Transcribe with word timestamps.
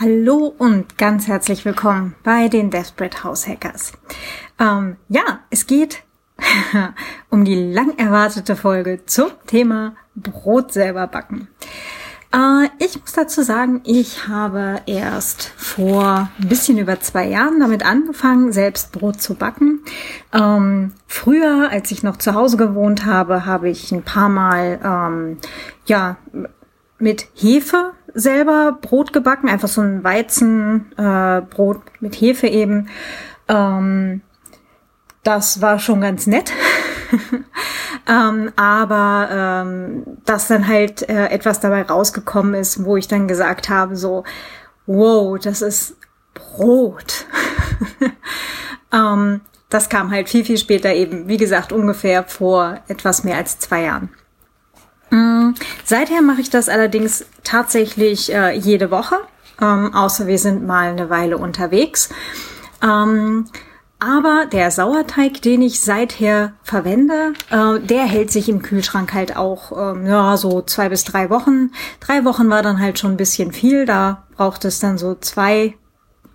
Hallo 0.00 0.54
und 0.56 0.96
ganz 0.96 1.28
herzlich 1.28 1.66
willkommen 1.66 2.14
bei 2.24 2.48
den 2.48 2.70
Desperate 2.70 3.24
House 3.24 3.46
Hackers. 3.46 3.92
Ähm, 4.58 4.96
ja, 5.10 5.40
es 5.50 5.66
geht 5.66 6.02
um 7.28 7.44
die 7.44 7.72
lang 7.72 7.98
erwartete 7.98 8.56
Folge 8.56 9.04
zum 9.04 9.28
Thema 9.46 9.94
Brot 10.14 10.72
selber 10.72 11.06
backen. 11.06 11.48
Äh, 12.32 12.68
ich 12.78 12.98
muss 12.98 13.12
dazu 13.12 13.42
sagen, 13.42 13.82
ich 13.84 14.26
habe 14.28 14.80
erst 14.86 15.52
vor 15.58 16.30
ein 16.40 16.48
bisschen 16.48 16.78
über 16.78 16.98
zwei 17.00 17.28
Jahren 17.28 17.60
damit 17.60 17.84
angefangen, 17.84 18.50
selbst 18.50 18.92
Brot 18.92 19.20
zu 19.20 19.34
backen. 19.34 19.84
Ähm, 20.32 20.92
früher, 21.06 21.68
als 21.70 21.90
ich 21.90 22.02
noch 22.02 22.16
zu 22.16 22.34
Hause 22.34 22.56
gewohnt 22.56 23.04
habe, 23.04 23.44
habe 23.44 23.68
ich 23.68 23.92
ein 23.92 24.02
paar 24.02 24.30
Mal 24.30 24.80
ähm, 24.82 25.38
ja 25.84 26.16
mit 26.98 27.26
Hefe 27.34 27.92
selber 28.14 28.78
Brot 28.80 29.12
gebacken, 29.12 29.48
einfach 29.48 29.68
so 29.68 29.80
ein 29.80 30.04
Weizenbrot 30.04 31.76
äh, 31.76 31.90
mit 32.00 32.14
Hefe 32.14 32.46
eben. 32.46 32.88
Ähm, 33.48 34.22
das 35.22 35.60
war 35.60 35.78
schon 35.78 36.00
ganz 36.00 36.26
nett. 36.26 36.52
ähm, 38.08 38.52
aber 38.56 39.28
ähm, 39.30 40.04
dass 40.24 40.48
dann 40.48 40.66
halt 40.66 41.08
äh, 41.08 41.26
etwas 41.26 41.60
dabei 41.60 41.82
rausgekommen 41.82 42.54
ist, 42.54 42.84
wo 42.84 42.96
ich 42.96 43.08
dann 43.08 43.28
gesagt 43.28 43.68
habe, 43.68 43.96
so, 43.96 44.24
wow, 44.86 45.38
das 45.38 45.62
ist 45.62 45.96
Brot. 46.34 47.26
ähm, 48.92 49.40
das 49.68 49.88
kam 49.88 50.10
halt 50.10 50.28
viel, 50.28 50.44
viel 50.44 50.58
später 50.58 50.92
eben, 50.92 51.28
wie 51.28 51.38
gesagt, 51.38 51.72
ungefähr 51.72 52.24
vor 52.24 52.80
etwas 52.88 53.24
mehr 53.24 53.36
als 53.36 53.58
zwei 53.58 53.84
Jahren. 53.84 54.10
Mm, 55.12 55.52
seither 55.84 56.22
mache 56.22 56.40
ich 56.40 56.48
das 56.48 56.70
allerdings 56.70 57.26
tatsächlich 57.44 58.32
äh, 58.32 58.56
jede 58.56 58.90
Woche, 58.90 59.16
ähm, 59.60 59.94
außer 59.94 60.26
wir 60.26 60.38
sind 60.38 60.66
mal 60.66 60.90
eine 60.90 61.10
Weile 61.10 61.36
unterwegs. 61.36 62.08
Ähm, 62.82 63.44
aber 63.98 64.46
der 64.50 64.70
Sauerteig, 64.70 65.42
den 65.42 65.60
ich 65.60 65.82
seither 65.82 66.54
verwende, 66.62 67.34
äh, 67.50 67.78
der 67.78 68.04
hält 68.04 68.32
sich 68.32 68.48
im 68.48 68.62
Kühlschrank 68.62 69.12
halt 69.12 69.36
auch 69.36 69.70
ähm, 69.76 70.06
ja 70.06 70.36
so 70.38 70.62
zwei 70.62 70.88
bis 70.88 71.04
drei 71.04 71.28
Wochen. 71.28 71.72
Drei 72.00 72.24
Wochen 72.24 72.48
war 72.48 72.62
dann 72.62 72.80
halt 72.80 72.98
schon 72.98 73.12
ein 73.12 73.16
bisschen 73.18 73.52
viel. 73.52 73.84
Da 73.84 74.24
braucht 74.34 74.64
es 74.64 74.80
dann 74.80 74.96
so 74.96 75.14
zwei 75.14 75.74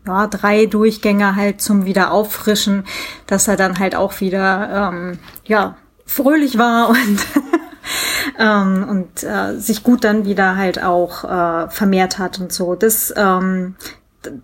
ja, 0.06 0.28
drei 0.28 0.68
Durchgänge 0.68 1.36
halt 1.36 1.62
zum 1.62 1.86
wieder 1.86 2.12
auffrischen, 2.12 2.86
dass 3.26 3.48
er 3.48 3.58
dann 3.58 3.80
halt 3.80 3.96
auch 3.96 4.22
wieder 4.22 4.92
ähm, 4.94 5.20
ja 5.46 5.78
fröhlich 6.06 6.58
war 6.58 6.90
und 6.90 7.26
ähm, 8.40 8.86
und 8.90 9.24
äh, 9.24 9.60
sich 9.60 9.84
gut 9.84 10.04
dann 10.04 10.26
wieder 10.26 10.56
halt 10.56 10.82
auch 10.82 11.24
äh, 11.24 11.70
vermehrt 11.70 12.20
hat 12.20 12.40
und 12.40 12.52
so. 12.52 12.76
Das, 12.76 13.14
ähm, 13.16 13.76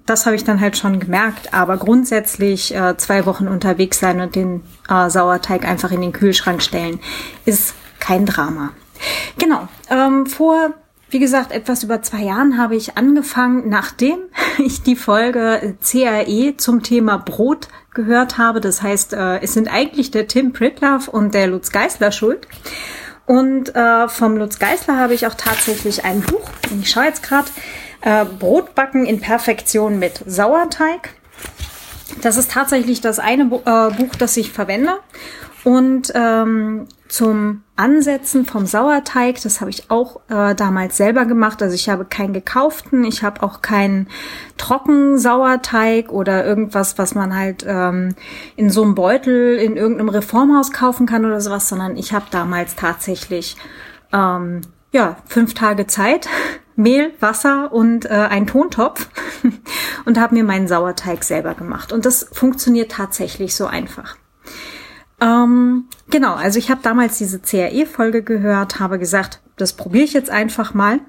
das 0.05 0.25
habe 0.25 0.35
ich 0.35 0.43
dann 0.43 0.61
halt 0.61 0.77
schon 0.77 0.99
gemerkt. 0.99 1.53
Aber 1.53 1.77
grundsätzlich 1.77 2.73
äh, 2.75 2.97
zwei 2.97 3.25
Wochen 3.25 3.47
unterwegs 3.47 3.99
sein 3.99 4.21
und 4.21 4.35
den 4.35 4.63
äh, 4.89 5.09
Sauerteig 5.09 5.65
einfach 5.65 5.91
in 5.91 6.01
den 6.01 6.13
Kühlschrank 6.13 6.61
stellen, 6.61 6.99
ist 7.45 7.75
kein 7.99 8.25
Drama. 8.25 8.71
Genau. 9.37 9.67
Ähm, 9.89 10.25
vor 10.25 10.73
wie 11.13 11.19
gesagt, 11.19 11.51
etwas 11.51 11.83
über 11.83 12.01
zwei 12.01 12.23
Jahren 12.23 12.57
habe 12.57 12.75
ich 12.75 12.97
angefangen, 12.97 13.69
nachdem 13.69 14.17
ich 14.57 14.81
die 14.81 14.95
Folge 14.95 15.75
CRE 15.79 16.57
zum 16.57 16.81
Thema 16.81 17.17
Brot 17.17 17.67
gehört 17.93 18.39
habe. 18.39 18.59
Das 18.59 18.81
heißt, 18.81 19.13
äh, 19.13 19.39
es 19.41 19.53
sind 19.53 19.71
eigentlich 19.71 20.09
der 20.09 20.27
Tim 20.27 20.53
Pritloff 20.53 21.07
und 21.07 21.35
der 21.35 21.47
Lutz 21.47 21.71
Geisler 21.71 22.11
schuld. 22.11 22.47
Und 23.25 23.73
äh, 23.75 24.09
vom 24.09 24.37
Lutz 24.37 24.59
Geisler 24.59 24.97
habe 24.97 25.13
ich 25.13 25.27
auch 25.27 25.35
tatsächlich 25.35 26.03
ein 26.03 26.21
Buch. 26.21 26.49
Ich 26.81 26.89
schaue 26.89 27.05
jetzt 27.05 27.23
gerade. 27.23 27.47
Äh, 28.01 28.25
Brotbacken 28.25 29.05
in 29.05 29.21
Perfektion 29.21 29.97
mit 29.97 30.21
Sauerteig. 30.25 31.11
Das 32.21 32.35
ist 32.35 32.51
tatsächlich 32.51 32.99
das 32.99 33.19
eine 33.19 33.45
Bu 33.45 33.61
äh, 33.65 33.91
Buch, 33.91 34.15
das 34.17 34.35
ich 34.35 34.51
verwende. 34.51 34.97
Und 35.63 36.11
ähm, 36.13 36.87
zum 37.07 37.63
Ansetzen 37.75 38.45
vom 38.45 38.65
Sauerteig, 38.65 39.41
das 39.41 39.61
habe 39.61 39.69
ich 39.71 39.89
auch 39.89 40.19
äh, 40.29 40.55
damals 40.55 40.97
selber 40.97 41.25
gemacht. 41.25 41.61
Also 41.61 41.73
ich 41.73 41.87
habe 41.87 42.05
keinen 42.05 42.33
gekauften, 42.33 43.05
ich 43.05 43.23
habe 43.23 43.43
auch 43.43 43.61
keinen 43.61 44.07
Trockensauerteig 44.57 46.11
oder 46.11 46.45
irgendwas, 46.45 46.97
was 46.97 47.15
man 47.15 47.35
halt 47.35 47.63
ähm, 47.65 48.15
in 48.57 48.69
so 48.69 48.83
einem 48.83 48.95
Beutel 48.95 49.55
in 49.55 49.77
irgendeinem 49.77 50.09
Reformhaus 50.09 50.71
kaufen 50.71 51.05
kann 51.05 51.23
oder 51.23 51.39
sowas, 51.39 51.69
sondern 51.69 51.95
ich 51.95 52.13
habe 52.13 52.25
damals 52.29 52.75
tatsächlich 52.75 53.55
ähm, 54.11 54.61
ja 54.91 55.17
fünf 55.25 55.53
Tage 55.53 55.87
Zeit, 55.87 56.27
Mehl, 56.75 57.13
Wasser 57.19 57.71
und 57.71 58.05
äh, 58.05 58.09
einen 58.09 58.47
Tontopf 58.47 59.07
und 60.05 60.19
habe 60.19 60.35
mir 60.35 60.43
meinen 60.43 60.67
Sauerteig 60.67 61.23
selber 61.23 61.53
gemacht. 61.53 61.93
Und 61.93 62.05
das 62.05 62.27
funktioniert 62.33 62.91
tatsächlich 62.91 63.55
so 63.55 63.67
einfach. 63.67 64.17
Ähm, 65.23 65.85
genau, 66.09 66.35
also 66.35 66.59
ich 66.59 66.69
habe 66.69 66.81
damals 66.83 67.17
diese 67.17 67.39
CRE-Folge 67.39 68.23
gehört, 68.23 68.79
habe 68.79 68.99
gesagt, 68.99 69.39
das 69.55 69.73
probiere 69.73 70.03
ich 70.03 70.13
jetzt 70.13 70.29
einfach 70.29 70.73
mal. 70.73 70.99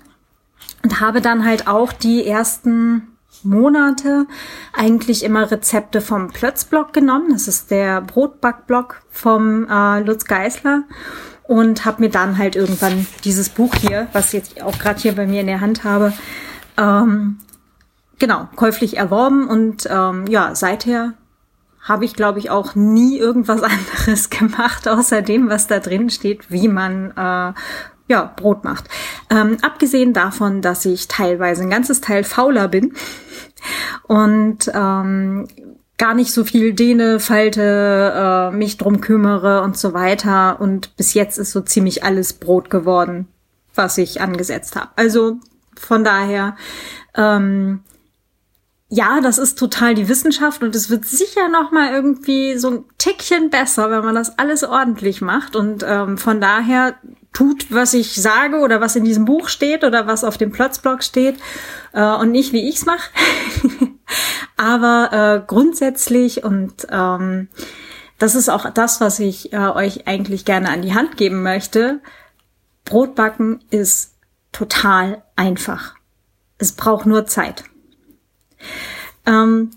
Und 0.83 1.01
habe 1.01 1.21
dann 1.21 1.45
halt 1.45 1.67
auch 1.67 1.93
die 1.93 2.25
ersten 2.27 3.09
Monate 3.43 4.27
eigentlich 4.73 5.25
immer 5.25 5.51
Rezepte 5.51 6.01
vom 6.01 6.29
Plötzblog 6.29 6.93
genommen. 6.93 7.33
Das 7.33 7.49
ist 7.49 7.71
der 7.71 8.01
Brotbackblog 8.01 9.03
vom 9.11 9.69
äh, 9.69 10.01
Lutz 10.01 10.25
Geisler 10.27 10.85
und 11.43 11.85
habe 11.85 12.03
mir 12.03 12.11
dann 12.11 12.39
halt 12.39 12.57
irgendwann 12.57 13.07
dieses 13.25 13.49
Buch 13.49 13.75
hier, 13.75 14.07
was 14.13 14.33
jetzt 14.33 14.63
auch 14.63 14.79
gerade 14.79 15.01
hier 15.01 15.15
bei 15.15 15.27
mir 15.27 15.41
in 15.41 15.47
der 15.47 15.61
Hand 15.61 15.85
habe, 15.85 16.13
ähm, 16.79 17.39
genau 18.19 18.49
käuflich 18.57 18.97
erworben. 18.97 19.49
Und 19.49 19.87
ähm, 19.91 20.27
ja 20.27 20.55
seither 20.55 21.15
habe 21.85 22.05
ich, 22.05 22.15
glaube 22.15 22.41
ich, 22.41 22.51
auch 22.51 22.75
nie 22.75 23.19
irgendwas 23.19 23.63
anderes 23.63 24.31
gemacht, 24.31 24.89
außer 24.89 25.23
dem, 25.23 25.49
was 25.49 25.69
da 25.69 25.79
drin 25.79 26.11
steht, 26.11 26.51
wie 26.51 26.69
man 26.69 27.13
äh, 27.13 27.53
ja, 28.07 28.33
Brot 28.37 28.65
macht. 28.65 28.89
Ähm, 29.31 29.59
abgesehen 29.63 30.13
davon, 30.13 30.61
dass 30.61 30.85
ich 30.85 31.09
teilweise 31.09 31.63
ein 31.63 31.71
ganzes 31.71 32.01
Teil 32.01 32.25
fauler 32.25 32.69
bin 32.69 32.95
und 34.03 34.71
ähm, 34.75 35.47
gar 35.97 36.15
nicht 36.15 36.33
so 36.33 36.45
viel 36.45 36.75
dehne, 36.75 37.21
falte, 37.21 38.51
äh, 38.53 38.57
mich 38.57 38.77
drum 38.77 39.01
kümmere 39.01 39.63
und 39.63 39.79
so 39.79 39.95
weiter. 39.95 40.61
Und 40.61 40.97
bis 40.97 41.15
jetzt 41.15 41.39
ist 41.39 41.53
so 41.53 41.61
ziemlich 41.61 42.05
alles 42.05 42.35
Brot 42.35 42.69
geworden, 42.69 43.29
was 43.75 43.97
ich 43.97 44.21
angesetzt 44.21 44.77
habe. 44.77 44.91
Also 44.97 45.39
von 45.77 46.05
daher 46.05 46.57
ähm, 47.17 47.81
ja, 48.95 49.21
das 49.21 49.39
ist 49.39 49.59
total 49.59 49.97
die 49.97 50.09
Wissenschaft 50.09 50.63
und 50.63 50.77
es 50.77 50.89
wird 50.89 51.05
sicher 51.05 51.49
noch 51.49 51.73
mal 51.73 51.93
irgendwie 51.93 52.57
so 52.57 52.71
ein 52.71 52.85
Tickchen 52.97 53.51
besser, 53.51 53.91
wenn 53.91 54.05
man 54.05 54.15
das 54.15 54.39
alles 54.39 54.63
ordentlich 54.63 55.21
macht 55.21 55.57
und 55.57 55.85
ähm, 55.85 56.17
von 56.17 56.41
daher 56.41 56.95
tut, 57.33 57.73
was 57.73 57.93
ich 57.93 58.15
sage 58.15 58.59
oder 58.61 58.81
was 58.81 58.95
in 58.95 59.03
diesem 59.03 59.25
Buch 59.25 59.49
steht 59.49 59.83
oder 59.83 60.07
was 60.07 60.23
auf 60.23 60.39
dem 60.39 60.53
Plotzblog 60.53 61.03
steht 61.03 61.41
äh, 61.93 62.05
und 62.05 62.31
nicht 62.31 62.53
wie 62.53 62.69
ich's 62.69 62.87
mache. 62.87 63.11
Aber 64.57 65.43
äh, 65.43 65.45
grundsätzlich 65.45 66.45
und 66.45 66.87
ähm, 66.89 67.49
das 68.21 68.37
ist 68.37 68.49
auch 68.49 68.71
das, 68.71 69.01
was 69.01 69.19
ich 69.19 69.53
äh, 69.53 69.57
euch 69.57 70.07
eigentlich 70.07 70.45
gerne 70.45 70.69
an 70.69 70.83
die 70.83 70.95
Hand 70.95 71.17
geben 71.17 71.43
möchte. 71.43 72.01
Brotbacken 72.85 73.65
ist 73.71 74.15
total 74.53 75.25
einfach. 75.35 75.97
Es 76.59 76.71
braucht 76.71 77.07
nur 77.07 77.27
Zeit. 77.27 77.65
Ähm, 79.27 79.71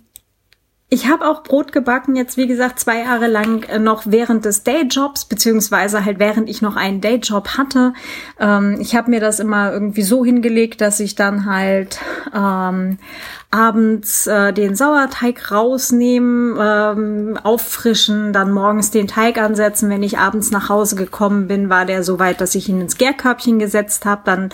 ich 0.89 1.07
habe 1.07 1.27
auch 1.27 1.43
Brot 1.43 1.73
gebacken, 1.73 2.15
jetzt 2.15 2.37
wie 2.37 2.47
gesagt 2.47 2.79
zwei 2.79 2.99
Jahre 2.99 3.27
lang 3.27 3.63
äh, 3.63 3.77
noch 3.77 4.03
während 4.05 4.45
des 4.45 4.63
Dayjobs, 4.63 5.25
beziehungsweise 5.25 6.05
halt 6.05 6.17
während 6.19 6.49
ich 6.49 6.61
noch 6.61 6.77
einen 6.77 7.01
Dayjob 7.01 7.57
hatte. 7.57 7.93
Ähm, 8.39 8.77
ich 8.79 8.95
habe 8.95 9.09
mir 9.09 9.19
das 9.19 9.41
immer 9.41 9.73
irgendwie 9.73 10.03
so 10.03 10.23
hingelegt, 10.23 10.79
dass 10.79 11.01
ich 11.01 11.15
dann 11.15 11.45
halt 11.45 11.99
ähm, 12.37 12.99
abends 13.49 14.27
äh, 14.27 14.53
den 14.53 14.75
Sauerteig 14.75 15.51
rausnehmen, 15.51 16.57
ähm, 16.59 17.39
auffrischen, 17.41 18.31
dann 18.31 18.51
morgens 18.51 18.91
den 18.91 19.07
Teig 19.07 19.39
ansetzen. 19.39 19.89
Wenn 19.89 20.03
ich 20.03 20.19
abends 20.19 20.51
nach 20.51 20.69
Hause 20.69 20.95
gekommen 20.95 21.47
bin, 21.47 21.69
war 21.69 21.85
der 21.85 22.03
so 22.03 22.19
weit, 22.19 22.39
dass 22.39 22.55
ich 22.55 22.69
ihn 22.69 22.81
ins 22.81 22.97
Gärkörbchen 22.97 23.57
gesetzt 23.57 24.05
habe. 24.05 24.21
Dann 24.25 24.49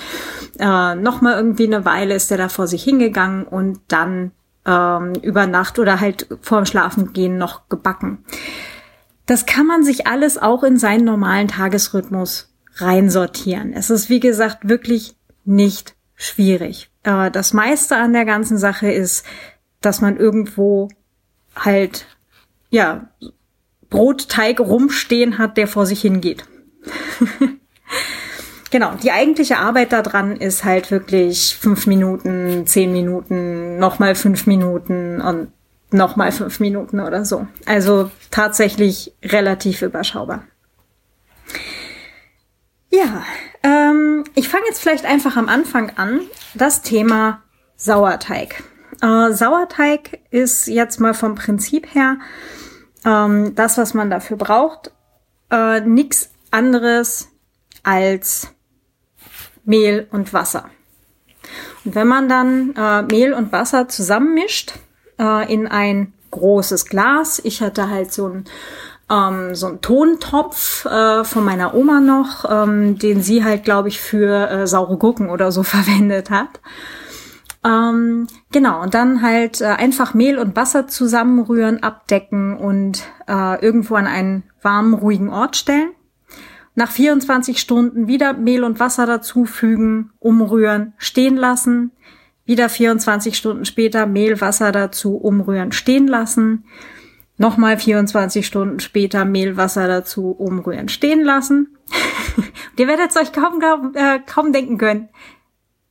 äh, 0.59 0.95
noch 0.95 1.21
mal 1.21 1.35
irgendwie 1.35 1.67
eine 1.67 1.85
Weile 1.85 2.15
ist 2.15 2.31
der 2.31 2.37
da 2.37 2.49
vor 2.49 2.67
sich 2.67 2.83
hingegangen 2.83 3.43
und 3.43 3.79
dann 3.89 4.31
ähm, 4.65 5.13
über 5.21 5.45
Nacht 5.45 5.77
oder 5.77 5.99
halt 5.99 6.27
vorm 6.41 6.65
Schlafengehen 6.65 7.37
noch 7.37 7.67
gebacken. 7.67 8.23
Das 9.25 9.45
kann 9.45 9.67
man 9.67 9.83
sich 9.83 10.07
alles 10.07 10.37
auch 10.37 10.63
in 10.63 10.77
seinen 10.77 11.05
normalen 11.05 11.47
Tagesrhythmus 11.47 12.53
reinsortieren. 12.75 13.73
Es 13.73 13.89
ist, 13.89 14.09
wie 14.09 14.19
gesagt, 14.19 14.67
wirklich 14.67 15.15
nicht 15.45 15.95
schwierig. 16.15 16.92
Äh, 17.03 17.31
das 17.31 17.53
meiste 17.53 17.95
an 17.95 18.13
der 18.13 18.25
ganzen 18.25 18.57
Sache 18.57 18.91
ist, 18.91 19.25
dass 19.81 20.01
man 20.01 20.17
irgendwo 20.17 20.89
halt, 21.55 22.05
ja, 22.69 23.09
Brotteig 23.89 24.59
rumstehen 24.59 25.37
hat, 25.37 25.57
der 25.57 25.67
vor 25.67 25.85
sich 25.85 26.01
hingeht. 26.01 26.45
genau, 28.71 28.93
die 28.95 29.11
eigentliche 29.11 29.57
Arbeit 29.57 29.91
daran 29.91 30.35
ist 30.37 30.63
halt 30.63 30.89
wirklich 30.89 31.55
fünf 31.59 31.85
Minuten, 31.85 32.65
zehn 32.65 32.91
Minuten, 32.91 33.77
nochmal 33.77 34.15
fünf 34.15 34.47
Minuten 34.47 35.21
und 35.21 35.49
nochmal 35.91 36.31
fünf 36.31 36.59
Minuten 36.59 36.99
oder 36.99 37.23
so. 37.23 37.47
Also 37.65 38.09
tatsächlich 38.31 39.13
relativ 39.23 39.83
überschaubar. 39.83 40.43
Ja, 42.93 43.23
ähm, 43.63 44.23
ich 44.35 44.49
fange 44.49 44.65
jetzt 44.67 44.79
vielleicht 44.79 45.05
einfach 45.05 45.35
am 45.35 45.49
Anfang 45.49 45.89
an. 45.95 46.21
Das 46.53 46.83
Thema 46.83 47.41
Sauerteig. 47.75 48.63
Äh, 49.01 49.31
Sauerteig 49.31 50.19
ist 50.29 50.67
jetzt 50.67 50.99
mal 50.99 51.15
vom 51.15 51.33
Prinzip 51.33 51.95
her 51.95 52.17
ähm, 53.03 53.55
das, 53.55 53.79
was 53.79 53.95
man 53.95 54.11
dafür 54.11 54.37
braucht. 54.37 54.91
Äh, 55.49 55.81
nix 55.81 56.29
anderes 56.51 57.29
als 57.81 58.49
Mehl 59.65 60.07
und 60.11 60.31
Wasser. 60.31 60.69
Und 61.85 61.95
wenn 61.95 62.07
man 62.07 62.29
dann 62.29 62.75
äh, 62.75 63.01
Mehl 63.01 63.33
und 63.33 63.51
Wasser 63.51 63.87
zusammenmischt 63.87 64.73
äh, 65.19 65.51
in 65.51 65.67
ein 65.67 66.13
großes 66.29 66.85
Glas, 66.85 67.41
ich 67.43 67.61
hatte 67.61 67.89
halt 67.89 68.13
so 68.13 68.27
ein 68.27 68.45
ähm, 69.09 69.55
so 69.55 69.67
ein 69.67 69.81
Tontopf 69.81 70.85
äh, 70.85 71.23
von 71.23 71.43
meiner 71.43 71.73
Oma 71.73 71.99
noch, 71.99 72.45
ähm, 72.49 72.97
den 72.97 73.21
sie 73.21 73.43
halt, 73.43 73.63
glaube 73.63 73.89
ich, 73.89 73.99
für 73.99 74.49
äh, 74.49 74.67
saure 74.67 74.97
Gurken 74.97 75.29
oder 75.29 75.51
so 75.51 75.63
verwendet 75.63 76.29
hat. 76.29 76.59
Ähm, 77.65 78.27
genau, 78.51 78.81
und 78.81 78.93
dann 78.93 79.21
halt 79.21 79.61
äh, 79.61 79.65
einfach 79.65 80.13
Mehl 80.13 80.37
und 80.37 80.55
Wasser 80.55 80.87
zusammenrühren, 80.87 81.81
abdecken 81.81 82.57
und 82.57 83.03
äh, 83.27 83.63
irgendwo 83.63 83.95
an 83.95 84.05
einen 84.07 84.43
warmen, 84.61 84.93
ruhigen 84.93 85.29
Ort 85.29 85.55
stellen. 85.55 85.91
Nach 86.75 86.89
24 86.89 87.59
Stunden 87.59 88.07
wieder 88.07 88.33
Mehl 88.33 88.63
und 88.63 88.79
Wasser 88.79 89.05
dazufügen, 89.05 90.11
umrühren, 90.19 90.93
stehen 90.97 91.37
lassen. 91.37 91.91
Wieder 92.45 92.67
24 92.67 93.37
Stunden 93.37 93.63
später 93.63 94.07
Mehl, 94.07 94.41
Wasser 94.41 94.71
dazu, 94.71 95.15
umrühren, 95.15 95.71
stehen 95.71 96.07
lassen. 96.07 96.65
Nochmal 97.37 97.77
24 97.77 98.45
Stunden 98.45 98.79
später 98.79 99.25
Mehl, 99.25 99.57
Wasser 99.57 99.87
dazu, 99.87 100.31
umrühren, 100.31 100.89
stehen 100.89 101.23
lassen. 101.23 101.77
ihr 102.77 102.87
werdet 102.87 103.09
es 103.09 103.17
euch 103.17 103.31
kaum, 103.31 103.61
äh, 103.95 104.19
kaum 104.25 104.53
denken 104.53 104.77
können. 104.77 105.09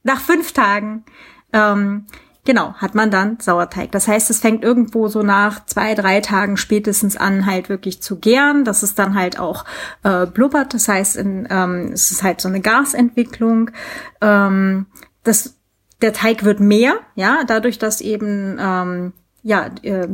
Nach 0.04 0.20
fünf 0.20 0.52
Tagen 0.52 1.04
ähm, 1.52 2.06
genau, 2.44 2.74
hat 2.74 2.94
man 2.94 3.10
dann 3.10 3.38
Sauerteig. 3.40 3.92
Das 3.92 4.08
heißt, 4.08 4.30
es 4.30 4.40
fängt 4.40 4.64
irgendwo 4.64 5.08
so 5.08 5.22
nach 5.22 5.64
zwei, 5.66 5.94
drei 5.94 6.20
Tagen 6.20 6.56
spätestens 6.56 7.16
an, 7.16 7.46
halt 7.46 7.68
wirklich 7.68 8.02
zu 8.02 8.18
gären. 8.18 8.64
Das 8.64 8.82
ist 8.82 8.98
dann 8.98 9.14
halt 9.14 9.38
auch 9.38 9.64
äh, 10.02 10.26
blubbert. 10.26 10.74
Das 10.74 10.88
heißt, 10.88 11.16
in, 11.16 11.46
ähm, 11.50 11.90
es 11.92 12.10
ist 12.10 12.22
halt 12.22 12.40
so 12.40 12.48
eine 12.48 12.60
Gasentwicklung. 12.60 13.70
Ähm, 14.20 14.86
das, 15.24 15.56
der 16.00 16.12
Teig 16.12 16.44
wird 16.44 16.60
mehr, 16.60 16.94
ja, 17.14 17.44
dadurch, 17.46 17.78
dass 17.78 18.00
eben 18.00 18.58
ähm, 18.60 19.12
ja 19.42 19.66
äh, 19.82 20.08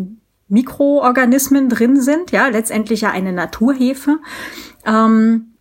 Mikroorganismen 0.49 1.69
drin 1.69 2.01
sind, 2.01 2.33
ja, 2.33 2.49
letztendlich 2.49 3.03
ja 3.03 3.11
eine 3.11 3.33
Naturhefe. 3.33 4.19
Ähm, 4.87 5.55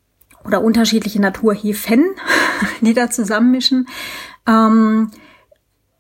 oder 0.48 0.62
unterschiedliche 0.62 1.22
Naturhefen, 1.22 2.06
die 2.82 2.94
da 2.94 3.10
zusammenmischen. 3.10 3.88
Ähm, 4.48 5.12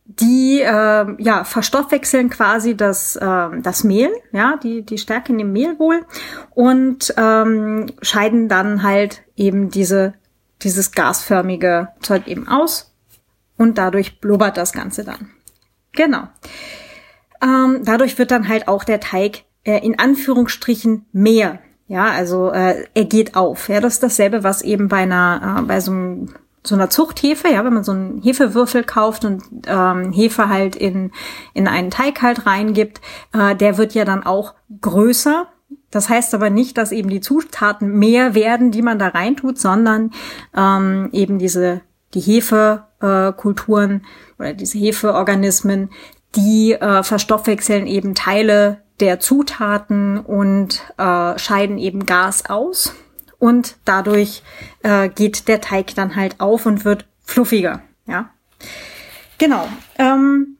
die 0.05 0.61
äh, 0.61 1.21
ja 1.21 1.43
verstoffwechseln 1.43 2.29
quasi 2.29 2.77
das 2.77 3.17
äh, 3.17 3.49
das 3.61 3.83
Mehl, 3.83 4.09
ja 4.31 4.57
die 4.57 4.83
die 4.83 4.97
Stärke 4.97 5.33
in 5.33 5.37
dem 5.37 5.51
Mehl 5.51 5.77
wohl 5.79 6.05
und 6.55 7.13
ähm, 7.17 7.87
scheiden 8.01 8.47
dann 8.47 8.83
halt 8.83 9.23
eben 9.35 9.69
diese 9.69 10.13
dieses 10.63 10.93
gasförmige 10.93 11.89
Zeug 12.01 12.27
eben 12.27 12.47
aus 12.47 12.95
und 13.57 13.77
dadurch 13.77 14.21
blubbert 14.21 14.55
das 14.55 14.71
Ganze 14.71 15.03
dann. 15.03 15.31
Genau. 15.91 16.29
Ähm, 17.41 17.81
dadurch 17.83 18.17
wird 18.17 18.31
dann 18.31 18.47
halt 18.47 18.67
auch 18.67 18.83
der 18.83 18.99
Teig 18.99 19.43
äh, 19.63 19.85
in 19.85 19.99
Anführungsstrichen 19.99 21.05
mehr. 21.11 21.59
Ja, 21.87 22.09
also 22.11 22.51
äh, 22.51 22.85
er 22.93 23.05
geht 23.05 23.35
auf. 23.35 23.69
Ja, 23.69 23.79
das 23.79 23.95
ist 23.95 24.03
dasselbe, 24.03 24.43
was 24.43 24.61
eben 24.61 24.87
bei 24.89 24.97
einer 24.97 25.59
äh, 25.59 25.61
bei 25.63 25.79
so 25.79 26.27
so 26.67 26.75
einer 26.75 26.89
Zuchthefe, 26.89 27.47
ja, 27.47 27.63
wenn 27.63 27.73
man 27.73 27.83
so 27.83 27.93
einen 27.93 28.21
Hefewürfel 28.21 28.83
kauft 28.83 29.25
und 29.25 29.41
ähm, 29.67 30.11
Hefe 30.11 30.49
halt 30.49 30.75
in, 30.75 31.11
in 31.53 31.67
einen 31.67 31.91
Teig 31.91 32.21
halt 32.21 32.45
reingibt, 32.45 32.99
äh, 33.33 33.55
der 33.55 33.77
wird 33.77 33.93
ja 33.93 34.05
dann 34.05 34.25
auch 34.25 34.53
größer. 34.81 35.47
Das 35.91 36.09
heißt 36.09 36.33
aber 36.33 36.49
nicht, 36.49 36.77
dass 36.77 36.91
eben 36.91 37.09
die 37.09 37.21
Zutaten 37.21 37.97
mehr 37.97 38.35
werden, 38.35 38.71
die 38.71 38.81
man 38.81 38.99
da 38.99 39.07
reintut, 39.07 39.57
sondern 39.57 40.11
ähm, 40.55 41.09
eben 41.13 41.39
diese 41.39 41.81
die 42.13 42.21
Hefekulturen 42.21 44.01
äh, 44.01 44.41
oder 44.41 44.53
diese 44.53 44.77
Hefeorganismen, 44.77 45.89
die 46.35 46.73
äh, 46.73 47.03
verstoffwechseln 47.03 47.87
eben 47.87 48.15
Teile 48.15 48.83
der 48.99 49.19
Zutaten 49.19 50.19
und 50.19 50.81
äh, 50.97 51.37
scheiden 51.37 51.77
eben 51.77 52.05
Gas 52.05 52.49
aus 52.49 52.95
und 53.39 53.77
dadurch 53.85 54.43
äh, 54.83 55.09
geht 55.09 55.47
der 55.47 55.61
Teig 55.61 55.93
dann 55.95 56.15
halt 56.15 56.39
auf 56.39 56.65
und 56.65 56.85
wird 56.85 57.05
fluffiger. 57.23 57.81
Ja, 58.07 58.29
genau. 59.37 59.67
Ähm, 59.97 60.57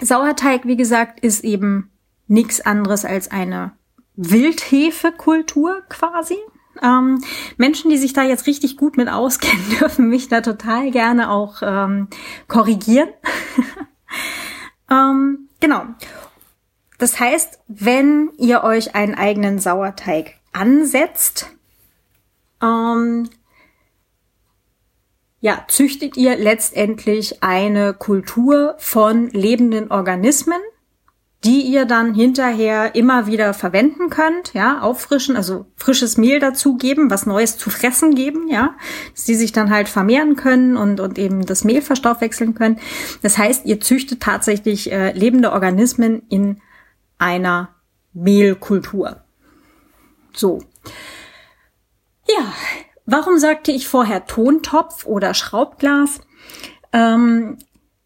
Sauerteig, 0.00 0.66
wie 0.66 0.76
gesagt, 0.76 1.20
ist 1.20 1.44
eben 1.44 1.90
nichts 2.26 2.60
anderes 2.60 3.04
als 3.04 3.30
eine 3.30 3.72
Wildhefekultur 4.16 5.82
quasi. 5.88 6.36
Ähm, 6.82 7.22
Menschen, 7.56 7.90
die 7.90 7.98
sich 7.98 8.12
da 8.12 8.22
jetzt 8.22 8.46
richtig 8.46 8.76
gut 8.76 8.96
mit 8.96 9.08
auskennen, 9.08 9.64
dürfen 9.80 10.08
mich 10.08 10.28
da 10.28 10.40
total 10.40 10.90
gerne 10.90 11.30
auch 11.30 11.62
ähm, 11.62 12.08
korrigieren. 12.48 13.08
ähm, 14.92 15.48
genau. 15.60 15.86
Das 16.98 17.18
heißt, 17.18 17.58
wenn 17.66 18.30
ihr 18.38 18.62
euch 18.62 18.94
einen 18.94 19.14
eigenen 19.14 19.58
Sauerteig 19.58 20.34
ansetzt, 20.52 21.48
ähm, 22.62 23.28
ja, 25.40 25.64
züchtet 25.66 26.16
ihr 26.16 26.36
letztendlich 26.36 27.42
eine 27.42 27.94
Kultur 27.94 28.76
von 28.78 29.28
lebenden 29.30 29.90
Organismen, 29.90 30.60
die 31.44 31.62
ihr 31.62 31.86
dann 31.86 32.14
hinterher 32.14 32.94
immer 32.94 33.26
wieder 33.26 33.52
verwenden 33.52 34.10
könnt, 34.10 34.54
ja, 34.54 34.80
auffrischen, 34.80 35.36
also 35.36 35.66
frisches 35.76 36.16
Mehl 36.16 36.38
dazugeben, 36.38 37.10
was 37.10 37.26
Neues 37.26 37.58
zu 37.58 37.68
fressen 37.68 38.14
geben, 38.14 38.46
ja, 38.48 38.76
dass 39.12 39.24
die 39.24 39.34
sich 39.34 39.50
dann 39.50 39.70
halt 39.70 39.88
vermehren 39.88 40.36
können 40.36 40.76
und, 40.76 41.00
und 41.00 41.18
eben 41.18 41.44
das 41.44 41.64
Mehl 41.64 41.82
verstoffwechseln 41.82 42.54
können. 42.54 42.78
Das 43.22 43.38
heißt, 43.38 43.66
ihr 43.66 43.80
züchtet 43.80 44.20
tatsächlich 44.20 44.92
äh, 44.92 45.12
lebende 45.12 45.50
Organismen 45.50 46.22
in 46.28 46.60
einer 47.18 47.74
Mehlkultur. 48.12 49.24
So. 50.32 50.60
Ja, 52.28 52.52
warum 53.04 53.38
sagte 53.38 53.72
ich 53.72 53.88
vorher 53.88 54.26
Tontopf 54.26 55.06
oder 55.06 55.34
Schraubglas? 55.34 56.20
Ähm, 56.92 57.58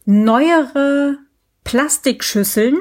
neuere 0.07 1.19
Plastikschüsseln 1.64 2.78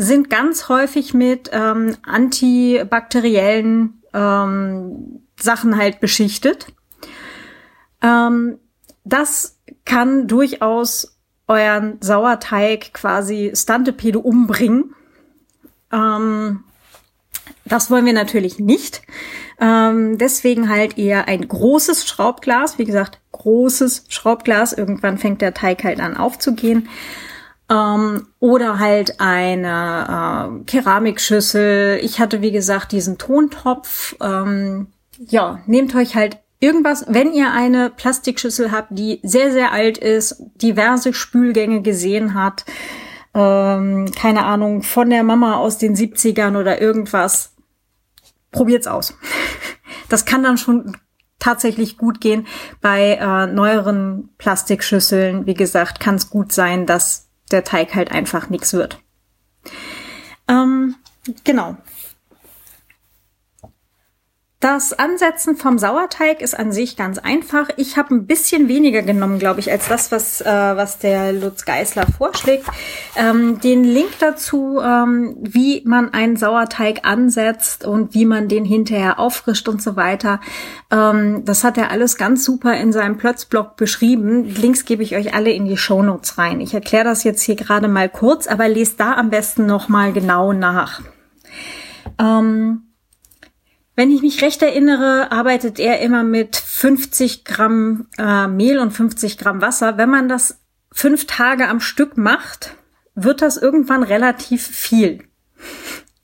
sind 0.00 0.30
ganz 0.30 0.68
häufig 0.68 1.12
mit 1.12 1.50
ähm, 1.52 1.96
antibakteriellen 2.04 4.00
ähm, 4.14 5.22
Sachen 5.38 5.76
halt 5.76 5.98
beschichtet. 5.98 6.68
Ähm, 8.00 8.58
das 9.02 9.58
kann 9.84 10.28
durchaus 10.28 11.18
euren 11.48 11.98
Sauerteig 12.00 12.94
quasi 12.94 13.50
Stantepede 13.56 14.20
umbringen. 14.20 14.94
Ähm, 15.90 16.62
das 17.64 17.90
wollen 17.90 18.06
wir 18.06 18.12
natürlich 18.12 18.60
nicht. 18.60 19.02
Ähm, 19.60 20.16
deswegen 20.16 20.68
halt 20.68 20.96
eher 20.96 21.26
ein 21.26 21.48
großes 21.48 22.06
Schraubglas. 22.06 22.78
Wie 22.78 22.84
gesagt, 22.84 23.18
großes 23.32 24.04
Schraubglas. 24.08 24.72
Irgendwann 24.72 25.18
fängt 25.18 25.42
der 25.42 25.54
Teig 25.54 25.82
halt 25.82 25.98
an 25.98 26.16
aufzugehen. 26.16 26.88
Ähm, 27.70 28.28
oder 28.40 28.78
halt 28.78 29.20
eine 29.20 30.60
äh, 30.60 30.64
Keramikschüssel. 30.64 32.00
Ich 32.02 32.18
hatte, 32.18 32.40
wie 32.40 32.52
gesagt, 32.52 32.92
diesen 32.92 33.18
Tontopf. 33.18 34.16
Ähm, 34.20 34.88
ja, 35.18 35.60
nehmt 35.66 35.94
euch 35.94 36.14
halt 36.14 36.38
irgendwas, 36.60 37.04
wenn 37.08 37.32
ihr 37.32 37.52
eine 37.52 37.90
Plastikschüssel 37.90 38.72
habt, 38.72 38.88
die 38.90 39.20
sehr, 39.22 39.52
sehr 39.52 39.72
alt 39.72 39.98
ist, 39.98 40.42
diverse 40.56 41.12
Spülgänge 41.12 41.82
gesehen 41.82 42.34
hat, 42.34 42.64
ähm, 43.34 44.10
keine 44.16 44.44
Ahnung, 44.44 44.82
von 44.82 45.10
der 45.10 45.22
Mama 45.22 45.56
aus 45.56 45.78
den 45.78 45.94
70ern 45.94 46.58
oder 46.58 46.80
irgendwas, 46.80 47.54
probiert's 48.50 48.86
aus. 48.86 49.16
Das 50.10 50.24
kann 50.24 50.42
dann 50.42 50.56
schon 50.56 50.96
tatsächlich 51.38 51.98
gut 51.98 52.22
gehen. 52.22 52.46
Bei 52.80 53.18
äh, 53.20 53.46
neueren 53.46 54.30
Plastikschüsseln, 54.38 55.44
wie 55.44 55.52
gesagt, 55.52 56.00
kann 56.00 56.14
es 56.14 56.30
gut 56.30 56.50
sein, 56.50 56.86
dass 56.86 57.27
der 57.48 57.64
Teig 57.64 57.94
halt 57.94 58.10
einfach 58.12 58.50
nichts 58.50 58.72
wird. 58.72 59.00
Ähm, 60.48 60.96
genau. 61.44 61.76
Das 64.60 64.92
Ansetzen 64.92 65.54
vom 65.54 65.78
Sauerteig 65.78 66.40
ist 66.40 66.58
an 66.58 66.72
sich 66.72 66.96
ganz 66.96 67.18
einfach. 67.18 67.68
Ich 67.76 67.96
habe 67.96 68.12
ein 68.12 68.26
bisschen 68.26 68.66
weniger 68.66 69.02
genommen, 69.02 69.38
glaube 69.38 69.60
ich, 69.60 69.70
als 69.70 69.86
das, 69.86 70.10
was, 70.10 70.40
äh, 70.40 70.46
was 70.46 70.98
der 70.98 71.32
Lutz 71.32 71.64
Geisler 71.64 72.06
vorschlägt. 72.08 72.66
Ähm, 73.14 73.60
den 73.60 73.84
Link 73.84 74.18
dazu, 74.18 74.80
ähm, 74.82 75.36
wie 75.38 75.82
man 75.86 76.12
einen 76.12 76.36
Sauerteig 76.36 77.06
ansetzt 77.06 77.84
und 77.84 78.14
wie 78.14 78.24
man 78.24 78.48
den 78.48 78.64
hinterher 78.64 79.20
auffrischt 79.20 79.68
und 79.68 79.80
so 79.80 79.94
weiter, 79.94 80.40
ähm, 80.90 81.44
das 81.44 81.62
hat 81.62 81.78
er 81.78 81.92
alles 81.92 82.16
ganz 82.16 82.44
super 82.44 82.76
in 82.76 82.92
seinem 82.92 83.16
Plötzblog 83.16 83.76
beschrieben. 83.76 84.42
Links 84.42 84.84
gebe 84.84 85.04
ich 85.04 85.14
euch 85.14 85.34
alle 85.34 85.52
in 85.52 85.66
die 85.66 85.76
Shownotes 85.76 86.36
rein. 86.36 86.60
Ich 86.60 86.74
erkläre 86.74 87.04
das 87.04 87.22
jetzt 87.22 87.42
hier 87.42 87.54
gerade 87.54 87.86
mal 87.86 88.08
kurz, 88.08 88.48
aber 88.48 88.68
lest 88.68 88.98
da 88.98 89.12
am 89.12 89.30
besten 89.30 89.66
nochmal 89.66 90.12
genau 90.12 90.52
nach. 90.52 91.00
Ähm, 92.18 92.87
wenn 93.98 94.12
ich 94.12 94.22
mich 94.22 94.42
recht 94.42 94.62
erinnere, 94.62 95.32
arbeitet 95.32 95.80
er 95.80 96.00
immer 96.00 96.22
mit 96.22 96.54
50 96.54 97.44
Gramm 97.44 98.06
äh, 98.16 98.46
Mehl 98.46 98.78
und 98.78 98.92
50 98.92 99.38
Gramm 99.38 99.60
Wasser. 99.60 99.98
Wenn 99.98 100.08
man 100.08 100.28
das 100.28 100.60
fünf 100.92 101.26
Tage 101.26 101.66
am 101.66 101.80
Stück 101.80 102.16
macht, 102.16 102.76
wird 103.16 103.42
das 103.42 103.56
irgendwann 103.56 104.04
relativ 104.04 104.64
viel. 104.64 105.24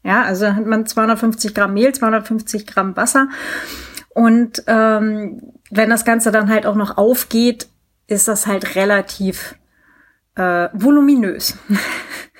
Ja, 0.04 0.22
also 0.22 0.54
hat 0.54 0.64
man 0.66 0.86
250 0.86 1.52
Gramm 1.52 1.74
Mehl, 1.74 1.92
250 1.92 2.64
Gramm 2.68 2.96
Wasser. 2.96 3.28
Und 4.10 4.62
ähm, 4.68 5.42
wenn 5.68 5.90
das 5.90 6.04
Ganze 6.04 6.30
dann 6.30 6.50
halt 6.50 6.66
auch 6.66 6.76
noch 6.76 6.96
aufgeht, 6.96 7.66
ist 8.06 8.28
das 8.28 8.46
halt 8.46 8.76
relativ 8.76 9.56
äh, 10.36 10.68
voluminös. 10.74 11.58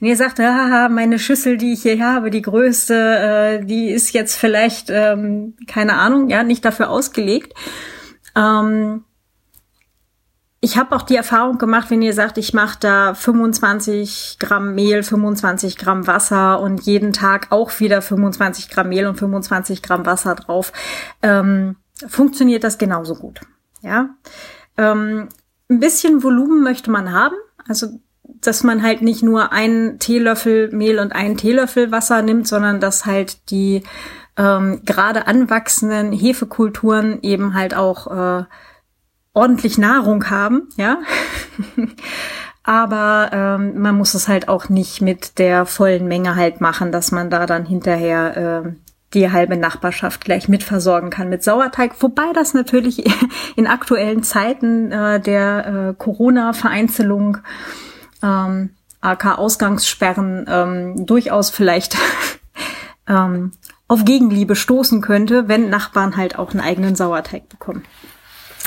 Und 0.00 0.06
ihr 0.06 0.16
sagt, 0.16 0.38
haha, 0.38 0.88
meine 0.88 1.18
Schüssel, 1.18 1.56
die 1.56 1.72
ich 1.72 1.82
hier 1.82 2.04
habe, 2.04 2.30
die 2.30 2.42
größte, 2.42 2.94
äh, 2.94 3.64
die 3.64 3.90
ist 3.90 4.12
jetzt 4.12 4.36
vielleicht, 4.36 4.90
ähm, 4.90 5.54
keine 5.66 5.94
Ahnung, 5.94 6.28
ja, 6.28 6.42
nicht 6.42 6.64
dafür 6.64 6.90
ausgelegt. 6.90 7.54
Ähm, 8.36 9.04
ich 10.62 10.76
habe 10.76 10.94
auch 10.94 11.02
die 11.02 11.16
Erfahrung 11.16 11.56
gemacht, 11.56 11.90
wenn 11.90 12.02
ihr 12.02 12.12
sagt, 12.12 12.36
ich 12.36 12.52
mache 12.52 12.78
da 12.80 13.14
25 13.14 14.36
Gramm 14.38 14.74
Mehl, 14.74 15.02
25 15.02 15.78
Gramm 15.78 16.06
Wasser 16.06 16.60
und 16.60 16.82
jeden 16.82 17.14
Tag 17.14 17.46
auch 17.50 17.80
wieder 17.80 18.02
25 18.02 18.68
Gramm 18.68 18.90
Mehl 18.90 19.06
und 19.06 19.16
25 19.16 19.82
Gramm 19.82 20.04
Wasser 20.04 20.34
drauf, 20.34 20.72
ähm, 21.22 21.76
funktioniert 22.06 22.62
das 22.62 22.76
genauso 22.76 23.14
gut. 23.14 23.40
Ja, 23.80 24.10
ähm, 24.76 25.30
ein 25.70 25.80
bisschen 25.80 26.22
Volumen 26.22 26.62
möchte 26.62 26.90
man 26.90 27.12
haben. 27.12 27.36
Also 27.66 27.98
dass 28.42 28.62
man 28.62 28.82
halt 28.82 29.02
nicht 29.02 29.22
nur 29.22 29.52
einen 29.52 29.98
Teelöffel 29.98 30.70
Mehl 30.72 30.98
und 30.98 31.12
einen 31.12 31.36
Teelöffel 31.36 31.90
Wasser 31.92 32.22
nimmt, 32.22 32.48
sondern 32.48 32.80
dass 32.80 33.06
halt 33.06 33.50
die 33.50 33.82
ähm, 34.36 34.82
gerade 34.84 35.26
anwachsenden 35.26 36.12
Hefekulturen 36.12 37.18
eben 37.22 37.54
halt 37.54 37.74
auch 37.74 38.06
äh, 38.40 38.44
ordentlich 39.32 39.78
Nahrung 39.78 40.30
haben, 40.30 40.68
ja. 40.76 40.98
Aber 42.62 43.30
ähm, 43.32 43.80
man 43.80 43.96
muss 43.96 44.14
es 44.14 44.28
halt 44.28 44.48
auch 44.48 44.68
nicht 44.68 45.00
mit 45.00 45.38
der 45.38 45.66
vollen 45.66 46.06
Menge 46.06 46.36
halt 46.36 46.60
machen, 46.60 46.92
dass 46.92 47.10
man 47.10 47.30
da 47.30 47.46
dann 47.46 47.64
hinterher 47.64 48.64
äh, 48.64 48.72
die 49.14 49.32
halbe 49.32 49.56
Nachbarschaft 49.56 50.24
gleich 50.24 50.48
mitversorgen 50.48 51.10
kann 51.10 51.28
mit 51.28 51.42
Sauerteig. 51.42 51.92
Wobei 52.00 52.32
das 52.34 52.54
natürlich 52.54 53.04
in 53.56 53.66
aktuellen 53.66 54.22
Zeiten 54.22 54.92
äh, 54.92 55.20
der 55.20 55.66
äh, 55.66 55.94
Corona-Vereinzelung 55.94 57.38
ähm, 58.22 58.70
AK 59.00 59.38
Ausgangssperren 59.38 60.46
ähm, 60.48 61.06
durchaus 61.06 61.50
vielleicht 61.50 61.96
ähm, 63.08 63.52
auf 63.88 64.04
Gegenliebe 64.04 64.54
stoßen 64.54 65.00
könnte, 65.00 65.48
wenn 65.48 65.70
Nachbarn 65.70 66.16
halt 66.16 66.38
auch 66.38 66.52
einen 66.52 66.60
eigenen 66.60 66.94
Sauerteig 66.94 67.48
bekommen. 67.48 67.84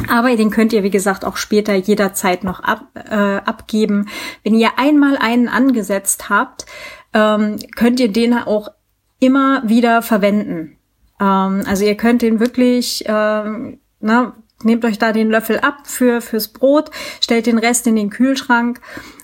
Aber 0.10 0.36
den 0.36 0.50
könnt 0.50 0.74
ihr, 0.74 0.84
wie 0.84 0.90
gesagt, 0.90 1.24
auch 1.24 1.38
später 1.38 1.76
jederzeit 1.76 2.44
noch 2.44 2.60
ab, 2.60 2.88
äh, 2.96 3.16
abgeben. 3.16 4.10
Wenn 4.44 4.56
ihr 4.56 4.72
einmal 4.78 5.18
einen 5.18 5.48
angesetzt 5.48 6.30
habt, 6.30 6.66
ähm, 7.14 7.60
könnt 7.76 8.00
ihr 8.00 8.12
den 8.12 8.34
auch 8.34 8.70
immer 9.20 9.62
wieder 9.66 10.02
verwenden. 10.02 10.78
Ähm, 11.20 11.64
also 11.68 11.86
ihr 11.86 11.96
könnt 11.96 12.22
den 12.22 12.40
wirklich, 12.40 13.04
ähm, 13.08 13.80
na, 14.00 14.34
nehmt 14.66 14.86
euch 14.86 15.00
da 15.00 15.12
den 15.12 15.30
Löffel 15.30 15.60
ab 15.60 15.86
für 15.86 16.22
fürs 16.22 16.48
Brot, 16.48 16.92
stellt 17.22 17.46
den 17.46 17.58
Rest 17.58 17.88
in 17.88 17.96
den 17.96 18.10
Kühlschrank 18.10 18.80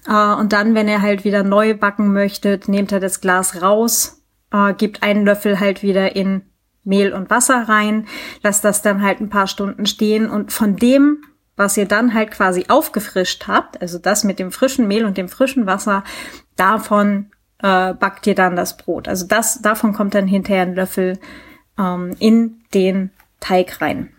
äh, 0.07 0.33
und 0.33 0.53
dann, 0.53 0.75
wenn 0.75 0.87
ihr 0.87 1.01
halt 1.01 1.23
wieder 1.23 1.43
neu 1.43 1.73
backen 1.73 2.13
möchtet, 2.13 2.67
nehmt 2.67 2.91
ihr 2.91 2.99
das 2.99 3.21
Glas 3.21 3.61
raus, 3.61 4.23
äh, 4.51 4.73
gebt 4.73 5.03
einen 5.03 5.25
Löffel 5.25 5.59
halt 5.59 5.83
wieder 5.83 6.15
in 6.15 6.41
Mehl 6.83 7.13
und 7.13 7.29
Wasser 7.29 7.67
rein, 7.67 8.07
lasst 8.41 8.63
das 8.65 8.81
dann 8.81 9.01
halt 9.01 9.19
ein 9.19 9.29
paar 9.29 9.47
Stunden 9.47 9.85
stehen 9.85 10.29
und 10.29 10.51
von 10.51 10.75
dem, 10.75 11.23
was 11.55 11.77
ihr 11.77 11.85
dann 11.85 12.13
halt 12.13 12.31
quasi 12.31 12.65
aufgefrischt 12.69 13.47
habt, 13.47 13.81
also 13.81 13.99
das 13.99 14.23
mit 14.23 14.39
dem 14.39 14.51
frischen 14.51 14.87
Mehl 14.87 15.05
und 15.05 15.17
dem 15.17 15.29
frischen 15.29 15.65
Wasser, 15.65 16.03
davon 16.55 17.31
äh, 17.61 17.93
backt 17.93 18.25
ihr 18.27 18.35
dann 18.35 18.55
das 18.55 18.77
Brot. 18.77 19.07
Also 19.07 19.27
das, 19.27 19.61
davon 19.61 19.93
kommt 19.93 20.15
dann 20.15 20.27
hinterher 20.27 20.63
ein 20.63 20.75
Löffel 20.75 21.19
ähm, 21.77 22.15
in 22.19 22.61
den 22.73 23.11
Teig 23.39 23.81
rein. 23.81 24.11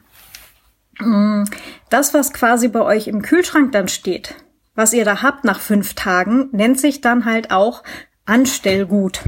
Mm, 1.01 1.45
das, 1.89 2.15
was 2.15 2.33
quasi 2.33 2.69
bei 2.69 2.83
euch 2.83 3.09
im 3.09 3.23
Kühlschrank 3.23 3.73
dann 3.73 3.89
steht, 3.89 4.35
was 4.75 4.93
ihr 4.93 5.05
da 5.05 5.23
habt 5.23 5.45
nach 5.45 5.61
fünf 5.61 5.95
Tagen, 5.95 6.49
nennt 6.53 6.79
sich 6.79 7.01
dann 7.01 7.25
halt 7.25 7.51
auch 7.51 7.83
Anstellgut. 8.27 9.23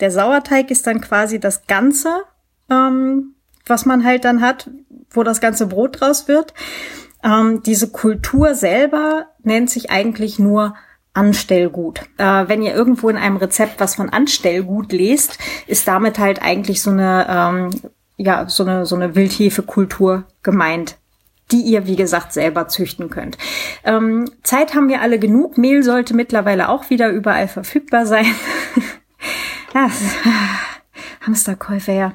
Der 0.00 0.10
Sauerteig 0.10 0.70
ist 0.70 0.86
dann 0.86 1.00
quasi 1.00 1.40
das 1.40 1.66
Ganze, 1.66 2.22
ähm, 2.70 3.34
was 3.66 3.86
man 3.86 4.04
halt 4.04 4.24
dann 4.24 4.40
hat, 4.40 4.70
wo 5.10 5.22
das 5.22 5.40
ganze 5.40 5.66
Brot 5.66 6.00
draus 6.00 6.28
wird. 6.28 6.54
Ähm, 7.24 7.62
diese 7.64 7.90
Kultur 7.90 8.54
selber 8.54 9.26
nennt 9.42 9.70
sich 9.70 9.90
eigentlich 9.90 10.38
nur 10.38 10.74
Anstellgut. 11.14 12.02
Äh, 12.16 12.48
wenn 12.48 12.62
ihr 12.62 12.74
irgendwo 12.74 13.08
in 13.08 13.16
einem 13.16 13.38
Rezept 13.38 13.80
was 13.80 13.96
von 13.96 14.08
Anstellgut 14.08 14.92
lest, 14.92 15.38
ist 15.66 15.88
damit 15.88 16.18
halt 16.18 16.40
eigentlich 16.42 16.80
so 16.80 16.90
eine 16.90 17.26
ähm, 17.28 17.90
ja 18.18 18.48
so 18.48 18.64
eine 18.64 18.84
so 18.84 18.94
eine 18.94 19.14
Wildhefekultur 19.14 20.24
gemeint 20.42 20.98
die 21.50 21.62
ihr, 21.62 21.86
wie 21.86 21.96
gesagt, 21.96 22.32
selber 22.32 22.68
züchten 22.68 23.08
könnt. 23.10 23.38
Ähm, 23.84 24.30
Zeit 24.42 24.74
haben 24.74 24.88
wir 24.88 25.00
alle 25.00 25.18
genug. 25.18 25.56
Mehl 25.56 25.82
sollte 25.82 26.14
mittlerweile 26.14 26.68
auch 26.68 26.90
wieder 26.90 27.08
überall 27.10 27.48
verfügbar 27.48 28.06
sein. 28.06 28.26
ja, 29.74 29.90
Hamsterkäufe, 31.26 31.92
ja. 31.92 32.14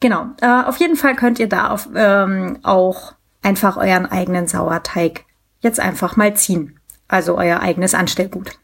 Genau. 0.00 0.26
Äh, 0.40 0.64
auf 0.64 0.76
jeden 0.76 0.96
Fall 0.96 1.16
könnt 1.16 1.38
ihr 1.38 1.48
da 1.48 1.70
auf, 1.70 1.88
ähm, 1.94 2.58
auch 2.62 3.14
einfach 3.42 3.76
euren 3.76 4.06
eigenen 4.06 4.46
Sauerteig 4.46 5.24
jetzt 5.60 5.80
einfach 5.80 6.16
mal 6.16 6.34
ziehen. 6.34 6.78
Also 7.08 7.38
euer 7.38 7.60
eigenes 7.60 7.94
Anstellgut. 7.94 8.58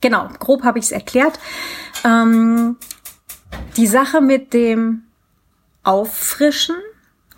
Genau, 0.00 0.28
grob 0.38 0.64
habe 0.64 0.78
ich 0.78 0.86
es 0.86 0.92
erklärt. 0.92 1.38
Ähm, 2.04 2.76
die 3.76 3.86
Sache 3.86 4.20
mit 4.20 4.54
dem 4.54 5.07
Auffrischen. 5.88 6.76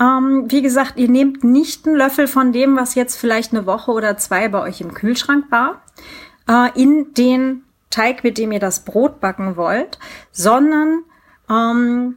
Ähm, 0.00 0.47
wie 0.49 0.61
gesagt, 0.61 0.95
ihr 0.97 1.09
nehmt 1.09 1.45
nicht 1.45 1.87
einen 1.87 1.95
Löffel 1.95 2.26
von 2.26 2.52
dem, 2.52 2.76
was 2.76 2.97
jetzt 2.97 3.16
vielleicht 3.16 3.52
eine 3.52 3.64
Woche 3.64 3.92
oder 3.92 4.16
zwei 4.16 4.49
bei 4.49 4.61
euch 4.61 4.80
im 4.80 4.92
Kühlschrank 4.92 5.47
war, 5.50 5.83
äh, 6.49 6.71
in 6.80 7.14
den 7.14 7.62
Teig, 7.90 8.25
mit 8.25 8.38
dem 8.38 8.50
ihr 8.50 8.59
das 8.59 8.85
Brot 8.85 9.21
backen 9.21 9.57
wollt, 9.57 9.99
sondern 10.33 11.04
ähm, 11.49 12.16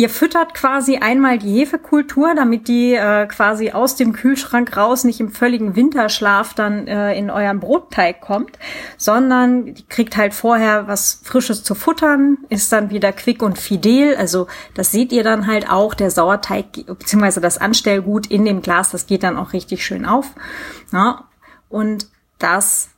Ihr 0.00 0.08
füttert 0.08 0.54
quasi 0.54 0.96
einmal 0.96 1.36
die 1.36 1.60
Hefekultur, 1.60 2.34
damit 2.34 2.68
die 2.68 2.94
äh, 2.94 3.26
quasi 3.26 3.72
aus 3.72 3.96
dem 3.96 4.14
Kühlschrank 4.14 4.74
raus 4.74 5.04
nicht 5.04 5.20
im 5.20 5.30
völligen 5.30 5.76
Winterschlaf 5.76 6.54
dann 6.54 6.88
äh, 6.88 7.12
in 7.18 7.28
euren 7.28 7.60
Brotteig 7.60 8.22
kommt, 8.22 8.58
sondern 8.96 9.74
die 9.74 9.86
kriegt 9.86 10.16
halt 10.16 10.32
vorher 10.32 10.88
was 10.88 11.20
Frisches 11.22 11.64
zu 11.64 11.74
futtern, 11.74 12.38
ist 12.48 12.72
dann 12.72 12.88
wieder 12.88 13.12
quick 13.12 13.42
und 13.42 13.58
fidel. 13.58 14.16
Also 14.16 14.46
das 14.72 14.90
seht 14.90 15.12
ihr 15.12 15.22
dann 15.22 15.46
halt 15.46 15.68
auch, 15.68 15.92
der 15.92 16.10
Sauerteig 16.10 16.86
beziehungsweise 16.86 17.42
das 17.42 17.58
Anstellgut 17.58 18.26
in 18.26 18.46
dem 18.46 18.62
Glas, 18.62 18.92
das 18.92 19.06
geht 19.06 19.22
dann 19.22 19.36
auch 19.36 19.52
richtig 19.52 19.84
schön 19.84 20.06
auf. 20.06 20.30
Ja, 20.94 21.24
und 21.68 22.06
das 22.38 22.88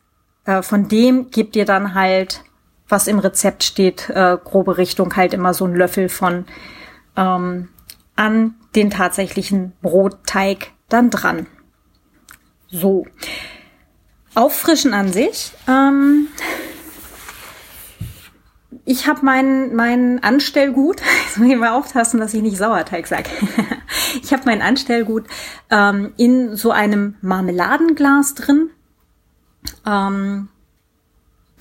äh, 0.44 0.62
von 0.62 0.86
dem 0.86 1.32
gebt 1.32 1.56
ihr 1.56 1.64
dann 1.64 1.94
halt, 1.94 2.44
was 2.88 3.08
im 3.08 3.18
Rezept 3.18 3.64
steht, 3.64 4.08
äh, 4.08 4.38
grobe 4.44 4.78
Richtung 4.78 5.16
halt 5.16 5.34
immer 5.34 5.52
so 5.52 5.64
ein 5.64 5.74
Löffel 5.74 6.08
von 6.08 6.44
ähm, 7.16 7.68
an 8.16 8.54
den 8.74 8.90
tatsächlichen 8.90 9.72
Brotteig 9.82 10.72
dann 10.88 11.10
dran. 11.10 11.46
So. 12.68 13.06
Auffrischen 14.34 14.94
an 14.94 15.12
sich. 15.12 15.52
Ähm, 15.68 16.28
ich 18.84 19.06
habe 19.06 19.20
mein, 19.24 19.74
mein 19.74 20.22
Anstellgut, 20.22 21.00
jetzt 21.26 21.38
muss 21.38 21.48
ich 21.48 21.56
mal 21.56 21.72
aufpassen, 21.72 22.18
dass 22.18 22.34
ich 22.34 22.42
nicht 22.42 22.56
Sauerteig 22.56 23.06
sage. 23.06 23.30
ich 24.22 24.32
habe 24.32 24.42
mein 24.46 24.62
Anstellgut 24.62 25.26
ähm, 25.70 26.12
in 26.16 26.56
so 26.56 26.70
einem 26.70 27.16
Marmeladenglas 27.20 28.34
drin. 28.34 28.70
Ähm, 29.86 30.48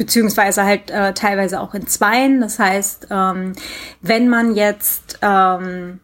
beziehungsweise 0.02 0.64
halt 0.64 0.90
äh, 0.90 1.14
teilweise 1.14 1.60
auch 1.60 1.76
in 1.76 1.86
Zweien. 1.86 2.42
Das 2.42 2.58
heißt, 2.58 3.10
ähm, 3.12 3.54
wenn 4.02 4.30
man 4.30 4.56
jetzt 4.56 5.20
ähm, 5.22 6.00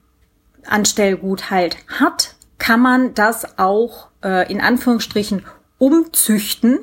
Anstellgut 0.68 1.50
halt 1.50 1.78
hat, 1.88 2.36
kann 2.60 2.80
man 2.80 3.16
das 3.16 3.58
auch 3.58 4.10
äh, 4.24 4.52
in 4.52 4.62
Anführungsstrichen 4.62 5.46
umzüchten. 5.80 6.78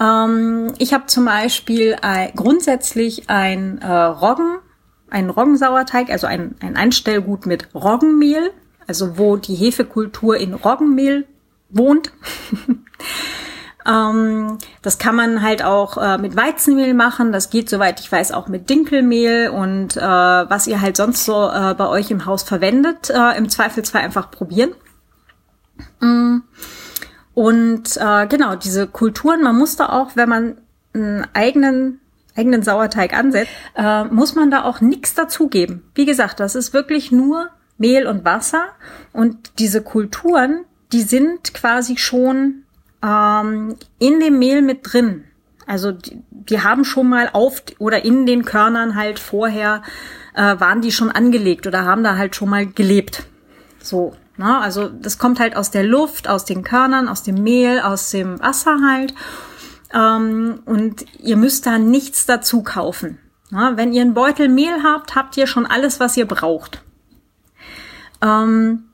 Ähm, 0.00 0.72
ich 0.78 0.92
habe 0.92 1.06
zum 1.06 1.24
Beispiel 1.24 1.98
ein, 2.02 2.32
grundsätzlich 2.34 3.30
ein 3.30 3.78
äh, 3.78 3.86
Roggen, 3.86 4.58
einen 5.10 5.30
Roggensauerteig, 5.30 6.10
also 6.10 6.26
ein, 6.26 6.56
ein 6.58 6.76
Anstellgut 6.76 7.46
mit 7.46 7.72
Roggenmehl, 7.76 8.50
also 8.88 9.18
wo 9.18 9.36
die 9.36 9.54
Hefekultur 9.54 10.36
in 10.36 10.52
Roggenmehl 10.52 11.28
wohnt. 11.70 12.10
Ähm, 13.86 14.58
das 14.82 14.98
kann 14.98 15.16
man 15.16 15.42
halt 15.42 15.64
auch 15.64 15.96
äh, 15.96 16.18
mit 16.18 16.36
Weizenmehl 16.36 16.94
machen. 16.94 17.32
Das 17.32 17.50
geht, 17.50 17.68
soweit 17.68 18.00
ich 18.00 18.10
weiß, 18.10 18.32
auch 18.32 18.48
mit 18.48 18.70
Dinkelmehl 18.70 19.48
und 19.48 19.96
äh, 19.96 20.00
was 20.00 20.66
ihr 20.66 20.80
halt 20.80 20.96
sonst 20.96 21.24
so 21.24 21.50
äh, 21.50 21.74
bei 21.74 21.88
euch 21.88 22.10
im 22.10 22.26
Haus 22.26 22.42
verwendet. 22.42 23.10
Äh, 23.10 23.36
Im 23.36 23.48
Zweifelsfall 23.48 24.02
einfach 24.02 24.30
probieren. 24.30 24.72
Mm. 26.00 26.38
Und 27.34 27.96
äh, 27.96 28.26
genau, 28.28 28.54
diese 28.54 28.86
Kulturen, 28.86 29.42
man 29.42 29.56
muss 29.56 29.76
da 29.76 29.88
auch, 29.88 30.14
wenn 30.14 30.28
man 30.28 30.58
einen 30.94 31.26
eigenen 31.34 32.00
eigenen 32.36 32.62
Sauerteig 32.62 33.12
ansetzt, 33.14 33.50
äh, 33.76 34.04
muss 34.04 34.34
man 34.34 34.50
da 34.50 34.64
auch 34.64 34.80
nichts 34.80 35.14
dazugeben. 35.14 35.84
Wie 35.94 36.04
gesagt, 36.04 36.40
das 36.40 36.54
ist 36.54 36.72
wirklich 36.72 37.12
nur 37.12 37.50
Mehl 37.78 38.06
und 38.06 38.24
Wasser 38.24 38.66
und 39.12 39.58
diese 39.58 39.82
Kulturen, 39.82 40.64
die 40.92 41.02
sind 41.02 41.54
quasi 41.54 41.96
schon 41.96 42.63
ähm, 43.04 43.76
in 43.98 44.20
dem 44.20 44.38
Mehl 44.38 44.62
mit 44.62 44.80
drin. 44.82 45.24
Also 45.66 45.92
die, 45.92 46.22
die 46.30 46.62
haben 46.62 46.84
schon 46.84 47.08
mal 47.08 47.30
auf 47.32 47.62
oder 47.78 48.04
in 48.04 48.26
den 48.26 48.44
Körnern 48.44 48.96
halt 48.96 49.18
vorher 49.18 49.82
äh, 50.34 50.58
waren 50.58 50.80
die 50.80 50.92
schon 50.92 51.10
angelegt 51.10 51.66
oder 51.66 51.84
haben 51.84 52.02
da 52.02 52.16
halt 52.16 52.34
schon 52.34 52.48
mal 52.48 52.66
gelebt. 52.66 53.24
So, 53.80 54.14
ne? 54.36 54.58
Also 54.58 54.88
das 54.88 55.18
kommt 55.18 55.40
halt 55.40 55.56
aus 55.56 55.70
der 55.70 55.84
Luft, 55.84 56.28
aus 56.28 56.44
den 56.44 56.64
Körnern, 56.64 57.08
aus 57.08 57.22
dem 57.22 57.42
Mehl, 57.42 57.80
aus 57.80 58.10
dem 58.10 58.40
Wasser 58.40 58.78
halt. 58.86 59.14
Ähm, 59.92 60.60
und 60.64 61.04
ihr 61.18 61.36
müsst 61.36 61.66
da 61.66 61.78
nichts 61.78 62.26
dazu 62.26 62.62
kaufen. 62.62 63.18
Ne? 63.50 63.72
Wenn 63.76 63.92
ihr 63.92 64.02
einen 64.02 64.14
Beutel 64.14 64.48
Mehl 64.48 64.82
habt, 64.82 65.14
habt 65.14 65.36
ihr 65.36 65.46
schon 65.46 65.66
alles, 65.66 66.00
was 66.00 66.16
ihr 66.16 66.26
braucht. 66.26 66.82
Ähm, 68.22 68.84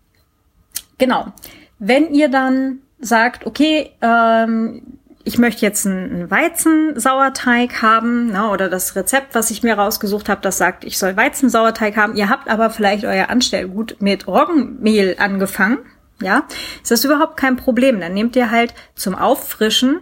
genau. 0.98 1.32
Wenn 1.78 2.12
ihr 2.12 2.28
dann 2.28 2.80
sagt, 3.00 3.46
okay, 3.46 3.90
ähm, 4.00 4.82
ich 5.22 5.38
möchte 5.38 5.62
jetzt 5.62 5.86
einen 5.86 6.30
Weizensauerteig 6.30 7.82
haben, 7.82 8.32
ne, 8.32 8.48
oder 8.48 8.68
das 8.68 8.96
Rezept, 8.96 9.34
was 9.34 9.50
ich 9.50 9.62
mir 9.62 9.74
rausgesucht 9.74 10.28
habe, 10.28 10.40
das 10.40 10.58
sagt, 10.58 10.84
ich 10.84 10.98
soll 10.98 11.16
Weizensauerteig 11.16 11.96
haben. 11.96 12.16
Ihr 12.16 12.28
habt 12.28 12.48
aber 12.48 12.70
vielleicht 12.70 13.04
euer 13.04 13.28
Anstellgut 13.28 13.96
mit 14.00 14.26
Roggenmehl 14.26 15.16
angefangen, 15.18 15.78
ja, 16.22 16.44
ist 16.82 16.90
das 16.90 17.04
überhaupt 17.04 17.36
kein 17.36 17.56
Problem. 17.56 18.00
Dann 18.00 18.14
nehmt 18.14 18.36
ihr 18.36 18.50
halt 18.50 18.74
zum 18.94 19.14
Auffrischen 19.14 20.00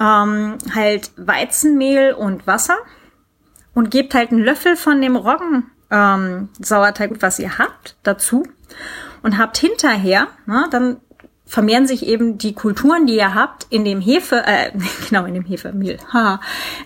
ähm, 0.00 0.58
halt 0.74 1.10
Weizenmehl 1.16 2.12
und 2.12 2.46
Wasser 2.46 2.76
und 3.74 3.90
gebt 3.90 4.14
halt 4.14 4.30
einen 4.30 4.44
Löffel 4.44 4.76
von 4.76 5.00
dem 5.00 5.16
Roggen 5.16 5.70
ähm, 5.90 6.48
was 6.58 7.38
ihr 7.38 7.58
habt, 7.58 7.96
dazu 8.02 8.46
und 9.22 9.38
habt 9.38 9.56
hinterher, 9.58 10.28
ne, 10.46 10.66
dann 10.70 10.98
vermehren 11.48 11.86
sich 11.86 12.06
eben 12.06 12.36
die 12.36 12.52
Kulturen, 12.52 13.06
die 13.06 13.16
ihr 13.16 13.34
habt, 13.34 13.66
in 13.70 13.84
dem 13.84 14.00
Hefe, 14.00 14.44
äh, 14.46 14.70
genau, 15.08 15.24
in 15.24 15.34
dem 15.34 15.44
Hefemehl, 15.44 15.98
ha, 16.12 16.40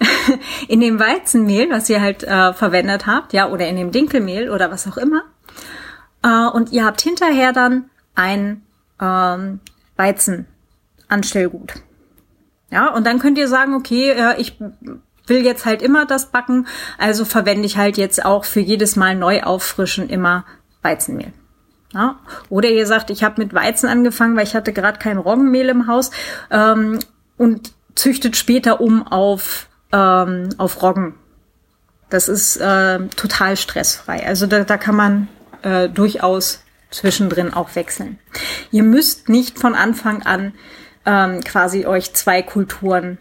in 0.69 0.81
dem 0.81 0.99
Weizenmehl, 0.99 1.69
was 1.69 1.91
ihr 1.91 2.01
halt 2.01 2.23
äh, 2.23 2.53
verwendet 2.55 3.07
habt, 3.07 3.33
ja, 3.33 3.51
oder 3.51 3.67
in 3.67 3.77
dem 3.77 3.91
Dinkelmehl 3.91 4.51
oder 4.51 4.71
was 4.71 4.87
auch 4.87 4.97
immer. 4.97 5.25
Äh, 6.23 6.47
und 6.47 6.71
ihr 6.73 6.85
habt 6.85 7.01
hinterher 7.01 7.53
dann 7.53 7.91
ein 8.15 8.63
ähm, 9.01 9.61
Weizenanstellgut. 9.97 11.75
Ja, 12.71 12.89
und 12.95 13.05
dann 13.05 13.19
könnt 13.19 13.39
ihr 13.39 13.49
sagen, 13.49 13.75
okay, 13.75 14.11
äh, 14.11 14.41
ich 14.41 14.59
will 15.27 15.45
jetzt 15.45 15.67
halt 15.67 15.83
immer 15.83 16.07
das 16.07 16.31
backen, 16.31 16.69
also 16.99 17.25
verwende 17.25 17.67
ich 17.67 17.77
halt 17.77 17.97
jetzt 17.97 18.25
auch 18.25 18.45
für 18.45 18.61
jedes 18.61 18.95
Mal 18.95 19.17
neu 19.17 19.43
auffrischen 19.43 20.09
immer 20.09 20.45
Weizenmehl. 20.83 21.33
Ja? 21.93 22.21
Oder 22.49 22.71
ihr 22.71 22.87
sagt, 22.87 23.11
ich 23.11 23.23
habe 23.23 23.41
mit 23.41 23.55
Weizen 23.55 23.89
angefangen, 23.89 24.37
weil 24.37 24.45
ich 24.45 24.55
hatte 24.55 24.73
gerade 24.73 24.99
kein 24.99 25.19
Roggenmehl 25.19 25.69
im 25.69 25.87
Haus 25.87 26.11
ähm, 26.51 26.99
und 27.37 27.73
züchtet 27.95 28.37
später 28.37 28.81
um 28.81 29.07
auf, 29.07 29.69
ähm, 29.93 30.49
auf 30.59 30.83
Roggen. 30.83 31.15
Das 32.11 32.29
ist 32.29 32.57
äh, 32.57 32.99
total 33.17 33.57
stressfrei. 33.57 34.27
Also 34.27 34.47
da, 34.47 34.65
da 34.65 34.77
kann 34.77 34.97
man 34.97 35.29
äh, 35.63 35.89
durchaus 35.89 36.63
zwischendrin 36.91 37.55
auch 37.55 37.75
wechseln. 37.75 38.19
Ihr 38.71 38.83
müsst 38.83 39.29
nicht 39.29 39.59
von 39.59 39.75
Anfang 39.75 40.23
an 40.23 40.53
ähm, 41.07 41.41
quasi 41.43 41.87
euch 41.87 42.13
zwei 42.15 42.43
Kulturen 42.43 43.19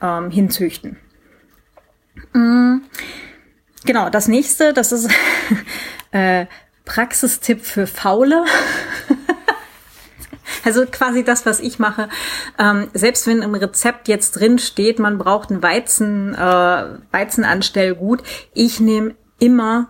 ähm, 0.00 0.30
hinzüchten. 0.30 0.96
Mm, 2.32 2.78
genau, 3.84 4.10
das 4.10 4.28
nächste, 4.28 4.72
das 4.72 4.92
ist 4.92 5.10
äh, 6.12 6.46
Praxistipp 6.84 7.64
für 7.64 7.86
Faule. 7.86 8.44
Also 10.64 10.86
quasi 10.86 11.24
das, 11.24 11.44
was 11.44 11.60
ich 11.60 11.78
mache. 11.78 12.08
Ähm, 12.58 12.88
selbst 12.94 13.26
wenn 13.26 13.42
im 13.42 13.54
Rezept 13.54 14.08
jetzt 14.08 14.32
drin 14.32 14.58
steht, 14.58 14.98
man 14.98 15.18
braucht 15.18 15.50
ein 15.50 15.62
Weizen, 15.62 16.34
äh, 16.34 16.84
Weizenanstellgut, 17.12 18.22
ich 18.54 18.80
nehme 18.80 19.14
immer 19.38 19.88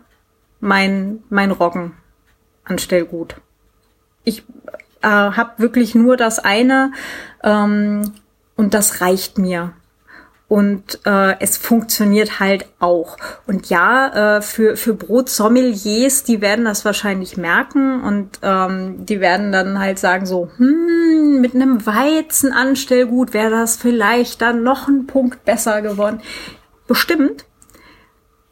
mein, 0.60 1.22
mein 1.28 1.52
Roggenanstellgut. 1.52 3.36
Ich 4.24 4.42
äh, 5.02 5.08
habe 5.08 5.52
wirklich 5.58 5.94
nur 5.94 6.16
das 6.16 6.40
eine 6.40 6.92
ähm, 7.44 8.12
und 8.56 8.74
das 8.74 9.00
reicht 9.00 9.38
mir 9.38 9.74
und 10.46 11.00
äh, 11.06 11.40
es 11.40 11.56
funktioniert 11.56 12.38
halt 12.38 12.66
auch. 12.78 13.16
Und 13.46 13.70
ja, 13.70 14.36
äh, 14.36 14.42
für, 14.42 14.76
für 14.76 14.94
Brotsommeliers, 14.94 16.24
die 16.24 16.40
werden 16.40 16.66
das 16.66 16.84
wahrscheinlich 16.84 17.36
merken 17.36 18.02
und 18.02 18.38
ähm, 18.42 19.06
die 19.06 19.20
werden 19.20 19.52
dann 19.52 19.78
halt 19.78 19.98
sagen 19.98 20.26
so, 20.26 20.50
hm, 20.56 21.40
mit 21.40 21.54
einem 21.54 21.86
Weizenanstellgut 21.86 23.32
wäre 23.32 23.50
das 23.50 23.76
vielleicht 23.76 24.42
dann 24.42 24.62
noch 24.62 24.86
ein 24.86 25.06
Punkt 25.06 25.44
besser 25.44 25.80
geworden. 25.80 26.20
Bestimmt. 26.86 27.46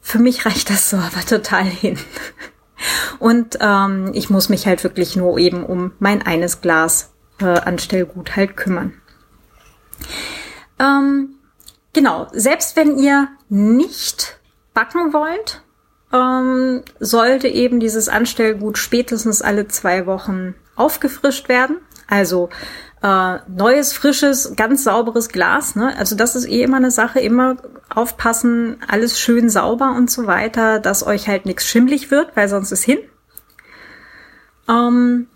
Für 0.01 0.19
mich 0.19 0.45
reicht 0.45 0.69
das 0.69 0.89
so 0.89 0.97
aber 0.97 1.21
total 1.25 1.63
hin. 1.63 1.97
Und 3.19 3.59
ähm, 3.61 4.11
ich 4.13 4.29
muss 4.29 4.49
mich 4.49 4.67
halt 4.67 4.83
wirklich 4.83 5.15
nur 5.15 5.37
eben 5.37 5.63
um 5.63 5.93
mein 5.99 6.21
eines 6.21 6.59
Glas 6.59 7.13
äh, 7.39 7.45
Anstellgut 7.45 8.35
halt 8.35 8.57
kümmern. 8.57 8.93
Ähm, 10.79 11.35
Genau, 11.93 12.27
selbst 12.31 12.75
wenn 12.75 12.97
ihr 12.97 13.27
nicht 13.49 14.39
backen 14.73 15.13
wollt, 15.13 15.61
ähm, 16.11 16.83
sollte 16.99 17.47
eben 17.47 17.79
dieses 17.79 18.09
Anstellgut 18.09 18.77
spätestens 18.77 19.41
alle 19.41 19.67
zwei 19.67 20.05
Wochen 20.05 20.55
aufgefrischt 20.75 21.49
werden. 21.49 21.77
Also 22.07 22.49
äh, 23.03 23.39
neues, 23.47 23.93
frisches, 23.93 24.53
ganz 24.55 24.83
sauberes 24.83 25.29
Glas. 25.29 25.75
Ne? 25.75 25.95
Also 25.97 26.15
das 26.15 26.35
ist 26.35 26.45
eh 26.45 26.63
immer 26.63 26.77
eine 26.77 26.91
Sache. 26.91 27.19
Immer 27.19 27.57
aufpassen, 27.89 28.77
alles 28.87 29.19
schön 29.19 29.49
sauber 29.49 29.93
und 29.95 30.09
so 30.09 30.25
weiter, 30.25 30.79
dass 30.79 31.05
euch 31.05 31.27
halt 31.27 31.45
nichts 31.45 31.67
schimmlig 31.67 32.09
wird, 32.09 32.35
weil 32.35 32.49
sonst 32.49 32.71
ist 32.71 32.83
hin. 32.83 32.99
Ähm, 34.67 35.27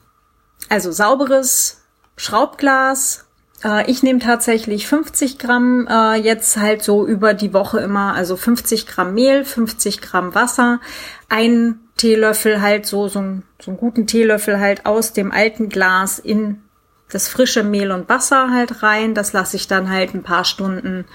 also 0.69 0.91
sauberes 0.91 1.81
Schraubglas 2.15 3.26
ich 3.87 4.03
nehme 4.03 4.19
tatsächlich 4.19 4.87
50 4.87 5.39
Gramm 5.39 5.87
äh, 5.89 6.15
jetzt 6.15 6.57
halt 6.57 6.83
so 6.83 7.07
über 7.07 7.33
die 7.33 7.53
Woche 7.53 7.79
immer, 7.79 8.13
also 8.13 8.37
50 8.37 8.85
Gramm 8.85 9.15
Mehl, 9.15 9.45
50 9.45 10.01
Gramm 10.01 10.35
Wasser, 10.35 10.79
ein 11.27 11.79
Teelöffel 11.97 12.61
halt 12.61 12.85
so, 12.85 13.07
so, 13.07 13.19
ein, 13.19 13.43
so 13.59 13.71
einen 13.71 13.79
guten 13.79 14.05
Teelöffel 14.05 14.59
halt 14.59 14.85
aus 14.85 15.13
dem 15.13 15.31
alten 15.31 15.69
Glas 15.69 16.19
in 16.19 16.61
das 17.11 17.27
frische 17.27 17.63
Mehl 17.63 17.91
und 17.91 18.09
Wasser 18.09 18.51
halt 18.51 18.83
rein. 18.83 19.15
Das 19.15 19.33
lasse 19.33 19.55
ich 19.55 19.67
dann 19.67 19.89
halt 19.89 20.13
ein 20.13 20.23
paar 20.23 20.45
Stunden, 20.45 21.05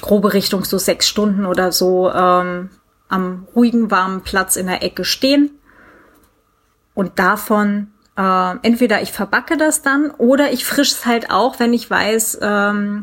grobe 0.00 0.32
Richtung 0.32 0.64
so 0.64 0.78
sechs 0.78 1.08
Stunden 1.08 1.44
oder 1.44 1.72
so 1.72 2.10
ähm, 2.10 2.70
am 3.08 3.46
ruhigen 3.54 3.90
warmen 3.90 4.22
Platz 4.22 4.56
in 4.56 4.66
der 4.66 4.82
Ecke 4.82 5.04
stehen. 5.04 5.50
Und 6.94 7.18
davon 7.18 7.88
äh, 8.16 8.56
entweder 8.62 9.02
ich 9.02 9.12
verbacke 9.12 9.56
das 9.56 9.82
dann 9.82 10.10
oder 10.12 10.52
ich 10.52 10.64
frisch 10.64 10.92
es 10.92 11.06
halt 11.06 11.30
auch, 11.30 11.58
wenn 11.58 11.72
ich 11.72 11.90
weiß, 11.90 12.38
ähm, 12.42 13.02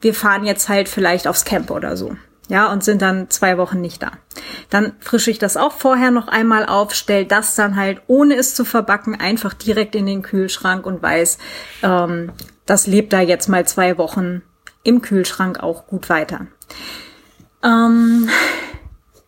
wir 0.00 0.14
fahren 0.14 0.44
jetzt 0.44 0.68
halt 0.68 0.88
vielleicht 0.88 1.26
aufs 1.26 1.44
Camp 1.44 1.70
oder 1.70 1.96
so. 1.96 2.16
Ja, 2.48 2.72
und 2.72 2.82
sind 2.82 3.00
dann 3.00 3.30
zwei 3.30 3.58
Wochen 3.58 3.80
nicht 3.80 4.02
da. 4.02 4.10
Dann 4.70 4.94
frische 4.98 5.30
ich 5.30 5.38
das 5.38 5.56
auch 5.56 5.70
vorher 5.70 6.10
noch 6.10 6.26
einmal 6.26 6.66
auf, 6.66 6.94
stell 6.94 7.24
das 7.24 7.54
dann 7.54 7.76
halt, 7.76 8.02
ohne 8.08 8.34
es 8.34 8.56
zu 8.56 8.64
verbacken, 8.64 9.14
einfach 9.14 9.54
direkt 9.54 9.94
in 9.94 10.04
den 10.04 10.22
Kühlschrank 10.22 10.84
und 10.84 11.00
weiß, 11.00 11.38
ähm, 11.84 12.32
das 12.66 12.88
lebt 12.88 13.12
da 13.12 13.20
jetzt 13.20 13.48
mal 13.48 13.66
zwei 13.68 13.98
Wochen 13.98 14.42
im 14.82 15.00
Kühlschrank 15.00 15.60
auch 15.60 15.86
gut 15.86 16.08
weiter. 16.08 16.46
Ähm, 17.62 18.28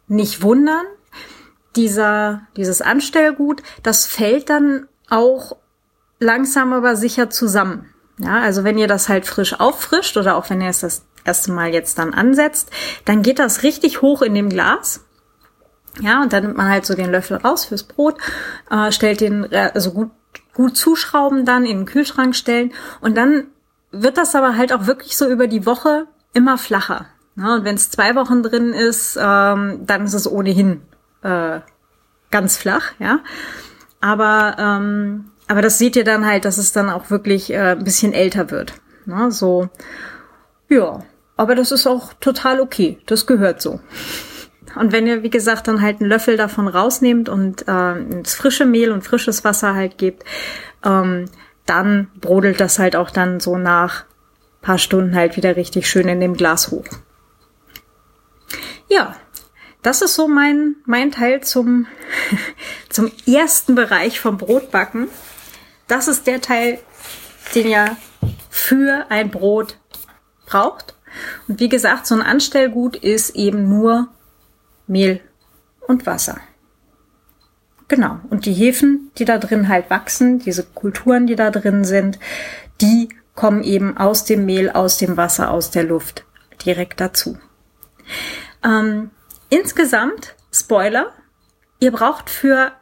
nicht 0.09 0.43
wundern, 0.43 0.85
dieser, 1.77 2.43
dieses 2.57 2.83
Anstellgut, 2.83 3.63
das 3.85 4.05
fällt 4.05 4.51
dann 4.51 4.89
auch 5.13 5.57
langsam 6.19 6.73
aber 6.73 6.97
sicher 6.97 7.31
zusammen. 7.31 7.87
Ja, 8.19 8.41
also 8.41 8.65
wenn 8.65 8.79
ihr 8.79 8.89
das 8.89 9.09
halt 9.09 9.27
frisch 9.27 9.59
auffrischt 9.59 10.17
oder 10.17 10.37
auch 10.37 10.49
wenn 10.51 10.61
ihr 10.61 10.69
es 10.69 10.81
das 10.81 11.05
erste 11.25 11.53
Mal 11.53 11.73
jetzt 11.73 11.99
dann 11.99 12.15
ansetzt, 12.15 12.71
dann 13.05 13.23
geht 13.23 13.39
das 13.39 13.63
richtig 13.63 14.03
hoch 14.03 14.23
in 14.23 14.35
dem 14.35 14.49
Glas. 14.49 15.05
Ja, 16.01 16.23
und 16.23 16.33
dann 16.33 16.45
nimmt 16.45 16.57
man 16.57 16.71
halt 16.71 16.87
so 16.87 16.95
den 16.95 17.11
Löffel 17.11 17.37
raus 17.37 17.67
fürs 17.67 17.83
Brot, 17.83 18.17
äh, 18.71 18.91
stellt 18.93 19.21
den 19.21 19.51
äh, 19.53 19.71
also 19.75 19.93
gut, 19.93 20.11
gut 20.55 20.77
zuschrauben 20.77 21.45
dann 21.45 21.67
in 21.67 21.79
den 21.79 21.87
Kühlschrank 21.87 22.35
stellen 22.35 22.73
und 23.01 23.17
dann 23.17 23.49
wird 23.91 24.17
das 24.17 24.35
aber 24.35 24.57
halt 24.57 24.73
auch 24.73 24.87
wirklich 24.87 25.17
so 25.17 25.29
über 25.29 25.47
die 25.47 25.67
Woche 25.67 26.07
immer 26.33 26.57
flacher. 26.57 27.07
Ja, 27.37 27.55
und 27.55 27.65
wenn 27.65 27.75
es 27.75 27.91
zwei 27.91 28.15
Wochen 28.15 28.43
drin 28.43 28.73
ist, 28.73 29.19
ähm, 29.21 29.81
dann 29.87 30.05
ist 30.05 30.15
es 30.15 30.31
ohnehin 30.31 30.83
äh, 31.23 31.61
ganz 32.31 32.57
flach, 32.57 32.93
ja. 32.99 33.21
Aber 34.03 34.57
ähm, 34.59 35.33
aber 35.49 35.61
das 35.61 35.79
seht 35.79 35.97
ihr 35.97 36.05
dann 36.05 36.25
halt, 36.25 36.45
dass 36.45 36.59
es 36.59 36.73
dann 36.73 36.89
auch 36.89 37.11
wirklich 37.11 37.53
äh, 37.53 37.73
ein 37.73 37.85
bisschen 37.85 38.13
älter 38.13 38.51
wird. 38.51 38.75
Ne? 39.05 39.31
So, 39.31 39.69
ja. 40.69 41.01
Aber 41.37 41.55
das 41.55 41.73
ist 41.73 41.87
auch 41.87 42.13
total 42.15 42.61
okay. 42.61 42.99
Das 43.07 43.27
gehört 43.27 43.61
so. 43.61 43.81
Und 44.77 44.93
wenn 44.93 45.07
ihr, 45.07 45.23
wie 45.23 45.31
gesagt, 45.31 45.69
dann 45.69 45.83
halt 45.83 46.01
einen 46.01 46.09
Löffel 46.09 46.37
davon 46.37 46.69
rausnehmt 46.69 47.29
und 47.29 47.69
äh, 47.69 47.99
ins 47.99 48.35
frische 48.35 48.65
Mehl 48.65 48.93
und 48.93 49.03
frisches 49.03 49.45
Wasser 49.45 49.75
halt 49.75 49.99
gebt, 49.99 50.25
ähm, 50.85 51.27
dann 51.67 52.09
brodelt 52.21 52.61
das 52.61 52.79
halt 52.79 52.97
auch 52.97 53.11
dann 53.11 53.39
so 53.39 53.59
nach 53.59 54.05
paar 54.63 54.79
Stunden 54.79 55.15
halt 55.15 55.37
wieder 55.37 55.57
richtig 55.57 55.87
schön 55.87 56.09
in 56.09 56.21
dem 56.21 56.35
Glas 56.35 56.71
hoch. 56.71 56.87
Ja, 58.89 59.17
das 59.83 60.01
ist 60.01 60.15
so 60.15 60.29
mein, 60.29 60.77
mein 60.87 61.11
Teil 61.11 61.43
zum, 61.43 61.87
zum 62.89 63.11
ersten 63.27 63.75
Bereich 63.75 64.21
vom 64.21 64.39
Brotbacken. 64.39 65.09
Das 65.89 66.09
ist 66.09 66.27
der 66.27 66.41
Teil, 66.41 66.79
den 67.55 67.69
ihr 67.69 67.97
für 68.49 69.07
ein 69.11 69.31
Brot 69.31 69.77
braucht. 70.47 70.95
Und 71.49 71.61
wie 71.61 71.69
gesagt, 71.69 72.07
so 72.07 72.15
ein 72.15 72.23
Anstellgut 72.23 72.97
ist 72.97 73.37
eben 73.37 73.69
nur 73.69 74.09
Mehl 74.87 75.21
und 75.87 76.07
Wasser. 76.07 76.41
Genau. 77.89 78.21
Und 78.31 78.47
die 78.47 78.55
Hefen, 78.55 79.11
die 79.19 79.25
da 79.25 79.37
drin 79.37 79.69
halt 79.69 79.91
wachsen, 79.91 80.39
diese 80.39 80.63
Kulturen, 80.63 81.27
die 81.27 81.37
da 81.37 81.51
drin 81.51 81.85
sind, 81.85 82.19
die 82.81 83.11
kommen 83.35 83.63
eben 83.63 83.97
aus 83.97 84.25
dem 84.25 84.47
Mehl, 84.47 84.71
aus 84.71 84.97
dem 84.97 85.17
Wasser, 85.17 85.51
aus 85.51 85.71
der 85.71 85.85
Luft 85.85 86.25
direkt 86.65 87.01
dazu. 87.01 87.39
Ähm, 88.65 89.11
insgesamt, 89.53 90.35
Spoiler, 90.51 91.13
ihr 91.79 91.93
braucht 91.93 92.31
für 92.31 92.73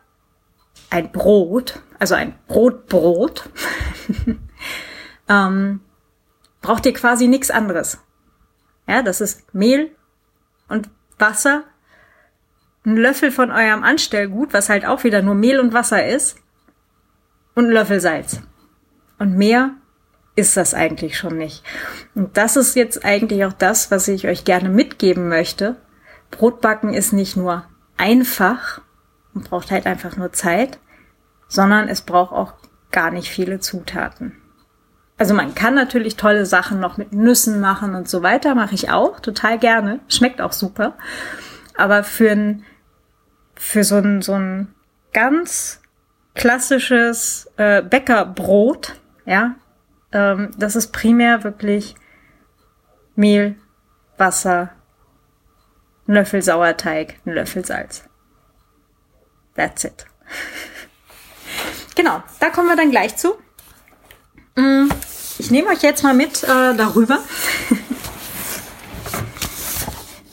ein 0.88 1.10
Brot, 1.10 1.80
also 1.98 2.14
ein 2.14 2.38
Brotbrot, 2.46 3.50
ähm, 5.28 5.80
braucht 6.62 6.86
ihr 6.86 6.94
quasi 6.94 7.26
nichts 7.26 7.50
anderes. 7.50 7.98
Ja, 8.86 9.02
das 9.02 9.20
ist 9.20 9.52
Mehl 9.52 9.90
und 10.68 10.88
Wasser, 11.18 11.64
ein 12.84 12.96
Löffel 12.96 13.30
von 13.30 13.50
eurem 13.50 13.82
Anstellgut, 13.82 14.52
was 14.52 14.68
halt 14.68 14.86
auch 14.86 15.04
wieder 15.04 15.22
nur 15.22 15.34
Mehl 15.34 15.58
und 15.58 15.72
Wasser 15.72 16.06
ist, 16.06 16.38
und 17.54 17.66
ein 17.66 17.72
Löffel 17.72 18.00
Salz. 18.00 18.40
Und 19.18 19.36
mehr 19.36 19.72
ist 20.36 20.56
das 20.56 20.72
eigentlich 20.72 21.18
schon 21.18 21.36
nicht. 21.36 21.64
Und 22.14 22.36
das 22.36 22.56
ist 22.56 22.76
jetzt 22.76 23.04
eigentlich 23.04 23.44
auch 23.44 23.52
das, 23.52 23.90
was 23.90 24.06
ich 24.08 24.28
euch 24.28 24.44
gerne 24.44 24.68
mitgeben 24.68 25.28
möchte. 25.28 25.76
Brotbacken 26.30 26.94
ist 26.94 27.12
nicht 27.12 27.36
nur 27.36 27.64
einfach 27.96 28.80
und 29.34 29.48
braucht 29.48 29.70
halt 29.70 29.86
einfach 29.86 30.16
nur 30.16 30.32
Zeit, 30.32 30.78
sondern 31.48 31.88
es 31.88 32.02
braucht 32.02 32.32
auch 32.32 32.54
gar 32.90 33.10
nicht 33.10 33.28
viele 33.28 33.60
Zutaten. 33.60 34.36
Also 35.18 35.34
man 35.34 35.54
kann 35.54 35.74
natürlich 35.74 36.16
tolle 36.16 36.46
Sachen 36.46 36.80
noch 36.80 36.96
mit 36.96 37.12
Nüssen 37.12 37.60
machen 37.60 37.94
und 37.94 38.08
so 38.08 38.22
weiter, 38.22 38.54
mache 38.54 38.74
ich 38.74 38.90
auch 38.90 39.20
total 39.20 39.58
gerne, 39.58 40.00
schmeckt 40.08 40.40
auch 40.40 40.52
super. 40.52 40.94
Aber 41.76 42.04
für 42.04 42.30
ein 42.30 42.64
für 43.54 43.84
so 43.84 43.96
ein 43.96 44.22
so 44.22 44.32
ein 44.32 44.74
ganz 45.12 45.82
klassisches 46.34 47.50
äh, 47.58 47.82
Bäckerbrot, 47.82 48.98
ja, 49.26 49.56
ähm, 50.12 50.52
das 50.56 50.74
ist 50.74 50.92
primär 50.92 51.44
wirklich 51.44 51.96
Mehl, 53.14 53.56
Wasser, 54.16 54.70
ein 56.10 56.14
Löffel 56.14 56.42
Sauerteig, 56.42 57.20
ein 57.24 57.34
Löffel 57.34 57.64
Salz. 57.64 58.02
That's 59.54 59.84
it. 59.84 60.06
genau, 61.94 62.20
da 62.40 62.50
kommen 62.50 62.68
wir 62.68 62.74
dann 62.74 62.90
gleich 62.90 63.16
zu. 63.16 63.34
Mm, 64.56 64.88
ich 65.38 65.52
nehme 65.52 65.68
euch 65.68 65.82
jetzt 65.82 66.02
mal 66.02 66.14
mit 66.14 66.42
äh, 66.42 66.74
darüber. 66.74 67.20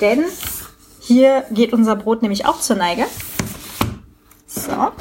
Denn 0.01 0.25
hier 0.99 1.45
geht 1.51 1.73
unser 1.73 1.95
Brot 1.95 2.23
nämlich 2.23 2.47
auch 2.47 2.59
zur 2.59 2.75
Neige. 2.75 3.05
So. 4.47 4.91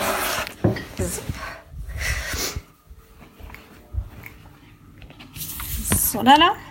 So, 6.13 6.23
da, 6.23 6.37
da. 6.37 6.66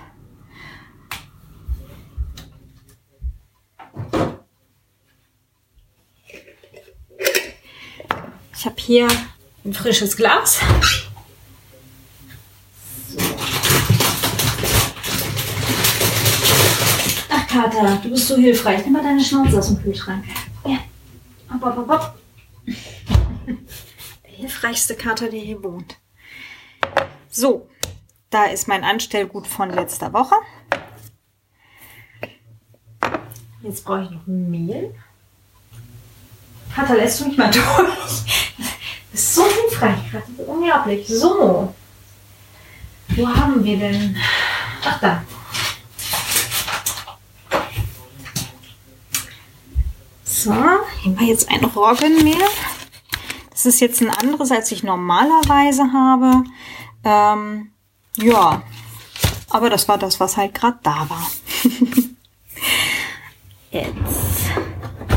Ich 8.65 8.71
habe 8.71 8.81
hier 8.81 9.07
ein 9.63 9.73
frisches 9.75 10.17
Glas. 10.17 10.59
Kater, 17.47 17.99
du 18.01 18.09
bist 18.09 18.27
so 18.27 18.37
hilfreich. 18.37 18.83
Nimm 18.83 18.93
mal 18.93 19.03
deine 19.03 19.23
Schnauze 19.23 19.59
aus 19.59 19.67
dem 19.67 19.83
Kühlschrank. 19.83 20.25
Ja. 20.65 20.79
Hopp, 21.53 21.61
hopp, 21.63 21.77
hopp, 21.77 21.89
hopp. 21.89 22.15
Der 22.65 24.31
hilfreichste 24.31 24.95
Kater, 24.95 25.29
der 25.29 25.41
hier 25.41 25.63
wohnt. 25.63 25.99
So, 27.29 27.69
da 28.31 28.45
ist 28.45 28.67
mein 28.67 28.83
Anstellgut 28.83 29.45
von 29.45 29.69
letzter 29.69 30.11
Woche. 30.11 30.37
Jetzt 33.61 33.85
brauche 33.85 34.05
ich 34.05 34.09
noch 34.09 34.25
Mehl. 34.25 34.95
Kater, 36.75 36.95
lässt 36.95 37.21
du 37.21 37.27
mich 37.27 37.37
mal 37.37 37.49
durch? 37.51 37.65
Das 39.11 39.21
ist 39.21 39.35
so 39.35 39.45
hilfreich 39.45 40.11
gerade. 40.11 40.25
Unglaublich. 40.45 41.07
So. 41.07 41.73
Wo 43.07 43.27
haben 43.29 43.63
wir 43.63 43.77
denn? 43.77 44.17
Ach, 44.83 44.99
da. 44.99 45.23
So, 50.25 50.51
nehmen 50.51 51.17
wir 51.17 51.27
jetzt 51.27 51.49
ein 51.49 51.63
Roggenmehl. 51.63 52.43
Das 53.51 53.65
ist 53.65 53.79
jetzt 53.79 54.01
ein 54.01 54.09
anderes, 54.09 54.51
als 54.51 54.69
ich 54.73 54.83
normalerweise 54.83 55.93
habe. 55.93 56.43
Ähm, 57.05 57.71
ja, 58.17 58.63
aber 59.49 59.69
das 59.69 59.87
war 59.87 59.97
das, 59.97 60.19
was 60.19 60.35
halt 60.35 60.53
gerade 60.53 60.79
da 60.83 61.07
war. 61.09 61.31
jetzt 63.71 64.24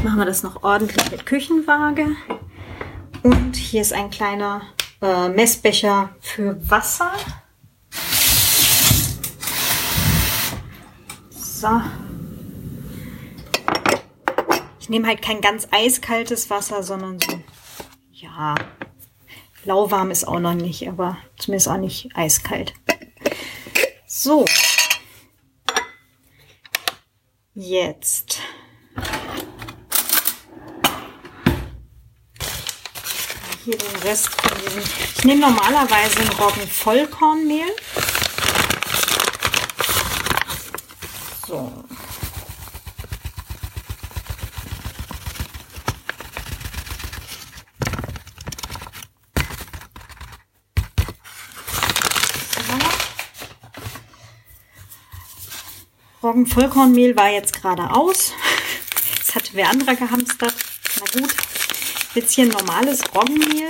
machen 0.03 0.19
wir 0.19 0.27
das 0.27 0.43
noch 0.43 0.63
ordentlich 0.63 1.11
mit 1.11 1.27
Küchenwaage. 1.27 2.17
Und 3.23 3.57
hier 3.57 3.81
ist 3.81 3.93
ein 3.93 4.11
kleiner 4.11 4.63
äh, 5.03 5.29
Messbecher 5.29 6.11
für 6.21 6.57
Wasser. 6.71 7.13
So. 11.31 11.83
Ich 14.79 14.89
nehme 14.89 15.09
halt 15.09 15.21
kein 15.21 15.41
ganz 15.41 15.69
eiskaltes 15.71 16.49
Wasser, 16.49 16.83
sondern 16.83 17.19
so, 17.19 17.41
ja, 18.13 18.55
lauwarm 19.65 20.11
ist 20.11 20.27
auch 20.27 20.41
noch 20.41 20.55
nicht, 20.55 20.89
aber 20.89 21.19
zumindest 21.37 21.69
auch 21.69 21.77
nicht 21.77 22.11
eiskalt. 22.15 22.73
So. 24.07 24.45
Jetzt. 27.55 28.41
Hier 33.69 33.77
den 33.77 33.97
Rest 33.97 34.31
von 34.31 34.59
diesem. 34.65 34.83
Ich 35.19 35.25
nehme 35.25 35.43
normalerweise 35.43 36.21
ein 36.21 36.29
Roggen-Vollkornmehl. 36.29 37.67
So. 41.47 41.85
Roggenvollkornmehl 56.23 57.15
war 57.17 57.29
jetzt 57.29 57.61
gerade 57.61 57.91
aus. 57.91 58.33
Das 59.19 59.35
hatte 59.35 59.51
wer 59.53 59.69
anderer 59.69 59.95
gehamstert. 59.95 60.55
Na 60.99 61.21
gut. 61.21 61.58
Jetzt 62.19 62.33
hier 62.33 62.47
normales 62.47 63.01
Roggenmehl. 63.15 63.69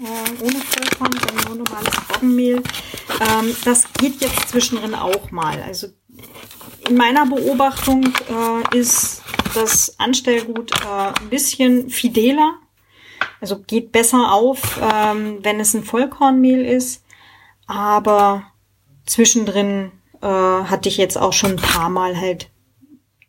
Äh, 0.00 0.42
ohne 0.42 0.60
Vollkorn, 0.60 1.12
sondern 1.12 1.46
nur 1.46 1.66
normales 1.66 1.92
Roggenmehl. 2.08 2.62
Ähm, 3.20 3.54
das 3.66 3.84
geht 3.98 4.22
jetzt 4.22 4.48
zwischendrin 4.48 4.94
auch 4.94 5.30
mal. 5.30 5.62
Also 5.62 5.88
in 6.88 6.96
meiner 6.96 7.26
Beobachtung 7.26 8.06
äh, 8.06 8.78
ist 8.78 9.20
das 9.54 10.00
Anstellgut 10.00 10.72
äh, 10.80 11.12
ein 11.20 11.28
bisschen 11.28 11.90
fideler. 11.90 12.54
Also 13.42 13.58
geht 13.58 13.92
besser 13.92 14.32
auf, 14.32 14.80
ähm, 14.80 15.40
wenn 15.42 15.60
es 15.60 15.74
ein 15.74 15.84
Vollkornmehl 15.84 16.64
ist. 16.64 17.04
Aber 17.66 18.44
zwischendrin 19.04 19.92
äh, 20.22 20.26
hatte 20.26 20.88
ich 20.88 20.96
jetzt 20.96 21.18
auch 21.18 21.34
schon 21.34 21.50
ein 21.50 21.56
paar 21.56 21.90
Mal 21.90 22.18
halt 22.18 22.48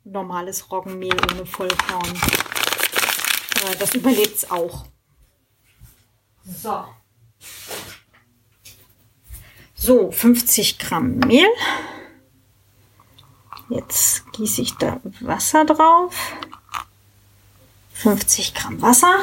normales 0.05 0.71
Roggenmehl 0.71 1.17
ohne 1.33 1.45
Vollkorn. 1.45 2.07
Das 3.79 3.95
überlebt's 3.95 4.49
auch. 4.49 4.85
So. 6.45 6.85
So, 9.75 10.11
50 10.11 10.79
Gramm 10.79 11.17
Mehl. 11.19 11.49
Jetzt 13.69 14.31
gieße 14.33 14.61
ich 14.61 14.75
da 14.75 14.99
Wasser 15.21 15.65
drauf. 15.65 16.15
50 17.93 18.53
Gramm 18.53 18.81
Wasser. 18.81 19.17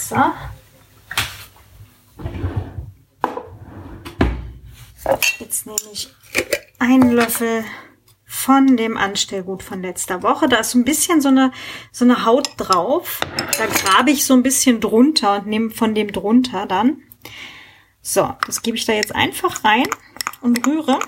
So. 0.00 0.16
Jetzt 5.38 5.66
nehme 5.66 5.78
ich 5.92 6.12
einen 6.78 7.12
Löffel 7.12 7.64
von 8.48 8.78
dem 8.78 8.96
Anstellgut 8.96 9.62
von 9.62 9.82
letzter 9.82 10.22
Woche. 10.22 10.48
Da 10.48 10.56
ist 10.56 10.70
so 10.70 10.78
ein 10.78 10.84
bisschen 10.86 11.20
so 11.20 11.28
eine, 11.28 11.52
so 11.92 12.06
eine 12.06 12.24
Haut 12.24 12.52
drauf. 12.56 13.20
Da 13.58 13.66
grabe 13.66 14.10
ich 14.10 14.24
so 14.24 14.32
ein 14.32 14.42
bisschen 14.42 14.80
drunter 14.80 15.40
und 15.40 15.48
nehme 15.48 15.68
von 15.68 15.94
dem 15.94 16.10
drunter 16.10 16.64
dann. 16.64 17.02
So, 18.00 18.34
das 18.46 18.62
gebe 18.62 18.78
ich 18.78 18.86
da 18.86 18.94
jetzt 18.94 19.14
einfach 19.14 19.64
rein 19.64 19.86
und 20.40 20.66
rühre. 20.66 20.98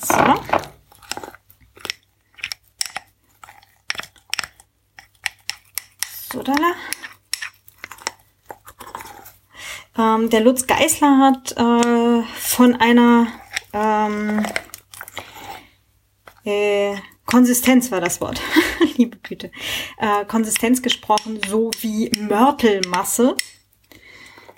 So. 0.00 0.40
So, 6.32 6.42
da. 6.42 6.54
Ähm, 9.98 10.30
der 10.30 10.40
Lutz 10.40 10.66
Geisler 10.66 11.18
hat 11.18 11.52
äh, 11.56 12.22
von 12.38 12.76
einer 12.76 13.26
ähm, 13.72 14.46
äh, 16.44 16.94
Konsistenz 17.26 17.90
war 17.90 18.00
das 18.00 18.20
Wort, 18.20 18.40
liebe 18.96 19.18
Güte, 19.18 19.50
äh, 19.98 20.24
Konsistenz 20.26 20.80
gesprochen, 20.80 21.40
so 21.46 21.70
wie 21.80 22.10
Mörtelmasse. 22.16 23.36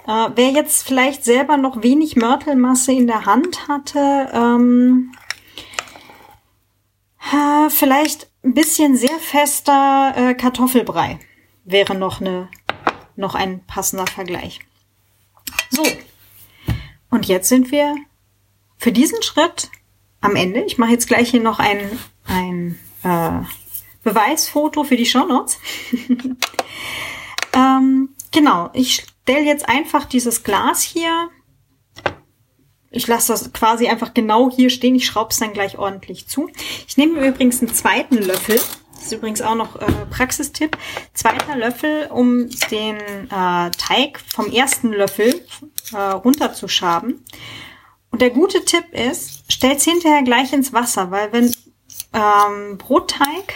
Äh, 0.06 0.28
wer 0.34 0.50
jetzt 0.50 0.86
vielleicht 0.86 1.24
selber 1.24 1.56
noch 1.56 1.82
wenig 1.82 2.16
Mörtelmasse 2.16 2.92
in 2.92 3.06
der 3.06 3.24
Hand 3.24 3.66
hatte, 3.66 4.28
ähm, 4.32 5.12
äh, 7.32 7.70
vielleicht 7.70 8.30
ein 8.44 8.54
bisschen 8.54 8.96
sehr 8.96 9.18
fester 9.18 10.12
äh, 10.16 10.34
Kartoffelbrei 10.34 11.18
wäre 11.64 11.94
noch 11.94 12.20
eine 12.20 12.48
noch 13.16 13.34
ein 13.34 13.64
passender 13.66 14.06
Vergleich. 14.06 14.60
So. 15.70 15.84
Und 17.10 17.26
jetzt 17.26 17.48
sind 17.48 17.70
wir 17.70 17.94
für 18.78 18.92
diesen 18.92 19.22
Schritt 19.22 19.70
am 20.20 20.36
Ende. 20.36 20.62
Ich 20.62 20.78
mache 20.78 20.92
jetzt 20.92 21.08
gleich 21.08 21.30
hier 21.30 21.42
noch 21.42 21.58
ein, 21.58 21.98
ein 22.24 22.78
äh, 23.02 23.44
Beweisfoto 24.02 24.84
für 24.84 24.96
die 24.96 25.06
Shownotes. 25.06 25.58
ähm, 27.52 28.10
genau, 28.30 28.70
ich 28.72 29.06
stelle 29.22 29.44
jetzt 29.44 29.68
einfach 29.68 30.04
dieses 30.04 30.42
Glas 30.42 30.82
hier. 30.82 31.30
Ich 32.90 33.06
lasse 33.06 33.32
das 33.32 33.52
quasi 33.52 33.88
einfach 33.88 34.14
genau 34.14 34.50
hier 34.50 34.70
stehen. 34.70 34.94
Ich 34.94 35.06
schraube 35.06 35.30
es 35.30 35.38
dann 35.38 35.52
gleich 35.52 35.78
ordentlich 35.78 36.26
zu. 36.26 36.50
Ich 36.88 36.96
nehme 36.96 37.26
übrigens 37.26 37.60
einen 37.60 37.72
zweiten 37.72 38.16
Löffel 38.16 38.60
das 39.00 39.06
ist 39.06 39.12
übrigens 39.12 39.40
auch 39.40 39.54
noch 39.54 39.76
äh, 39.76 39.86
Praxistipp. 40.10 40.76
Zweiter 41.14 41.56
Löffel, 41.56 42.08
um 42.12 42.50
den 42.70 42.96
äh, 42.98 43.70
Teig 43.70 44.20
vom 44.34 44.52
ersten 44.52 44.92
Löffel 44.92 45.42
äh, 45.94 45.96
runterzuschaben. 45.96 47.24
Und 48.10 48.20
der 48.20 48.28
gute 48.28 48.62
Tipp 48.66 48.84
ist, 48.92 49.50
stell's 49.50 49.84
hinterher 49.84 50.22
gleich 50.22 50.52
ins 50.52 50.74
Wasser, 50.74 51.10
weil 51.10 51.32
wenn 51.32 51.50
ähm, 52.12 52.76
Brotteig, 52.76 53.54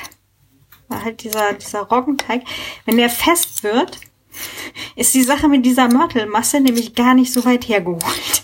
halt 0.88 1.22
dieser, 1.22 1.52
dieser 1.52 1.82
Roggenteig, 1.82 2.44
wenn 2.86 2.96
der 2.96 3.10
fest 3.10 3.62
wird, 3.64 4.00
ist 4.96 5.12
die 5.12 5.24
Sache 5.24 5.48
mit 5.48 5.66
dieser 5.66 5.88
Mörtelmasse 5.88 6.60
nämlich 6.60 6.94
gar 6.94 7.12
nicht 7.12 7.34
so 7.34 7.44
weit 7.44 7.68
hergeholt. 7.68 8.43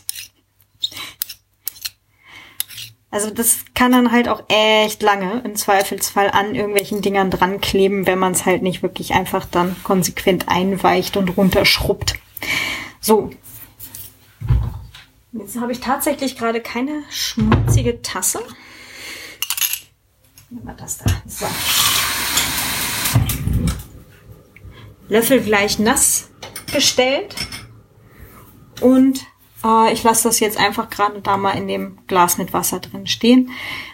Also 3.12 3.30
das 3.30 3.64
kann 3.74 3.90
dann 3.90 4.12
halt 4.12 4.28
auch 4.28 4.44
echt 4.48 5.02
lange 5.02 5.40
im 5.44 5.56
Zweifelsfall 5.56 6.30
an 6.30 6.54
irgendwelchen 6.54 7.02
Dingern 7.02 7.30
dran 7.30 7.60
kleben, 7.60 8.06
wenn 8.06 8.20
man 8.20 8.32
es 8.32 8.46
halt 8.46 8.62
nicht 8.62 8.82
wirklich 8.82 9.14
einfach 9.14 9.46
dann 9.46 9.74
konsequent 9.82 10.48
einweicht 10.48 11.16
und 11.16 11.36
runterschrubbt. 11.36 12.14
So. 13.00 13.30
Jetzt 15.32 15.60
habe 15.60 15.72
ich 15.72 15.80
tatsächlich 15.80 16.36
gerade 16.36 16.60
keine 16.60 17.02
schmutzige 17.10 18.00
Tasse. 18.00 18.40
Nehmen 20.48 20.66
wir 20.66 20.74
das 20.74 20.98
da. 20.98 21.06
So. 21.26 21.46
Löffel 25.08 25.40
gleich 25.40 25.80
nass 25.80 26.30
gestellt 26.72 27.34
und 28.80 29.26
äh, 29.64 29.92
ich 29.92 30.02
lasse 30.02 30.28
das 30.28 30.40
jetzt 30.40 30.58
einfach 30.58 30.90
gerade 30.90 31.20
da 31.20 31.36
mal 31.36 31.52
in 31.52 31.68
dem 31.68 31.98
Glas 32.06 32.38
mit 32.38 32.52
Wasser 32.52 32.80
drin 32.80 33.06
stehen. 33.06 33.50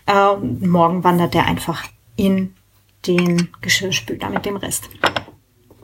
Äh, 0.06 0.36
morgen 0.36 1.04
wandert 1.04 1.34
der 1.34 1.46
einfach 1.46 1.84
in 2.16 2.54
den 3.06 3.48
Geschirrspüler 3.60 4.30
mit 4.30 4.46
dem 4.46 4.56
Rest. 4.56 4.88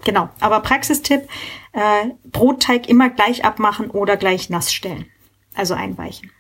Genau, 0.05 0.29
aber 0.41 0.61
Praxistipp, 0.61 1.29
äh, 1.73 2.09
Brotteig 2.25 2.89
immer 2.89 3.11
gleich 3.11 3.45
abmachen 3.45 3.91
oder 3.91 4.17
gleich 4.17 4.51
nass 4.51 4.73
stellen. 4.73 5.07
Also 5.55 5.75
einweichen. 5.75 6.31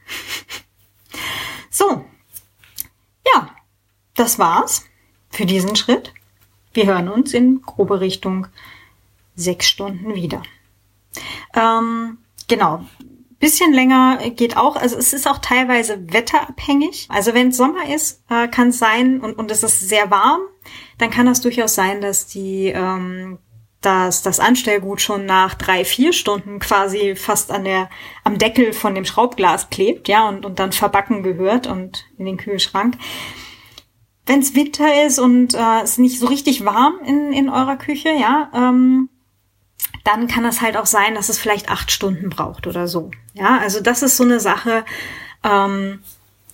so, 1.70 2.05
ja, 3.33 3.50
das 4.14 4.38
war's 4.38 4.85
für 5.31 5.46
diesen 5.46 5.76
Schritt. 5.76 6.12
Wir 6.72 6.87
hören 6.87 7.09
uns 7.09 7.35
in 7.35 7.62
grobe 7.62 8.00
Richtung 8.00 8.46
sechs 9.37 9.68
Stunden 9.68 10.14
wieder. 10.14 10.42
Ähm, 11.55 12.18
genau, 12.48 12.85
Bisschen 13.42 13.72
länger 13.72 14.18
geht 14.31 14.57
auch. 14.57 14.76
Also 14.76 14.96
es 14.96 15.12
ist 15.12 15.26
auch 15.26 15.38
teilweise 15.38 16.12
wetterabhängig. 16.12 17.09
Also 17.09 17.35
wenn 17.35 17.48
es 17.48 17.57
Sommer 17.57 17.92
ist, 17.92 18.22
äh, 18.31 18.46
kann 18.46 18.68
es 18.68 18.78
sein 18.78 19.18
und, 19.18 19.37
und 19.37 19.50
es 19.50 19.64
ist 19.64 19.81
sehr 19.81 20.12
warm, 20.12 20.42
dann 20.98 21.11
kann 21.11 21.26
das 21.26 21.40
durchaus 21.40 21.74
sein, 21.74 22.00
dass 22.00 22.28
die 22.28 22.68
ähm, 22.68 23.38
dass 23.81 24.22
das 24.22 24.38
Anstellgut 24.38 25.00
schon 25.00 25.26
nach 25.26 25.55
drei, 25.55 25.85
vier 25.85 26.12
Stunden 26.12 26.61
quasi 26.61 27.16
fast 27.16 27.50
an 27.50 27.64
der, 27.64 27.90
am 28.22 28.38
Deckel 28.38 28.72
von 28.72 28.94
dem 28.94 29.05
Schraubglas 29.05 29.70
klebt, 29.70 30.07
ja, 30.07 30.28
und, 30.28 30.46
und 30.46 30.61
dann 30.61 30.70
verbacken 30.70 31.24
gehört 31.24 31.66
und 31.66 32.05
in 32.16 32.26
den 32.26 32.37
Kühlschrank. 32.37 32.96
Wenn 34.24 34.38
es 34.38 34.55
Winter 34.55 35.05
ist 35.05 35.18
und 35.18 35.55
äh, 35.55 35.81
es 35.83 35.98
nicht 35.98 36.20
so 36.20 36.28
richtig 36.28 36.64
warm 36.64 37.00
in, 37.05 37.33
in 37.33 37.48
eurer 37.48 37.74
Küche, 37.74 38.11
ja, 38.11 38.52
ähm, 38.55 39.09
dann 40.04 40.26
kann 40.26 40.44
es 40.44 40.60
halt 40.60 40.76
auch 40.76 40.86
sein, 40.86 41.14
dass 41.14 41.28
es 41.28 41.38
vielleicht 41.38 41.70
acht 41.70 41.90
Stunden 41.90 42.30
braucht 42.30 42.66
oder 42.66 42.88
so. 42.88 43.10
Ja, 43.34 43.58
also 43.58 43.80
das 43.80 44.02
ist 44.02 44.16
so 44.16 44.24
eine 44.24 44.40
Sache, 44.40 44.84
ähm, 45.44 46.02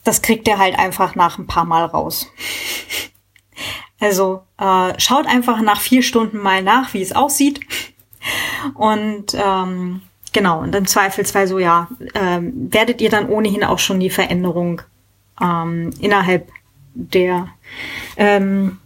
das 0.04 0.22
kriegt 0.22 0.46
ihr 0.48 0.58
halt 0.58 0.78
einfach 0.78 1.14
nach 1.14 1.38
ein 1.38 1.46
paar 1.46 1.64
Mal 1.64 1.84
raus. 1.84 2.30
also 4.00 4.42
äh, 4.58 4.98
schaut 4.98 5.26
einfach 5.26 5.60
nach 5.60 5.80
vier 5.80 6.02
Stunden 6.02 6.38
mal 6.38 6.62
nach, 6.62 6.94
wie 6.94 7.02
es 7.02 7.12
aussieht. 7.12 7.60
Und 8.74 9.34
ähm, 9.34 10.02
genau, 10.32 10.60
und 10.60 10.74
im 10.74 10.86
Zweifelsfall 10.86 11.46
so, 11.46 11.58
ja, 11.58 11.88
ähm, 12.14 12.72
werdet 12.72 13.00
ihr 13.00 13.10
dann 13.10 13.28
ohnehin 13.28 13.64
auch 13.64 13.78
schon 13.78 14.00
die 14.00 14.10
Veränderung 14.10 14.82
ähm, 15.40 15.90
innerhalb 16.00 16.50
der 16.94 17.48
ähm, 18.16 18.78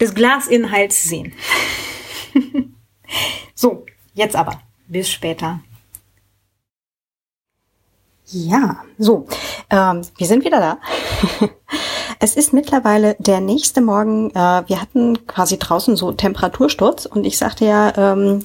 des 0.00 0.14
Glasinhalts 0.14 1.04
sehen. 1.04 1.32
So, 3.56 3.86
jetzt 4.12 4.36
aber. 4.36 4.60
Bis 4.86 5.10
später. 5.10 5.60
Ja, 8.26 8.82
so, 8.98 9.26
ähm, 9.70 10.02
wir 10.18 10.26
sind 10.26 10.44
wieder 10.44 10.60
da. 10.60 10.78
es 12.20 12.36
ist 12.36 12.52
mittlerweile 12.52 13.16
der 13.18 13.40
nächste 13.40 13.80
Morgen. 13.80 14.30
Äh, 14.30 14.68
wir 14.68 14.80
hatten 14.82 15.26
quasi 15.26 15.58
draußen 15.58 15.96
so 15.96 16.12
Temperatursturz 16.12 17.06
und 17.06 17.24
ich 17.24 17.38
sagte 17.38 17.64
ja, 17.64 17.96
ähm, 17.96 18.42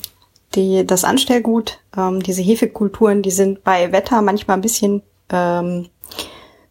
die, 0.56 0.86
das 0.86 1.04
Anstellgut, 1.04 1.80
ähm, 1.98 2.24
diese 2.24 2.42
Hefekulturen, 2.42 3.22
die 3.22 3.32
sind 3.32 3.64
bei 3.64 3.92
Wetter 3.92 4.22
manchmal 4.22 4.58
ein 4.58 4.62
bisschen 4.62 5.02
ähm, 5.30 5.90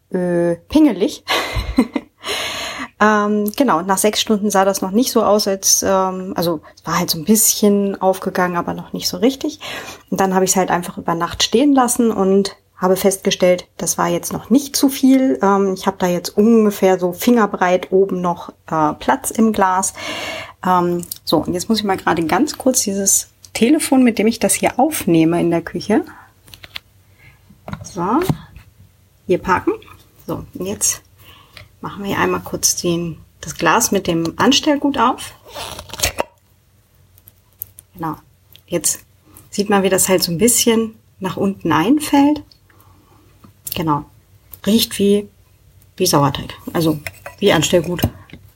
äh, 0.09 0.55
pingelig. 0.67 1.23
ähm, 3.01 3.51
genau, 3.57 3.81
nach 3.81 3.97
sechs 3.97 4.21
Stunden 4.21 4.51
sah 4.51 4.63
das 4.63 4.83
noch 4.83 4.91
nicht 4.91 5.11
so 5.11 5.23
aus, 5.23 5.47
als 5.47 5.81
ähm, 5.81 6.33
also 6.35 6.61
es 6.75 6.85
war 6.85 6.99
halt 6.99 7.09
so 7.09 7.17
ein 7.17 7.25
bisschen 7.25 7.99
aufgegangen, 7.99 8.57
aber 8.57 8.75
noch 8.75 8.93
nicht 8.93 9.09
so 9.09 9.17
richtig. 9.17 9.59
Und 10.11 10.21
dann 10.21 10.35
habe 10.35 10.45
ich 10.45 10.51
es 10.51 10.55
halt 10.55 10.69
einfach 10.69 10.99
über 10.99 11.15
Nacht 11.15 11.41
stehen 11.41 11.73
lassen 11.73 12.11
und 12.11 12.55
habe 12.77 12.95
festgestellt, 12.95 13.67
das 13.77 13.97
war 13.97 14.07
jetzt 14.07 14.31
noch 14.31 14.51
nicht 14.51 14.75
zu 14.75 14.87
viel. 14.87 15.39
Ähm, 15.41 15.73
ich 15.73 15.87
habe 15.87 15.97
da 15.97 16.05
jetzt 16.07 16.29
ungefähr 16.37 16.99
so 16.99 17.11
fingerbreit 17.11 17.91
oben 17.91 18.21
noch 18.21 18.49
äh, 18.69 18.93
Platz 18.93 19.31
im 19.31 19.51
Glas. 19.51 19.93
Ähm, 20.63 21.03
so, 21.23 21.37
und 21.37 21.53
jetzt 21.53 21.69
muss 21.69 21.79
ich 21.79 21.83
mal 21.83 21.97
gerade 21.97 22.23
ganz 22.25 22.59
kurz 22.59 22.83
dieses 22.83 23.29
Telefon, 23.53 24.03
mit 24.03 24.19
dem 24.19 24.27
ich 24.27 24.37
das 24.37 24.53
hier 24.53 24.79
aufnehme 24.79 25.41
in 25.41 25.49
der 25.49 25.61
Küche. 25.63 26.05
So, 27.83 28.19
hier 29.25 29.39
parken. 29.39 29.73
So, 30.27 30.45
und 30.53 30.65
jetzt 30.65 31.01
machen 31.81 32.03
wir 32.03 32.17
einmal 32.17 32.41
kurz 32.41 32.75
den, 32.75 33.17
das 33.41 33.55
Glas 33.55 33.91
mit 33.91 34.07
dem 34.07 34.33
Anstellgut 34.37 34.97
auf. 34.97 35.33
Genau. 37.95 38.15
Jetzt 38.67 39.01
sieht 39.49 39.69
man, 39.69 39.83
wie 39.83 39.89
das 39.89 40.07
halt 40.07 40.23
so 40.23 40.31
ein 40.31 40.37
bisschen 40.37 40.95
nach 41.19 41.37
unten 41.37 41.71
einfällt. 41.71 42.41
Genau. 43.75 44.05
Riecht 44.65 44.97
wie, 44.99 45.27
wie 45.97 46.05
Sauerteig. 46.05 46.53
Also 46.73 46.99
wie 47.39 47.51
Anstellgut 47.51 48.01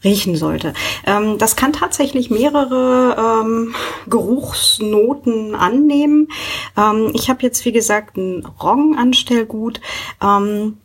riechen 0.03 0.35
sollte. 0.35 0.73
Ähm, 1.05 1.38
das 1.38 1.55
kann 1.55 1.73
tatsächlich 1.73 2.29
mehrere 2.29 3.41
ähm, 3.43 3.75
Geruchsnoten 4.07 5.55
annehmen. 5.55 6.29
Ähm, 6.77 7.11
ich 7.13 7.29
habe 7.29 7.41
jetzt, 7.41 7.65
wie 7.65 7.71
gesagt, 7.71 8.15
ein 8.15 8.45
Roggenanstellgut. 8.45 9.81
Ähm, 10.21 10.77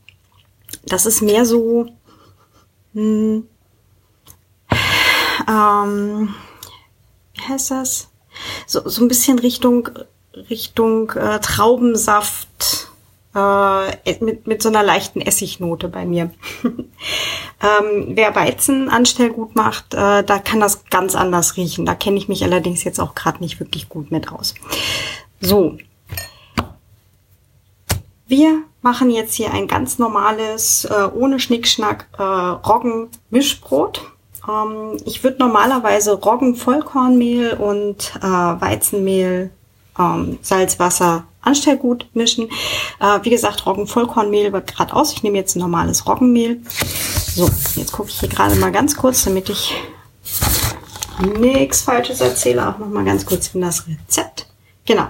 das 0.85 1.07
ist 1.07 1.21
mehr 1.21 1.45
so... 1.45 1.87
Hm, 2.95 3.47
ähm, 5.49 6.35
wie 7.35 7.43
heißt 7.49 7.71
das? 7.71 8.11
So, 8.67 8.89
so 8.89 9.03
ein 9.03 9.09
bisschen 9.09 9.39
Richtung 9.39 9.89
Richtung 10.49 11.11
äh, 11.11 11.41
Traubensaft, 11.41 12.89
äh, 13.35 14.15
mit, 14.21 14.47
mit 14.47 14.63
so 14.63 14.69
einer 14.69 14.83
leichten 14.83 15.21
Essignote 15.21 15.89
bei 15.89 16.05
mir. 16.05 16.31
ähm, 16.63 16.87
wer 18.09 18.35
Weizenanstellgut 18.35 19.57
macht, 19.57 19.95
äh, 19.95 20.23
da 20.23 20.39
kann 20.39 20.61
das 20.61 20.85
ganz 20.87 21.15
anders 21.15 21.57
riechen. 21.57 21.85
Da 21.85 21.95
kenne 21.95 22.17
ich 22.17 22.29
mich 22.29 22.45
allerdings 22.45 22.85
jetzt 22.85 23.01
auch 23.01 23.15
gerade 23.15 23.41
nicht 23.41 23.61
wirklich 23.61 23.89
gut 23.89 24.11
mit 24.11 24.31
aus. 24.31 24.55
So. 25.41 25.79
Wir 28.27 28.63
machen 28.83 29.11
jetzt 29.11 29.35
hier 29.35 29.53
ein 29.53 29.67
ganz 29.69 29.99
normales, 29.99 30.85
äh, 30.85 31.09
ohne 31.15 31.39
Schnickschnack, 31.39 32.07
äh, 32.19 32.23
Roggen-Mischbrot. 32.23 34.03
Ähm, 34.49 34.97
ich 35.05 35.23
würde 35.23 35.39
normalerweise 35.39 36.13
Roggen-Vollkornmehl 36.13 37.55
und 37.55 38.13
äh, 38.23 38.27
Weizenmehl, 38.27 39.51
ähm, 39.99 40.39
Salz, 40.43 40.79
Wasser, 40.79 41.25
Anstellgut 41.43 42.07
mischen. 42.15 42.49
Äh, 43.01 43.21
wie 43.23 43.31
gesagt, 43.31 43.67
Roggenvollkornmehl 43.67 44.53
wird 44.53 44.75
gerade 44.75 44.95
aus. 44.95 45.13
Ich 45.13 45.23
nehme 45.23 45.39
jetzt 45.39 45.57
ein 45.57 45.61
normales 45.61 46.07
Roggenmehl. 46.07 46.61
So, 47.35 47.49
jetzt 47.77 47.93
gucke 47.93 48.11
ich 48.11 48.21
hier 48.21 48.29
gerade 48.29 48.57
mal 48.57 48.73
ganz 48.73 48.97
kurz, 48.97 49.25
damit 49.25 49.49
ich 49.49 49.75
nichts 51.39 51.83
Falsches 51.83 52.21
erzähle, 52.21 52.69
auch 52.69 52.79
noch 52.79 52.89
mal 52.89 53.05
ganz 53.05 53.25
kurz 53.25 53.55
in 53.55 53.61
das 53.61 53.87
Rezept. 53.87 54.47
Genau, 54.87 55.09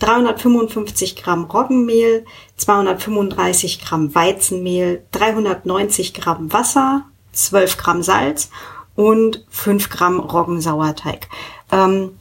355 0.00 1.16
Gramm 1.16 1.44
Roggenmehl, 1.44 2.26
235 2.62 3.84
Gramm 3.84 4.14
Weizenmehl, 4.14 5.04
390 5.12 6.14
Gramm 6.14 6.52
Wasser, 6.52 7.04
12 7.32 7.76
Gramm 7.76 8.02
Salz 8.02 8.50
und 8.94 9.44
5 9.50 9.90
Gramm 9.90 10.20
Roggensauerteig. 10.20 11.28
Ähm, 11.72 12.18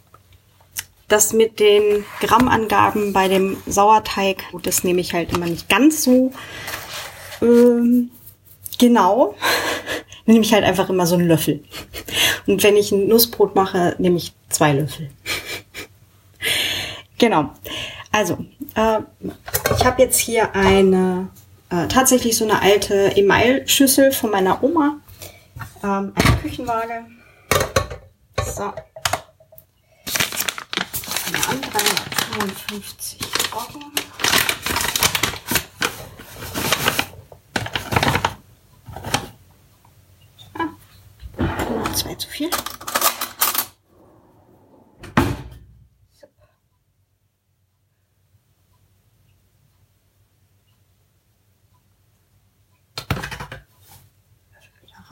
das 1.07 1.33
mit 1.33 1.59
den 1.59 2.05
Grammangaben 2.21 3.13
bei 3.13 3.27
dem 3.27 3.57
Sauerteig, 3.67 4.43
das 4.63 4.83
nehme 4.83 5.01
ich 5.01 5.13
halt 5.13 5.33
immer 5.33 5.45
nicht 5.45 5.67
ganz 5.67 6.03
so 6.03 6.31
ähm, 7.41 8.11
genau. 8.77 9.35
nehme 10.25 10.41
ich 10.41 10.53
halt 10.53 10.63
einfach 10.63 10.89
immer 10.89 11.05
so 11.05 11.15
einen 11.15 11.27
Löffel. 11.27 11.63
Und 12.47 12.63
wenn 12.63 12.77
ich 12.77 12.91
ein 12.91 13.07
Nussbrot 13.07 13.55
mache, 13.55 13.95
nehme 13.99 14.17
ich 14.17 14.33
zwei 14.49 14.73
Löffel. 14.73 15.09
genau. 17.17 17.51
Also, 18.11 18.37
äh, 18.75 18.99
ich 19.75 19.85
habe 19.85 20.01
jetzt 20.01 20.19
hier 20.19 20.55
eine 20.55 21.29
äh, 21.69 21.87
tatsächlich 21.87 22.37
so 22.37 22.43
eine 22.43 22.61
alte 22.61 23.15
Emailschüssel 23.15 24.11
von 24.11 24.31
meiner 24.31 24.63
Oma. 24.63 24.97
Ähm, 25.83 26.13
eine 26.15 26.37
Küchenwaage. 26.41 27.05
So 28.45 28.71
mal 31.31 31.41
an, 31.49 31.61
355 31.61 33.19
Euro. 33.53 33.79
Ah, 40.57 41.93
zwei 41.93 42.15
zu 42.15 42.27
viel. 42.27 42.49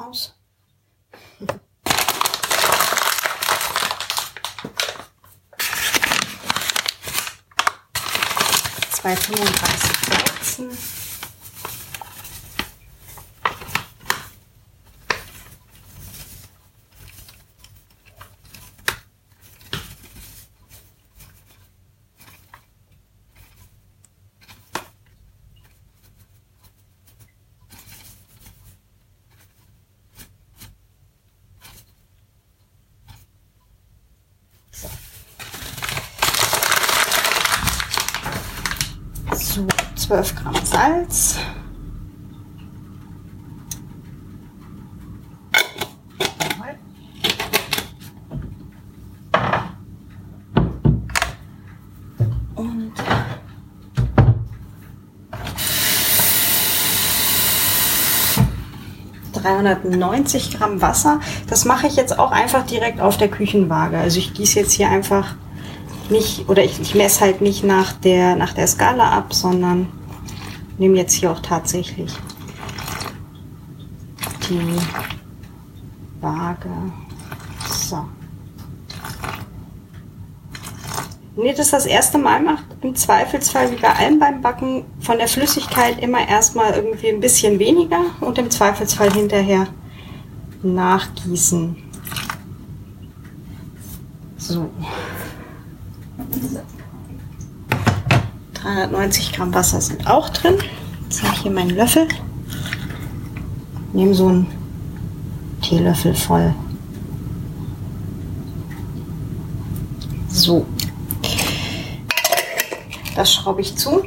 Raus. 0.09 0.33
235 9.01 10.09
Weizen. 10.09 10.77
So, 39.49 39.67
12 40.09 40.35
Gramm 40.37 40.55
Salz. 40.63 41.37
Und 52.55 52.91
390 59.33 60.57
Gramm 60.57 60.81
Wasser. 60.81 61.19
Das 61.45 61.65
mache 61.65 61.85
ich 61.85 61.95
jetzt 61.95 62.17
auch 62.17 62.31
einfach 62.31 62.65
direkt 62.65 62.99
auf 62.99 63.17
der 63.17 63.27
Küchenwaage. 63.27 63.99
Also 63.99 64.17
ich 64.17 64.33
gieße 64.33 64.61
jetzt 64.61 64.71
hier 64.71 64.89
einfach 64.89 65.35
nicht, 66.09 66.49
oder 66.49 66.63
ich, 66.63 66.79
ich 66.81 66.95
messe 66.95 67.21
halt 67.21 67.41
nicht 67.41 67.63
nach 67.63 67.93
der, 67.93 68.35
nach 68.35 68.53
der 68.53 68.65
Skala 68.65 69.11
ab, 69.11 69.35
sondern 69.35 69.98
nehme 70.79 70.97
jetzt 70.97 71.13
hier 71.13 71.31
auch 71.31 71.41
tatsächlich 71.41 72.11
die 74.49 74.75
Waage. 76.21 76.69
So. 77.67 78.06
Wenn 81.35 81.45
ihr 81.45 81.54
das 81.54 81.71
das 81.71 81.85
erste 81.85 82.17
Mal 82.17 82.41
macht, 82.41 82.65
im 82.81 82.95
Zweifelsfall 82.95 83.71
wie 83.71 83.75
bei 83.75 83.93
allem 83.93 84.19
beim 84.19 84.41
Backen 84.41 84.85
von 84.99 85.17
der 85.17 85.27
Flüssigkeit 85.27 86.01
immer 86.01 86.27
erstmal 86.27 86.73
irgendwie 86.73 87.10
ein 87.10 87.19
bisschen 87.19 87.60
weniger 87.60 88.01
und 88.19 88.37
im 88.37 88.49
Zweifelsfall 88.49 89.13
hinterher 89.13 89.67
nachgießen. 90.63 91.77
So. 94.37 94.69
390 98.69 99.33
Gramm 99.33 99.53
Wasser 99.53 99.81
sind 99.81 100.07
auch 100.07 100.29
drin. 100.29 100.55
Jetzt 101.03 101.23
habe 101.23 101.33
ich 101.35 101.41
hier 101.41 101.51
meinen 101.51 101.71
Löffel. 101.71 102.07
Nehme 103.93 104.13
so 104.13 104.27
einen 104.27 104.47
Teelöffel 105.61 106.13
voll. 106.13 106.53
So. 110.27 110.65
Das 113.15 113.33
schraube 113.33 113.61
ich 113.61 113.75
zu 113.75 114.03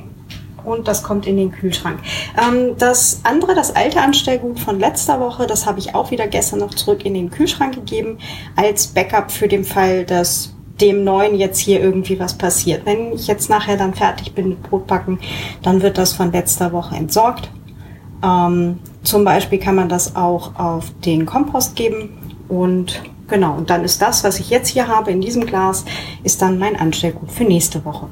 und 0.65 0.87
das 0.87 1.03
kommt 1.03 1.27
in 1.27 1.37
den 1.37 1.51
Kühlschrank. 1.51 1.99
Ähm, 2.41 2.77
das 2.79 3.21
andere, 3.25 3.57
das 3.57 3.75
alte 3.75 4.01
Anstellgut 4.01 4.61
von 4.61 4.79
letzter 4.79 5.19
Woche, 5.19 5.49
das 5.49 5.67
habe 5.67 5.81
ich 5.81 5.97
auch 5.97 6.13
wieder 6.13 6.29
gestern 6.29 6.61
noch 6.61 6.73
zurück 6.73 7.05
in 7.05 7.15
den 7.15 7.31
Kühlschrank 7.31 7.75
gegeben, 7.75 8.19
als 8.55 8.87
Backup 8.87 9.33
für 9.33 9.49
den 9.49 9.65
Fall, 9.65 10.05
dass 10.05 10.52
dem 10.83 11.05
neuen 11.05 11.37
jetzt 11.37 11.61
hier 11.61 11.81
irgendwie 11.81 12.19
was 12.19 12.37
passiert. 12.37 12.85
Wenn 12.85 13.13
ich 13.13 13.29
jetzt 13.29 13.49
nachher 13.49 13.77
dann 13.77 13.95
fertig 13.95 14.35
bin 14.35 14.49
mit 14.51 14.63
Brotbacken, 14.65 15.21
dann 15.63 15.81
wird 15.81 15.97
das 15.97 16.13
von 16.13 16.33
letzter 16.33 16.73
Woche 16.73 16.97
entsorgt. 16.97 17.49
Ähm, 18.23 18.81
zum 19.05 19.25
Beispiel 19.25 19.59
kann 19.59 19.77
man 19.77 19.89
das 19.89 20.17
auch 20.17 20.57
auf 20.57 20.93
den 21.05 21.25
Kompost 21.25 21.77
geben 21.77 22.11
und 22.49 23.01
genau, 23.29 23.55
und 23.55 23.71
dann 23.71 23.85
ist 23.85 24.03
das, 24.03 24.25
was 24.25 24.41
ich 24.41 24.51
jetzt 24.51 24.69
hier 24.69 24.89
habe 24.89 25.11
in 25.13 25.21
diesem 25.21 25.47
Glas, 25.47 25.85
ist 26.25 26.43
dann 26.43 26.59
mein 26.59 26.77
Anstellgut 26.77 27.31
für 27.31 27.45
nächste 27.45 27.85
Woche. 27.85 28.09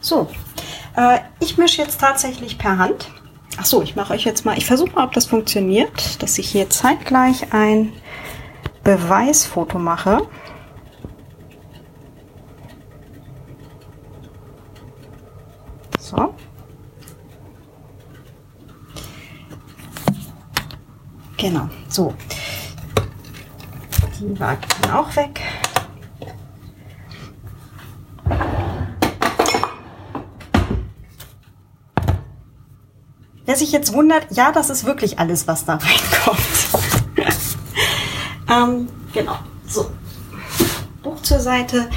So, 0.00 0.26
äh, 0.98 1.20
ich 1.38 1.56
mische 1.56 1.80
jetzt 1.80 2.00
tatsächlich 2.00 2.58
per 2.58 2.76
Hand. 2.76 3.08
Ach 3.56 3.64
so, 3.64 3.82
ich 3.82 3.96
mache 3.96 4.14
euch 4.14 4.24
jetzt 4.24 4.44
mal, 4.44 4.58
ich 4.58 4.66
versuche 4.66 4.90
mal, 4.90 5.04
ob 5.04 5.12
das 5.12 5.26
funktioniert, 5.26 6.22
dass 6.22 6.38
ich 6.38 6.50
hier 6.50 6.68
zeitgleich 6.70 7.52
ein 7.52 7.92
Beweisfoto 8.82 9.78
mache. 9.78 10.28
So. 16.00 16.34
Genau, 21.36 21.68
so. 21.88 22.14
Die 24.18 24.34
dann 24.34 24.58
auch 24.92 25.14
weg. 25.14 25.40
Wer 33.48 33.56
sich 33.56 33.72
jetzt 33.72 33.94
wundert, 33.94 34.26
ja, 34.28 34.52
das 34.52 34.68
ist 34.68 34.84
wirklich 34.84 35.18
alles, 35.18 35.48
was 35.48 35.64
da 35.64 35.76
reinkommt. 35.82 36.38
ähm, 38.52 38.88
genau. 39.14 39.38
So. 39.66 39.90
Buch 41.02 41.22
zur 41.22 41.40
Seite. 41.40 41.88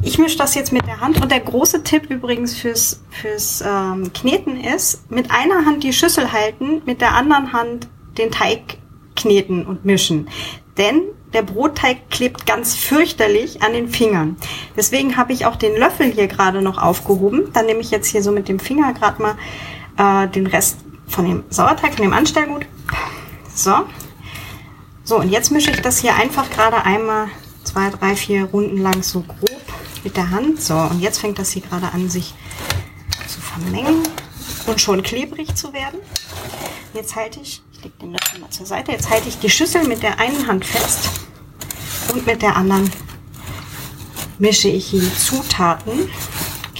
Ich 0.00 0.16
mische 0.16 0.38
das 0.38 0.54
jetzt 0.54 0.72
mit 0.72 0.86
der 0.86 1.00
Hand 1.00 1.20
und 1.20 1.30
der 1.30 1.40
große 1.40 1.82
Tipp 1.82 2.08
übrigens 2.08 2.56
fürs, 2.56 3.02
fürs 3.10 3.60
ähm, 3.60 4.10
Kneten 4.14 4.58
ist, 4.58 5.10
mit 5.10 5.30
einer 5.30 5.66
Hand 5.66 5.82
die 5.84 5.92
Schüssel 5.92 6.32
halten, 6.32 6.80
mit 6.86 7.02
der 7.02 7.12
anderen 7.12 7.52
Hand 7.52 7.88
den 8.16 8.30
Teig 8.30 8.78
kneten 9.16 9.66
und 9.66 9.84
mischen. 9.84 10.30
Denn 10.78 11.02
der 11.34 11.42
Brotteig 11.42 12.08
klebt 12.08 12.46
ganz 12.46 12.74
fürchterlich 12.74 13.62
an 13.62 13.74
den 13.74 13.90
Fingern. 13.90 14.38
Deswegen 14.78 15.18
habe 15.18 15.34
ich 15.34 15.44
auch 15.44 15.56
den 15.56 15.76
Löffel 15.76 16.10
hier 16.10 16.26
gerade 16.26 16.62
noch 16.62 16.78
aufgehoben. 16.78 17.50
Dann 17.52 17.66
nehme 17.66 17.80
ich 17.80 17.90
jetzt 17.90 18.06
hier 18.06 18.22
so 18.22 18.32
mit 18.32 18.48
dem 18.48 18.58
Finger 18.58 18.94
gerade 18.94 19.20
mal 19.20 19.36
äh, 19.98 20.28
den 20.28 20.46
Rest 20.46 20.85
von 21.06 21.24
dem 21.24 21.44
Sauerteig, 21.50 21.94
von 21.94 22.02
dem 22.02 22.12
Anstellgut. 22.12 22.66
So. 23.54 23.86
So, 25.04 25.20
und 25.20 25.30
jetzt 25.30 25.52
mische 25.52 25.70
ich 25.70 25.80
das 25.80 25.98
hier 25.98 26.14
einfach 26.14 26.50
gerade 26.50 26.84
einmal 26.84 27.28
zwei, 27.64 27.90
drei, 27.90 28.16
vier 28.16 28.44
Runden 28.44 28.78
lang 28.78 29.02
so 29.02 29.20
grob 29.20 29.62
mit 30.02 30.16
der 30.16 30.30
Hand. 30.30 30.60
So, 30.60 30.74
und 30.76 31.00
jetzt 31.00 31.18
fängt 31.18 31.38
das 31.38 31.52
hier 31.52 31.62
gerade 31.62 31.92
an, 31.92 32.10
sich 32.10 32.34
zu 33.28 33.40
vermengen 33.40 34.02
und 34.66 34.80
schon 34.80 35.02
klebrig 35.02 35.54
zu 35.54 35.72
werden. 35.72 36.00
Jetzt 36.92 37.14
halte 37.14 37.40
ich, 37.40 37.62
ich 37.72 37.84
lege 37.84 37.94
den 38.00 38.12
Löffel 38.12 38.40
mal 38.40 38.50
zur 38.50 38.66
Seite, 38.66 38.92
jetzt 38.92 39.10
halte 39.10 39.28
ich 39.28 39.38
die 39.38 39.50
Schüssel 39.50 39.84
mit 39.84 40.02
der 40.02 40.18
einen 40.18 40.46
Hand 40.46 40.64
fest 40.64 41.10
und 42.12 42.26
mit 42.26 42.42
der 42.42 42.56
anderen 42.56 42.90
mische 44.38 44.68
ich 44.68 44.90
die 44.90 45.14
Zutaten 45.14 46.10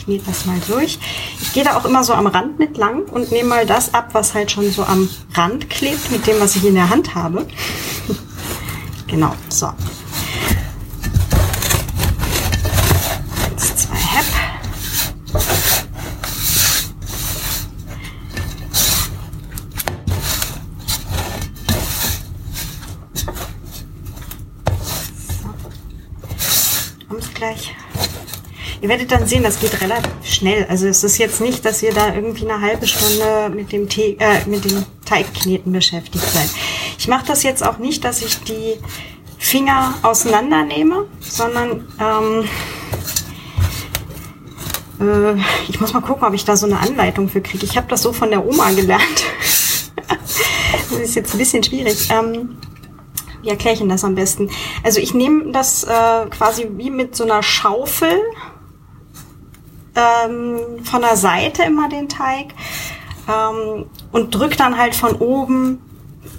knete 0.06 0.24
das 0.26 0.46
mal 0.46 0.60
durch. 0.68 0.98
Gehe 1.56 1.64
da 1.64 1.78
auch 1.78 1.86
immer 1.86 2.04
so 2.04 2.12
am 2.12 2.26
Rand 2.26 2.58
mit 2.58 2.76
lang 2.76 3.04
und 3.04 3.32
nehme 3.32 3.48
mal 3.48 3.64
das 3.64 3.94
ab, 3.94 4.10
was 4.12 4.34
halt 4.34 4.50
schon 4.50 4.70
so 4.70 4.84
am 4.84 5.08
Rand 5.32 5.70
klebt, 5.70 6.10
mit 6.10 6.26
dem, 6.26 6.38
was 6.38 6.54
ich 6.54 6.66
in 6.66 6.74
der 6.74 6.90
Hand 6.90 7.14
habe. 7.14 7.46
genau, 9.06 9.34
so. 9.48 9.68
Eins, 13.42 13.74
zwei 13.74 13.96
Hepp. 13.96 14.26
So. 23.14 23.28
Kommt 27.08 27.34
gleich. 27.34 27.74
Ihr 28.86 28.90
werdet 28.90 29.10
dann 29.10 29.26
sehen, 29.26 29.42
das 29.42 29.58
geht 29.58 29.80
relativ 29.80 30.12
schnell. 30.22 30.64
Also 30.68 30.86
es 30.86 31.02
ist 31.02 31.18
jetzt 31.18 31.40
nicht, 31.40 31.64
dass 31.64 31.82
ihr 31.82 31.92
da 31.92 32.14
irgendwie 32.14 32.48
eine 32.48 32.60
halbe 32.60 32.86
Stunde 32.86 33.50
mit 33.52 33.72
dem, 33.72 33.88
Tee, 33.88 34.16
äh, 34.20 34.48
mit 34.48 34.64
dem 34.64 34.84
Teigkneten 35.04 35.72
beschäftigt 35.72 36.24
seid. 36.24 36.48
Ich 36.96 37.08
mache 37.08 37.26
das 37.26 37.42
jetzt 37.42 37.66
auch 37.66 37.78
nicht, 37.78 38.04
dass 38.04 38.22
ich 38.22 38.38
die 38.44 38.74
Finger 39.38 39.94
auseinandernehme, 40.02 41.06
sondern 41.18 41.88
ähm, 41.98 42.48
äh, 45.00 45.42
ich 45.68 45.80
muss 45.80 45.92
mal 45.92 46.00
gucken, 46.00 46.22
ob 46.22 46.34
ich 46.34 46.44
da 46.44 46.56
so 46.56 46.66
eine 46.66 46.78
Anleitung 46.78 47.28
für 47.28 47.40
kriege. 47.40 47.66
Ich 47.66 47.76
habe 47.76 47.88
das 47.88 48.02
so 48.02 48.12
von 48.12 48.30
der 48.30 48.46
Oma 48.46 48.70
gelernt. 48.70 49.24
das 50.90 51.00
ist 51.00 51.16
jetzt 51.16 51.34
ein 51.34 51.38
bisschen 51.38 51.64
schwierig. 51.64 52.08
Ähm, 52.12 52.56
wie 53.42 53.50
erkläre 53.50 53.74
ich 53.74 53.80
Ihnen 53.80 53.90
das 53.90 54.04
am 54.04 54.14
besten? 54.14 54.48
Also 54.84 55.00
ich 55.00 55.12
nehme 55.12 55.52
das 55.52 55.84
äh, 55.84 56.26
quasi 56.30 56.68
wie 56.76 56.90
mit 56.90 57.16
so 57.16 57.24
einer 57.24 57.42
Schaufel 57.42 58.20
ähm, 59.96 60.84
von 60.84 61.00
der 61.02 61.16
Seite 61.16 61.62
immer 61.64 61.88
den 61.88 62.08
Teig 62.08 62.54
ähm, 63.28 63.86
und 64.12 64.34
drücke 64.34 64.56
dann 64.56 64.78
halt 64.78 64.94
von 64.94 65.16
oben 65.16 65.80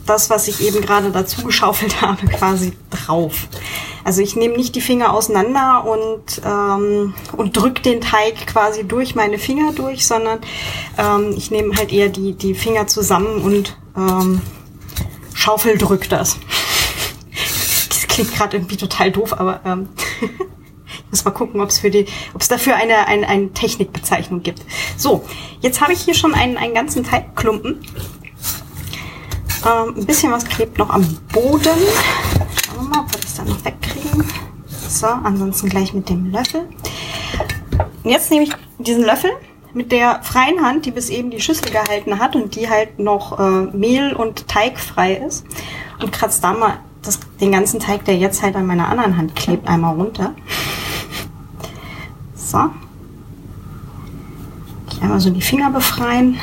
das, 0.05 0.29
was 0.29 0.47
ich 0.47 0.61
eben 0.61 0.81
gerade 0.81 1.11
dazu 1.11 1.43
geschaufelt 1.43 2.01
habe, 2.01 2.25
quasi 2.27 2.73
drauf. 2.89 3.47
Also 4.03 4.21
ich 4.21 4.35
nehme 4.35 4.55
nicht 4.55 4.73
die 4.75 4.81
Finger 4.81 5.13
auseinander 5.13 5.85
und, 5.85 6.41
ähm, 6.45 7.13
und 7.35 7.57
drücke 7.57 7.81
den 7.81 7.99
Teig 7.99 8.47
quasi 8.47 8.85
durch 8.85 9.15
meine 9.15 9.37
Finger 9.37 9.73
durch, 9.73 10.07
sondern 10.07 10.39
ähm, 10.97 11.33
ich 11.35 11.51
nehme 11.51 11.75
halt 11.75 11.91
eher 11.91 12.07
die, 12.07 12.33
die 12.33 12.53
Finger 12.53 12.87
zusammen 12.87 13.41
und 13.41 13.77
ähm, 13.97 14.41
Schaufel 15.33 15.77
drückt 15.77 16.11
das. 16.13 16.37
das 17.89 18.07
klingt 18.07 18.33
gerade 18.33 18.57
irgendwie 18.57 18.77
total 18.77 19.11
doof, 19.11 19.33
aber 19.33 19.59
ähm, 19.65 19.89
muss 21.09 21.23
mal 21.25 21.31
gucken, 21.31 21.61
ob 21.61 21.69
es 21.69 21.79
für 21.79 21.89
die, 21.89 22.05
ob 22.33 22.41
es 22.41 22.47
dafür 22.47 22.75
eine, 22.75 23.07
eine, 23.07 23.27
eine 23.27 23.53
Technikbezeichnung 23.53 24.43
gibt. 24.43 24.61
So, 24.97 25.23
jetzt 25.61 25.81
habe 25.81 25.93
ich 25.93 26.01
hier 26.01 26.13
schon 26.13 26.33
einen, 26.33 26.57
einen 26.57 26.73
ganzen 26.73 27.03
Teigklumpen. 27.03 27.79
Ähm, 29.65 29.95
ein 29.97 30.05
bisschen 30.05 30.31
was 30.31 30.45
klebt 30.45 30.77
noch 30.77 30.89
am 30.89 31.03
Boden. 31.31 31.77
Schauen 32.65 32.77
wir 32.77 32.89
mal, 32.89 32.99
ob 33.01 33.11
wir 33.11 33.19
das 33.21 33.35
dann 33.35 33.47
noch 33.47 33.63
wegkriegen. 33.65 34.25
So, 34.87 35.07
ansonsten 35.07 35.69
gleich 35.69 35.93
mit 35.93 36.09
dem 36.09 36.31
Löffel. 36.31 36.67
Und 38.03 38.09
jetzt 38.09 38.31
nehme 38.31 38.45
ich 38.45 38.51
diesen 38.79 39.03
Löffel 39.03 39.31
mit 39.73 39.91
der 39.91 40.21
freien 40.23 40.61
Hand, 40.61 40.85
die 40.85 40.91
bis 40.91 41.09
eben 41.09 41.29
die 41.29 41.41
Schüssel 41.41 41.71
gehalten 41.71 42.19
hat 42.19 42.35
und 42.35 42.55
die 42.55 42.69
halt 42.69 42.99
noch 42.99 43.39
äh, 43.39 43.75
Mehl 43.75 44.13
und 44.13 44.47
Teig 44.47 44.79
frei 44.79 45.15
ist 45.15 45.45
und 46.01 46.11
kratze 46.11 46.41
da 46.41 46.53
mal 46.53 46.79
das, 47.01 47.19
den 47.39 47.51
ganzen 47.51 47.79
Teig, 47.79 48.05
der 48.05 48.17
jetzt 48.17 48.41
halt 48.41 48.55
an 48.55 48.65
meiner 48.65 48.89
anderen 48.89 49.17
Hand 49.17 49.35
klebt, 49.35 49.67
einmal 49.67 49.95
runter. 49.95 50.33
So. 52.35 52.69
Ich 54.89 55.01
einmal 55.01 55.19
so 55.19 55.29
die 55.29 55.41
Finger 55.41 55.71
befreien. 55.71 56.37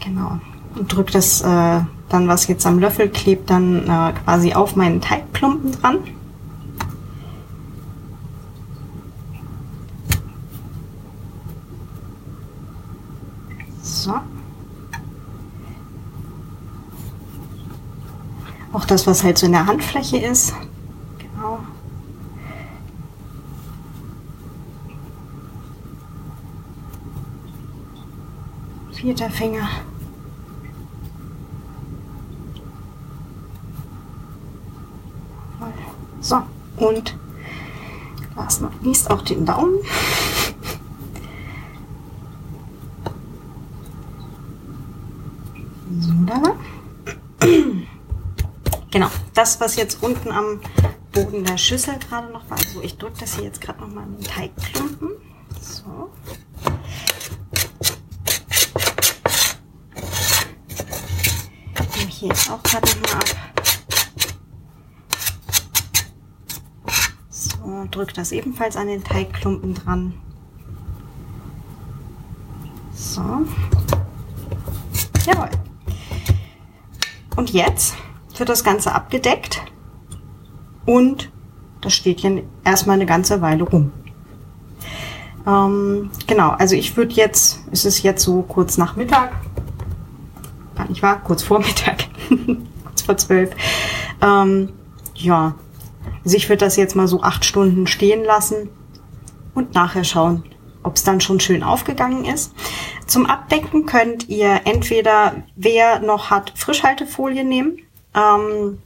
Genau. 0.00 0.38
Und 0.74 0.92
drücke 0.92 1.12
das 1.12 1.40
äh, 1.40 1.80
dann, 2.08 2.28
was 2.28 2.46
jetzt 2.46 2.66
am 2.66 2.78
Löffel 2.78 3.08
klebt, 3.08 3.50
dann 3.50 3.88
äh, 3.88 4.12
quasi 4.24 4.52
auf 4.52 4.76
meinen 4.76 5.00
Teigklumpen 5.00 5.72
dran. 5.72 5.98
So. 13.82 14.12
Auch 18.74 18.84
das, 18.86 19.06
was 19.06 19.22
halt 19.22 19.38
so 19.38 19.46
in 19.46 19.52
der 19.52 19.66
Handfläche 19.66 20.18
ist. 20.18 20.52
Genau. 21.18 21.60
Vierter 28.92 29.30
Finger. 29.30 29.68
So, 36.20 36.42
und 36.78 37.16
last 38.34 38.60
not 38.60 38.72
least 38.82 39.08
auch 39.08 39.22
den 39.22 39.46
Daumen. 39.46 39.74
So, 46.00 46.12
da. 46.26 46.56
Genau, 48.94 49.10
das, 49.34 49.60
was 49.60 49.74
jetzt 49.74 50.04
unten 50.04 50.30
am 50.30 50.60
Boden 51.10 51.42
der 51.42 51.58
Schüssel 51.58 51.98
gerade 51.98 52.32
noch 52.32 52.48
war. 52.48 52.58
Also 52.58 52.80
ich 52.80 52.96
drücke 52.96 53.18
das 53.18 53.34
hier 53.34 53.42
jetzt 53.42 53.60
gerade 53.60 53.80
noch 53.80 53.88
mal 53.88 54.04
in 54.04 54.18
den 54.18 54.22
Teigklumpen. 54.22 55.10
So. 55.60 56.12
Nehme 61.96 62.08
hier 62.08 62.28
jetzt 62.28 62.48
auch 62.48 62.62
gerade 62.62 62.86
noch 62.86 63.12
mal 63.12 63.18
ab. 63.18 63.24
So, 67.30 67.88
drücke 67.90 68.12
das 68.12 68.30
ebenfalls 68.30 68.76
an 68.76 68.86
den 68.86 69.02
Teigklumpen 69.02 69.74
dran. 69.74 70.14
So. 72.94 73.44
Jawohl. 75.26 75.50
Und 77.34 77.50
jetzt 77.50 77.96
wird 78.38 78.48
das 78.48 78.64
Ganze 78.64 78.92
abgedeckt 78.92 79.62
und 80.86 81.30
das 81.80 81.92
steht 81.92 82.20
hier 82.20 82.42
erstmal 82.64 82.94
eine 82.94 83.06
ganze 83.06 83.40
Weile 83.40 83.64
rum. 83.64 83.92
Ähm, 85.46 86.10
genau, 86.26 86.50
also 86.50 86.74
ich 86.74 86.96
würde 86.96 87.14
jetzt, 87.14 87.60
es 87.70 87.84
ist 87.84 88.02
jetzt 88.02 88.24
so 88.24 88.42
kurz 88.42 88.78
nach 88.78 88.96
Mittag, 88.96 89.32
gar 90.74 90.88
nicht 90.88 91.02
wahr, 91.02 91.20
kurz 91.22 91.42
vor 91.42 91.58
Mittag, 91.60 92.06
kurz 92.84 93.02
vor 93.02 93.16
zwölf. 93.16 93.50
Ähm, 94.22 94.70
ja, 95.14 95.54
also 96.24 96.36
ich 96.36 96.48
würde 96.48 96.64
das 96.64 96.76
jetzt 96.76 96.96
mal 96.96 97.08
so 97.08 97.22
acht 97.22 97.44
Stunden 97.44 97.86
stehen 97.86 98.24
lassen 98.24 98.70
und 99.54 99.74
nachher 99.74 100.04
schauen, 100.04 100.44
ob 100.82 100.96
es 100.96 101.04
dann 101.04 101.20
schon 101.20 101.40
schön 101.40 101.62
aufgegangen 101.62 102.24
ist. 102.24 102.54
Zum 103.06 103.26
Abdecken 103.26 103.84
könnt 103.84 104.28
ihr 104.28 104.62
entweder, 104.64 105.44
wer 105.56 106.00
noch 106.00 106.30
hat, 106.30 106.52
Frischhaltefolie 106.56 107.44
nehmen. 107.44 107.78
Ähm, 108.14 108.82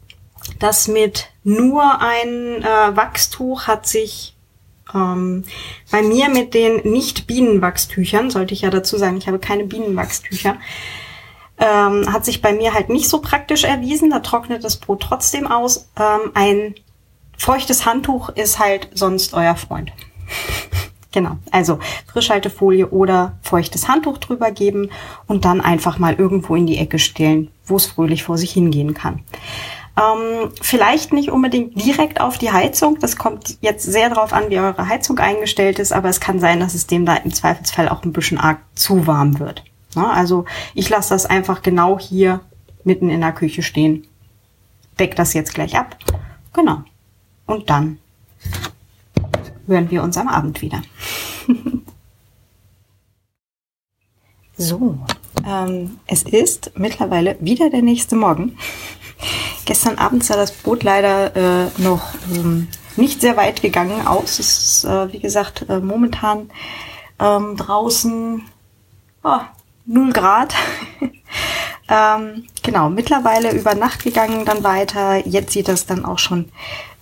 das 0.58 0.88
mit 0.88 1.28
nur 1.44 2.00
ein 2.00 2.62
äh, 2.62 2.96
Wachstuch 2.96 3.66
hat 3.66 3.86
sich 3.86 4.34
ähm, 4.94 5.44
bei 5.90 6.02
mir 6.02 6.28
mit 6.28 6.54
den 6.54 6.90
Nicht-Bienenwachstüchern, 6.90 8.30
sollte 8.30 8.54
ich 8.54 8.62
ja 8.62 8.70
dazu 8.70 8.96
sagen, 8.96 9.18
ich 9.18 9.26
habe 9.26 9.38
keine 9.38 9.64
Bienenwachstücher, 9.64 10.56
ähm, 11.58 12.12
hat 12.12 12.24
sich 12.24 12.40
bei 12.40 12.52
mir 12.52 12.72
halt 12.72 12.88
nicht 12.88 13.08
so 13.08 13.20
praktisch 13.20 13.64
erwiesen. 13.64 14.10
Da 14.10 14.20
trocknet 14.20 14.64
das 14.64 14.76
Brot 14.76 15.02
trotzdem 15.02 15.46
aus. 15.46 15.88
Ähm, 15.98 16.30
ein 16.34 16.74
feuchtes 17.36 17.84
Handtuch 17.84 18.30
ist 18.30 18.58
halt 18.58 18.88
sonst 18.94 19.34
euer 19.34 19.56
Freund. 19.56 19.92
Genau, 21.12 21.38
also 21.50 21.78
Frischhaltefolie 22.12 22.88
oder 22.88 23.38
feuchtes 23.42 23.88
Handtuch 23.88 24.18
drüber 24.18 24.50
geben 24.50 24.90
und 25.26 25.46
dann 25.46 25.62
einfach 25.62 25.98
mal 25.98 26.14
irgendwo 26.14 26.54
in 26.54 26.66
die 26.66 26.76
Ecke 26.76 26.98
stellen, 26.98 27.50
wo 27.64 27.76
es 27.76 27.86
fröhlich 27.86 28.24
vor 28.24 28.36
sich 28.36 28.52
hingehen 28.52 28.92
kann. 28.92 29.22
Ähm, 29.98 30.50
vielleicht 30.60 31.12
nicht 31.12 31.30
unbedingt 31.30 31.82
direkt 31.82 32.20
auf 32.20 32.38
die 32.38 32.52
Heizung. 32.52 32.98
Das 33.00 33.16
kommt 33.16 33.56
jetzt 33.62 33.84
sehr 33.84 34.10
darauf 34.10 34.32
an, 34.32 34.50
wie 34.50 34.58
eure 34.58 34.88
Heizung 34.88 35.18
eingestellt 35.18 35.78
ist, 35.78 35.92
aber 35.92 36.08
es 36.08 36.20
kann 36.20 36.40
sein, 36.40 36.60
dass 36.60 36.74
es 36.74 36.86
dem 36.86 37.06
da 37.06 37.16
im 37.16 37.32
Zweifelsfall 37.32 37.88
auch 37.88 38.04
ein 38.04 38.12
bisschen 38.12 38.38
arg 38.38 38.58
zu 38.74 39.06
warm 39.06 39.38
wird. 39.38 39.64
Ja, 39.96 40.10
also 40.10 40.44
ich 40.74 40.88
lasse 40.90 41.14
das 41.14 41.26
einfach 41.26 41.62
genau 41.62 41.98
hier 41.98 42.40
mitten 42.84 43.08
in 43.08 43.22
der 43.22 43.32
Küche 43.32 43.62
stehen. 43.62 44.06
Deck 45.00 45.16
das 45.16 45.32
jetzt 45.32 45.54
gleich 45.54 45.76
ab. 45.76 45.96
Genau. 46.52 46.82
Und 47.46 47.70
dann 47.70 47.98
hören 49.66 49.90
wir 49.90 50.02
uns 50.02 50.16
am 50.16 50.28
Abend 50.28 50.62
wieder. 50.62 50.82
so, 54.56 54.98
ähm, 55.46 55.98
es 56.06 56.22
ist 56.22 56.72
mittlerweile 56.76 57.36
wieder 57.40 57.70
der 57.70 57.82
nächste 57.82 58.16
Morgen. 58.16 58.58
Gestern 59.64 59.98
Abend 59.98 60.24
sah 60.24 60.36
das 60.36 60.52
Boot 60.52 60.82
leider 60.82 61.34
äh, 61.36 61.70
noch 61.78 62.14
ähm, 62.32 62.68
nicht 62.96 63.20
sehr 63.20 63.36
weit 63.36 63.62
gegangen 63.62 64.06
aus. 64.06 64.38
Es 64.38 64.58
ist, 64.58 64.84
äh, 64.84 65.12
wie 65.12 65.20
gesagt, 65.20 65.66
äh, 65.68 65.80
momentan 65.80 66.50
ähm, 67.18 67.56
draußen 67.56 68.42
oh, 69.24 69.40
0 69.86 70.12
Grad. 70.12 70.54
ähm, 71.88 72.46
genau, 72.62 72.90
mittlerweile 72.90 73.52
über 73.52 73.74
Nacht 73.74 74.04
gegangen, 74.04 74.44
dann 74.44 74.64
weiter. 74.64 75.26
Jetzt 75.26 75.52
sieht 75.52 75.68
das 75.68 75.86
dann 75.86 76.04
auch 76.04 76.18
schon 76.18 76.50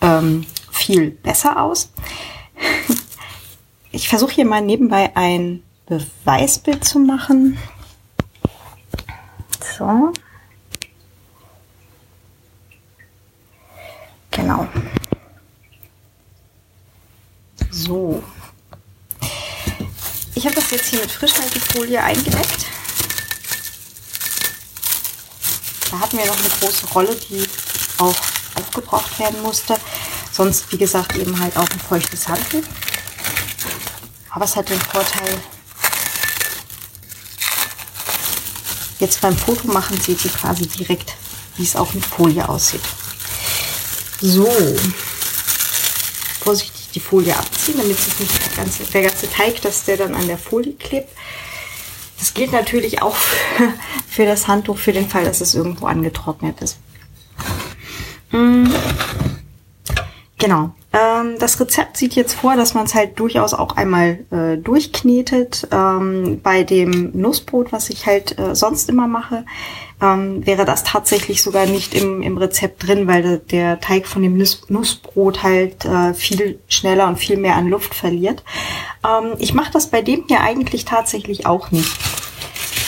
ähm, 0.01 0.47
viel 0.71 1.11
besser 1.11 1.63
aus. 1.63 1.91
Ich 3.97 4.11
versuche 4.11 4.35
hier 4.35 4.45
mal 4.45 4.61
nebenbei 4.61 5.11
ein 5.17 5.63
Beweisbild 5.87 6.85
zu 6.85 6.99
machen. 6.99 7.57
So. 9.79 10.13
Genau. 14.33 14.69
So. 17.71 18.23
Ich 20.35 20.45
habe 20.45 20.57
das 20.57 20.71
jetzt 20.73 20.89
hier 20.91 21.01
mit 21.01 21.11
Frischhaltefolie 21.11 22.03
eingedeckt. 22.03 22.67
Da 25.91 26.01
hatten 26.01 26.19
wir 26.19 26.27
noch 26.27 26.39
eine 26.39 26.51
große 26.61 26.87
Rolle, 26.89 27.17
die 27.31 27.49
auch 27.97 28.17
aufgebraucht 28.57 29.19
werden 29.19 29.41
musste. 29.41 29.75
Sonst, 30.31 30.71
wie 30.71 30.77
gesagt, 30.77 31.17
eben 31.17 31.41
halt 31.41 31.57
auch 31.57 31.71
ein 31.71 31.81
feuchtes 31.81 32.29
Handtuch. 32.29 32.63
Aber 34.37 34.45
es 34.45 34.55
hat 34.55 34.69
den 34.69 34.79
Vorteil, 34.79 35.35
jetzt 38.99 39.23
beim 39.23 39.35
Fotomachen 39.35 39.99
seht 39.99 40.23
ihr 40.27 40.31
quasi 40.31 40.67
direkt, 40.67 41.15
wie 41.57 41.63
es 41.63 41.75
auch 41.75 41.95
mit 41.95 42.05
Folie 42.05 42.47
aussieht. 42.47 42.83
So, 44.21 44.47
vorsichtig 46.45 46.91
die 46.93 47.01
Folie 47.01 47.35
abziehen, 47.35 47.79
damit 47.79 47.99
sich 47.99 48.21
nicht 48.21 48.35
der 48.45 48.63
ganze, 48.63 48.85
der 48.85 49.03
ganze 49.05 49.31
Teig, 49.31 49.63
dass 49.63 49.85
der 49.85 49.97
dann 49.97 50.15
an 50.15 50.27
der 50.27 50.37
Folie 50.37 50.75
klebt. 50.75 51.09
Das 52.19 52.35
gilt 52.35 52.53
natürlich 52.53 53.01
auch 53.01 53.17
für, 54.07 54.27
das 54.27 54.49
Handtuch, 54.49 54.77
für 54.77 54.93
den 54.93 55.09
Fall, 55.09 55.25
dass 55.25 55.41
es 55.41 55.55
irgendwo 55.55 55.87
angetrocknet 55.87 56.61
ist. 56.61 56.77
Mm. 58.33 58.67
Genau. 60.39 60.71
Ähm, 60.93 61.39
das 61.39 61.59
Rezept 61.61 61.97
sieht 61.97 62.15
jetzt 62.15 62.35
vor, 62.35 62.57
dass 62.57 62.75
man 62.75 62.87
es 62.87 62.95
halt 62.95 63.19
durchaus 63.19 63.55
auch 63.55 63.77
einmal 63.77 64.21
äh, 64.31 64.57
durchknetet. 64.57 65.69
Ähm, 65.71 66.41
bei 66.43 66.63
dem 66.63 67.11
Nussbrot, 67.15 67.73
was 67.73 67.91
ich 67.91 68.07
halt 68.07 68.39
äh, 68.39 68.55
sonst 68.55 68.89
immer 68.89 69.07
mache, 69.07 69.45
ähm, 70.01 70.47
wäre 70.47 70.65
das 70.65 70.85
tatsächlich 70.85 71.43
sogar 71.43 71.67
nicht 71.67 71.95
im, 71.95 72.23
im 72.23 72.37
Rezept 72.37 72.87
drin, 72.87 73.07
weil 73.07 73.39
der 73.39 73.81
Teig 73.81 74.07
von 74.07 74.23
dem 74.23 74.37
Nuss 74.37 74.63
Nussbrot 74.69 75.43
halt 75.43 75.85
äh, 75.85 76.13
viel 76.13 76.59
schneller 76.69 77.09
und 77.09 77.17
viel 77.17 77.39
mehr 77.39 77.57
an 77.57 77.69
Luft 77.69 77.95
verliert. 77.95 78.45
Ähm, 79.07 79.33
ich 79.39 79.55
mache 79.55 79.73
das 79.73 79.89
bei 79.89 80.03
dem 80.03 80.25
hier 80.29 80.41
eigentlich 80.41 80.85
tatsächlich 80.85 81.47
auch 81.47 81.71
nicht. 81.71 81.93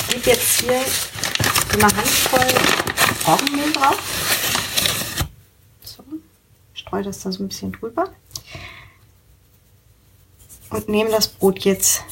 Ich 0.09 0.15
gebe 0.15 0.31
jetzt 0.31 0.61
hier 0.61 0.81
eine 1.75 1.85
Handvoll 1.85 2.47
Roggenmehl 3.27 3.73
drauf 3.73 4.28
streue 6.89 7.03
das 7.03 7.21
da 7.21 7.31
so 7.31 7.43
ein 7.43 7.49
bisschen 7.49 7.73
drüber 7.73 8.09
und 10.71 10.89
nehme 10.89 11.11
das 11.11 11.29
Brot 11.29 11.61
jetzt 11.61 12.03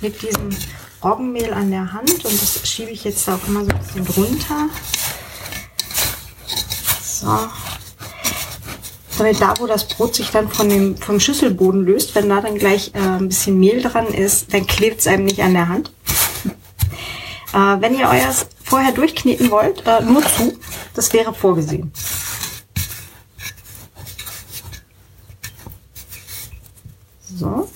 mit 0.00 0.22
diesem 0.22 0.50
Roggenmehl 1.04 1.52
an 1.52 1.70
der 1.70 1.92
Hand 1.92 2.24
und 2.24 2.42
das 2.42 2.66
schiebe 2.66 2.90
ich 2.90 3.04
jetzt 3.04 3.28
auch 3.28 3.46
immer 3.46 3.64
so 3.64 3.70
ein 3.70 3.78
bisschen 3.78 4.04
drunter. 4.06 4.68
So. 7.02 7.38
Damit 9.18 9.40
da, 9.40 9.54
wo 9.58 9.66
das 9.66 9.88
Brot 9.88 10.14
sich 10.14 10.30
dann 10.30 10.50
von 10.50 10.68
dem, 10.68 10.96
vom 10.96 11.20
Schüsselboden 11.20 11.84
löst, 11.84 12.14
wenn 12.14 12.28
da 12.28 12.40
dann 12.40 12.58
gleich 12.58 12.92
äh, 12.94 12.98
ein 12.98 13.28
bisschen 13.28 13.58
Mehl 13.58 13.80
dran 13.82 14.08
ist, 14.08 14.52
dann 14.52 14.66
klebt 14.66 15.00
es 15.00 15.06
einem 15.06 15.24
nicht 15.24 15.42
an 15.42 15.54
der 15.54 15.68
Hand. 15.68 15.90
äh, 17.54 17.80
wenn 17.80 17.98
ihr 17.98 18.08
euer 18.08 18.34
vorher 18.62 18.92
durchkneten 18.92 19.50
wollt, 19.50 19.86
äh, 19.86 20.02
nur 20.02 20.22
zu, 20.22 20.58
das 20.94 21.12
wäre 21.12 21.32
vorgesehen. 21.32 21.92
So. 27.38 27.68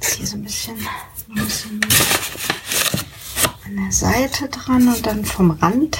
Jetzt 0.00 0.14
hier 0.14 0.26
so 0.26 0.36
ein 0.36 0.42
bisschen, 0.44 0.76
ein 0.76 1.44
bisschen 1.44 1.80
an 3.64 3.76
der 3.76 3.81
Seite 3.92 4.48
dran 4.48 4.88
und 4.88 5.06
dann 5.06 5.24
vom 5.24 5.50
Rand 5.50 5.98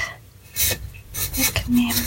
wegnehmen. 1.35 2.01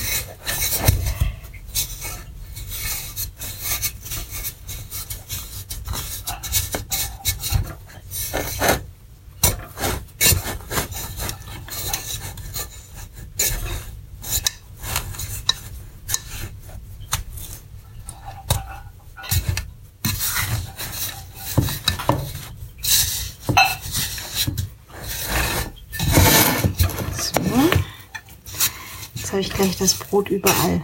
Gleich 29.67 29.79
das 29.79 29.95
Brot 29.95 30.29
überall 30.29 30.81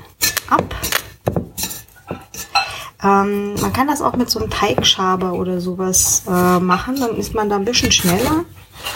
ab. 0.49 0.75
Ähm, 3.03 3.55
man 3.55 3.73
kann 3.73 3.87
das 3.87 4.03
auch 4.03 4.17
mit 4.17 4.31
so 4.31 4.41
einem 4.41 4.51
Teigschaber 4.51 5.33
oder 5.35 5.61
sowas 5.61 6.23
äh, 6.27 6.59
machen. 6.59 6.99
Dann 6.99 7.17
ist 7.17 7.35
man 7.35 7.49
da 7.49 7.57
ein 7.57 7.65
bisschen 7.65 7.93
schneller. 7.93 8.45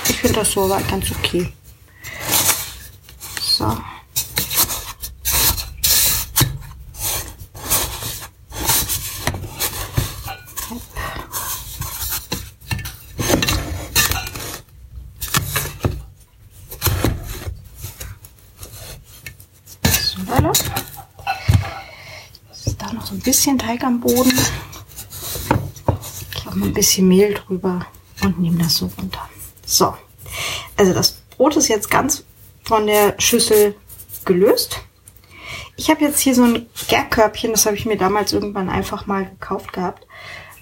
Ich 0.08 0.16
finde 0.16 0.40
das 0.40 0.52
so 0.52 0.68
ganz 0.68 1.10
okay. 1.10 1.52
So. 3.40 3.76
Bisschen 23.46 23.58
Teig 23.60 23.84
am 23.84 24.00
Boden. 24.00 24.32
Ich 26.34 26.46
habe 26.46 26.58
mal 26.58 26.66
ein 26.66 26.74
bisschen 26.74 27.06
Mehl 27.06 27.34
drüber 27.34 27.86
und 28.24 28.40
nehme 28.40 28.58
das 28.58 28.78
so 28.78 28.90
runter. 28.98 29.28
So, 29.64 29.94
also 30.76 30.92
das 30.92 31.22
Brot 31.36 31.54
ist 31.54 31.68
jetzt 31.68 31.88
ganz 31.88 32.24
von 32.64 32.88
der 32.88 33.14
Schüssel 33.20 33.76
gelöst. 34.24 34.80
Ich 35.76 35.90
habe 35.90 36.02
jetzt 36.02 36.18
hier 36.18 36.34
so 36.34 36.42
ein 36.42 36.66
Gärkörbchen, 36.88 37.52
das 37.52 37.66
habe 37.66 37.76
ich 37.76 37.86
mir 37.86 37.96
damals 37.96 38.32
irgendwann 38.32 38.68
einfach 38.68 39.06
mal 39.06 39.26
gekauft 39.26 39.72
gehabt. 39.72 40.08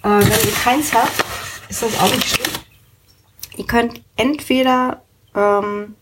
Äh, 0.03 0.21
wenn 0.21 0.47
ihr 0.47 0.55
keins 0.63 0.93
habt, 0.93 1.25
ist 1.71 1.81
das 1.81 1.99
auch 2.01 2.15
nicht 2.15 2.29
schlimm. 2.29 2.53
Ihr 3.57 3.67
könnt 3.67 4.03
entweder 4.17 5.03
ähm, 5.35 5.95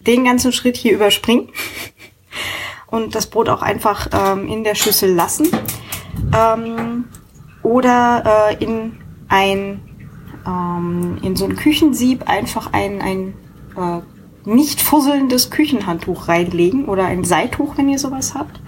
den 0.00 0.24
ganzen 0.24 0.54
Schritt 0.54 0.78
hier 0.78 0.94
überspringen 0.94 1.50
und 2.86 3.14
das 3.14 3.26
Brot 3.26 3.50
auch 3.50 3.60
einfach 3.60 4.08
ähm, 4.14 4.48
in 4.48 4.64
der 4.64 4.76
Schüssel 4.76 5.12
lassen 5.12 5.50
ähm, 6.34 7.04
oder 7.62 8.50
äh, 8.50 8.64
in 8.64 8.92
ein 9.28 9.80
ähm, 10.46 11.18
in 11.22 11.36
so 11.36 11.44
ein 11.44 11.56
Küchensieb 11.56 12.28
einfach 12.28 12.72
ein, 12.72 13.02
ein 13.02 13.34
äh, 13.76 14.00
nicht 14.48 14.80
fusselndes 14.80 15.50
Küchenhandtuch 15.50 16.28
reinlegen 16.28 16.86
oder 16.86 17.04
ein 17.06 17.24
Seituch, 17.24 17.76
wenn 17.76 17.88
ihr 17.88 17.98
sowas 17.98 18.34
habt. 18.34 18.60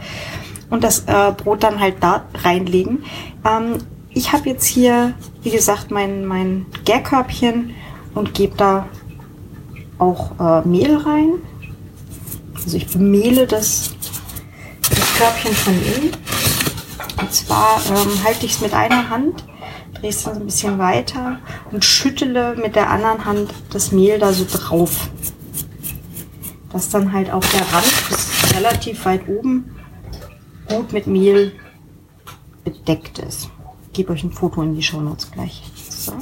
Und 0.70 0.84
das 0.84 1.04
äh, 1.06 1.32
Brot 1.32 1.62
dann 1.62 1.80
halt 1.80 1.96
da 2.00 2.24
reinlegen. 2.42 3.04
Ähm, 3.46 3.78
ich 4.10 4.32
habe 4.32 4.48
jetzt 4.48 4.66
hier, 4.66 5.14
wie 5.42 5.50
gesagt, 5.50 5.90
mein, 5.90 6.26
mein 6.26 6.66
Gärkörbchen 6.84 7.74
und 8.14 8.34
gebe 8.34 8.56
da 8.56 8.88
auch 9.98 10.32
äh, 10.40 10.66
Mehl 10.66 10.96
rein. 10.96 11.34
Also 12.54 12.76
ich 12.76 12.88
bemehle 12.88 13.46
das, 13.46 13.94
das 14.90 15.14
Körbchen 15.16 15.52
von 15.52 15.74
innen. 15.74 16.27
Und 17.18 17.32
zwar 17.32 17.80
ähm, 17.88 18.24
halte 18.24 18.46
ich 18.46 18.52
es 18.52 18.60
mit 18.60 18.72
einer 18.72 19.10
Hand, 19.10 19.44
drehe 19.94 20.10
es 20.10 20.22
dann 20.22 20.36
ein 20.36 20.44
bisschen 20.44 20.78
weiter 20.78 21.38
und 21.72 21.84
schüttele 21.84 22.56
mit 22.56 22.76
der 22.76 22.90
anderen 22.90 23.24
Hand 23.24 23.54
das 23.70 23.92
Mehl 23.92 24.18
da 24.18 24.32
so 24.32 24.46
drauf. 24.50 25.08
Dass 26.72 26.90
dann 26.90 27.12
halt 27.12 27.32
auch 27.32 27.44
der 27.44 27.72
Rand 27.72 28.08
bis 28.08 28.54
relativ 28.54 29.04
weit 29.04 29.28
oben 29.28 29.76
gut 30.68 30.92
mit 30.92 31.06
Mehl 31.06 31.52
bedeckt 32.64 33.18
ist. 33.18 33.50
Ich 33.86 33.92
gebe 33.92 34.12
euch 34.12 34.22
ein 34.22 34.32
Foto 34.32 34.62
in 34.62 34.74
die 34.74 34.82
Show 34.82 35.00
Notes 35.00 35.30
gleich. 35.30 35.62
So. 35.88 36.12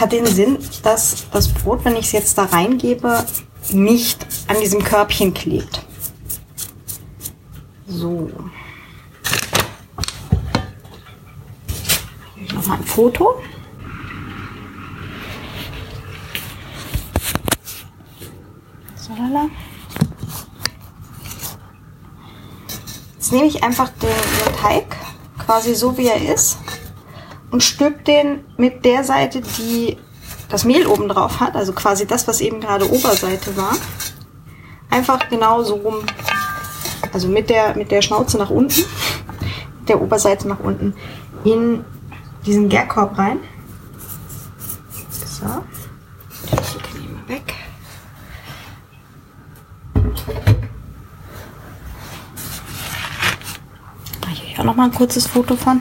Hat 0.00 0.12
den 0.12 0.26
Sinn, 0.26 0.58
dass 0.82 1.28
das 1.30 1.48
Brot, 1.48 1.84
wenn 1.84 1.96
ich 1.96 2.06
es 2.06 2.12
jetzt 2.12 2.38
da 2.38 2.44
reingebe, 2.44 3.24
nicht 3.72 4.26
an 4.46 4.60
diesem 4.60 4.82
Körbchen 4.82 5.34
klebt. 5.34 5.84
So. 7.86 8.30
Nochmal 12.54 12.78
ein 12.78 12.84
Foto. 12.84 13.42
So, 18.96 19.14
lala. 19.14 19.48
Jetzt 23.14 23.32
nehme 23.32 23.46
ich 23.46 23.62
einfach 23.62 23.90
den, 23.90 24.08
den 24.08 24.56
Teig 24.56 24.96
quasi 25.38 25.74
so 25.74 25.96
wie 25.96 26.06
er 26.06 26.34
ist 26.34 26.58
und 27.50 27.62
stülpt 27.62 28.06
den 28.08 28.44
mit 28.56 28.84
der 28.84 29.04
Seite, 29.04 29.40
die 29.40 29.96
das 30.48 30.64
Mehl 30.64 30.86
oben 30.86 31.08
drauf 31.08 31.40
hat, 31.40 31.54
also 31.54 31.72
quasi 31.72 32.06
das, 32.06 32.26
was 32.26 32.40
eben 32.40 32.60
gerade 32.60 32.90
Oberseite 32.90 33.56
war, 33.56 33.76
einfach 34.90 35.28
genau 35.28 35.62
so 35.62 35.74
rum, 35.74 35.96
also 37.12 37.28
mit 37.28 37.50
der, 37.50 37.76
mit 37.76 37.90
der 37.90 38.02
Schnauze 38.02 38.38
nach 38.38 38.50
unten, 38.50 38.84
der 39.88 40.00
Oberseite 40.00 40.48
nach 40.48 40.60
unten, 40.60 40.94
in 41.44 41.84
diesen 42.46 42.68
Gärkorb 42.68 43.18
rein. 43.18 43.40
So. 45.24 45.46
Nehmen 46.94 47.22
wir 47.26 47.34
weg. 47.36 47.54
Hier 54.34 54.60
auch 54.60 54.64
noch 54.64 54.76
mal 54.76 54.84
ein 54.84 54.92
kurzes 54.94 55.26
Foto 55.26 55.56
von. 55.56 55.80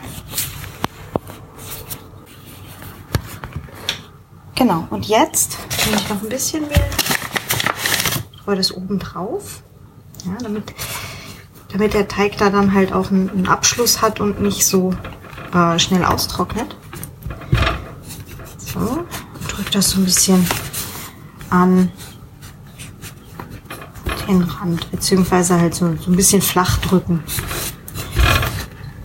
Genau, 4.58 4.88
und 4.90 5.06
jetzt 5.06 5.56
nehme 5.86 5.98
ich 5.98 6.10
noch 6.10 6.24
ein 6.24 6.30
bisschen 6.30 6.68
Mehl, 6.68 6.90
streue 8.42 8.56
das 8.56 8.76
oben 8.76 8.98
drauf, 8.98 9.62
ja, 10.26 10.36
damit, 10.42 10.74
damit 11.72 11.94
der 11.94 12.08
Teig 12.08 12.38
da 12.38 12.50
dann 12.50 12.74
halt 12.74 12.92
auch 12.92 13.12
einen, 13.12 13.30
einen 13.30 13.48
Abschluss 13.48 14.02
hat 14.02 14.20
und 14.20 14.42
nicht 14.42 14.66
so 14.66 14.96
äh, 15.54 15.78
schnell 15.78 16.04
austrocknet. 16.04 16.76
So, 18.58 19.06
drücke 19.48 19.70
das 19.72 19.92
so 19.92 20.00
ein 20.00 20.06
bisschen 20.06 20.44
an 21.52 21.92
den 24.28 24.42
Rand, 24.42 24.90
beziehungsweise 24.90 25.60
halt 25.60 25.76
so, 25.76 25.96
so 25.98 26.10
ein 26.10 26.16
bisschen 26.16 26.42
flach 26.42 26.80
drücken. 26.80 27.24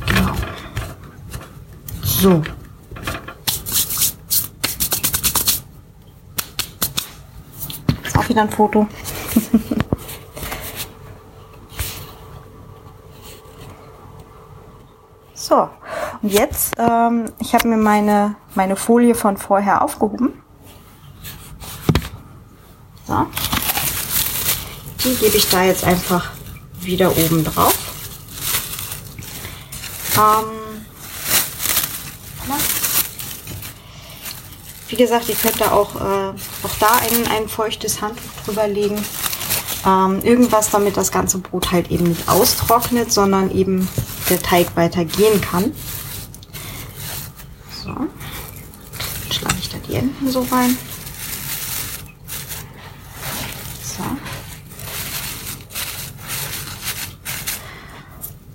Genau. 0.06 0.32
So, 2.02 2.42
wieder 8.32 8.42
ein 8.42 8.50
Foto. 8.50 8.86
so, 15.34 15.68
und 16.22 16.32
jetzt, 16.32 16.74
ähm, 16.78 17.26
ich 17.38 17.54
habe 17.54 17.68
mir 17.68 17.76
meine, 17.76 18.34
meine 18.54 18.74
Folie 18.76 19.14
von 19.14 19.36
vorher 19.36 19.82
aufgehoben. 19.82 20.42
So. 23.06 23.26
Die 25.04 25.14
gebe 25.16 25.36
ich 25.36 25.50
da 25.50 25.64
jetzt 25.64 25.84
einfach 25.84 26.30
wieder 26.80 27.10
oben 27.10 27.44
drauf. 27.44 27.76
Ähm, 30.16 30.61
Wie 34.92 34.96
gesagt, 34.96 35.26
ihr 35.30 35.34
könnt 35.36 35.58
da 35.58 35.72
auch, 35.72 35.96
äh, 35.96 36.34
auch 36.64 36.76
da 36.78 36.92
ein, 36.96 37.26
ein 37.32 37.48
feuchtes 37.48 38.02
Handtuch 38.02 38.30
drüber 38.44 38.68
legen. 38.68 39.02
Ähm, 39.86 40.20
irgendwas, 40.22 40.68
damit 40.68 40.98
das 40.98 41.10
ganze 41.10 41.38
Brot 41.38 41.72
halt 41.72 41.90
eben 41.90 42.04
nicht 42.04 42.28
austrocknet, 42.28 43.10
sondern 43.10 43.50
eben 43.56 43.88
der 44.28 44.42
Teig 44.42 44.76
weiter 44.76 45.06
gehen 45.06 45.40
kann. 45.40 45.72
So. 47.82 47.88
Dann 47.88 48.10
schlage 49.30 49.54
ich 49.60 49.70
da 49.70 49.78
die 49.78 49.94
Enden 49.94 50.30
so 50.30 50.42
rein. 50.42 50.76
So. 53.82 54.02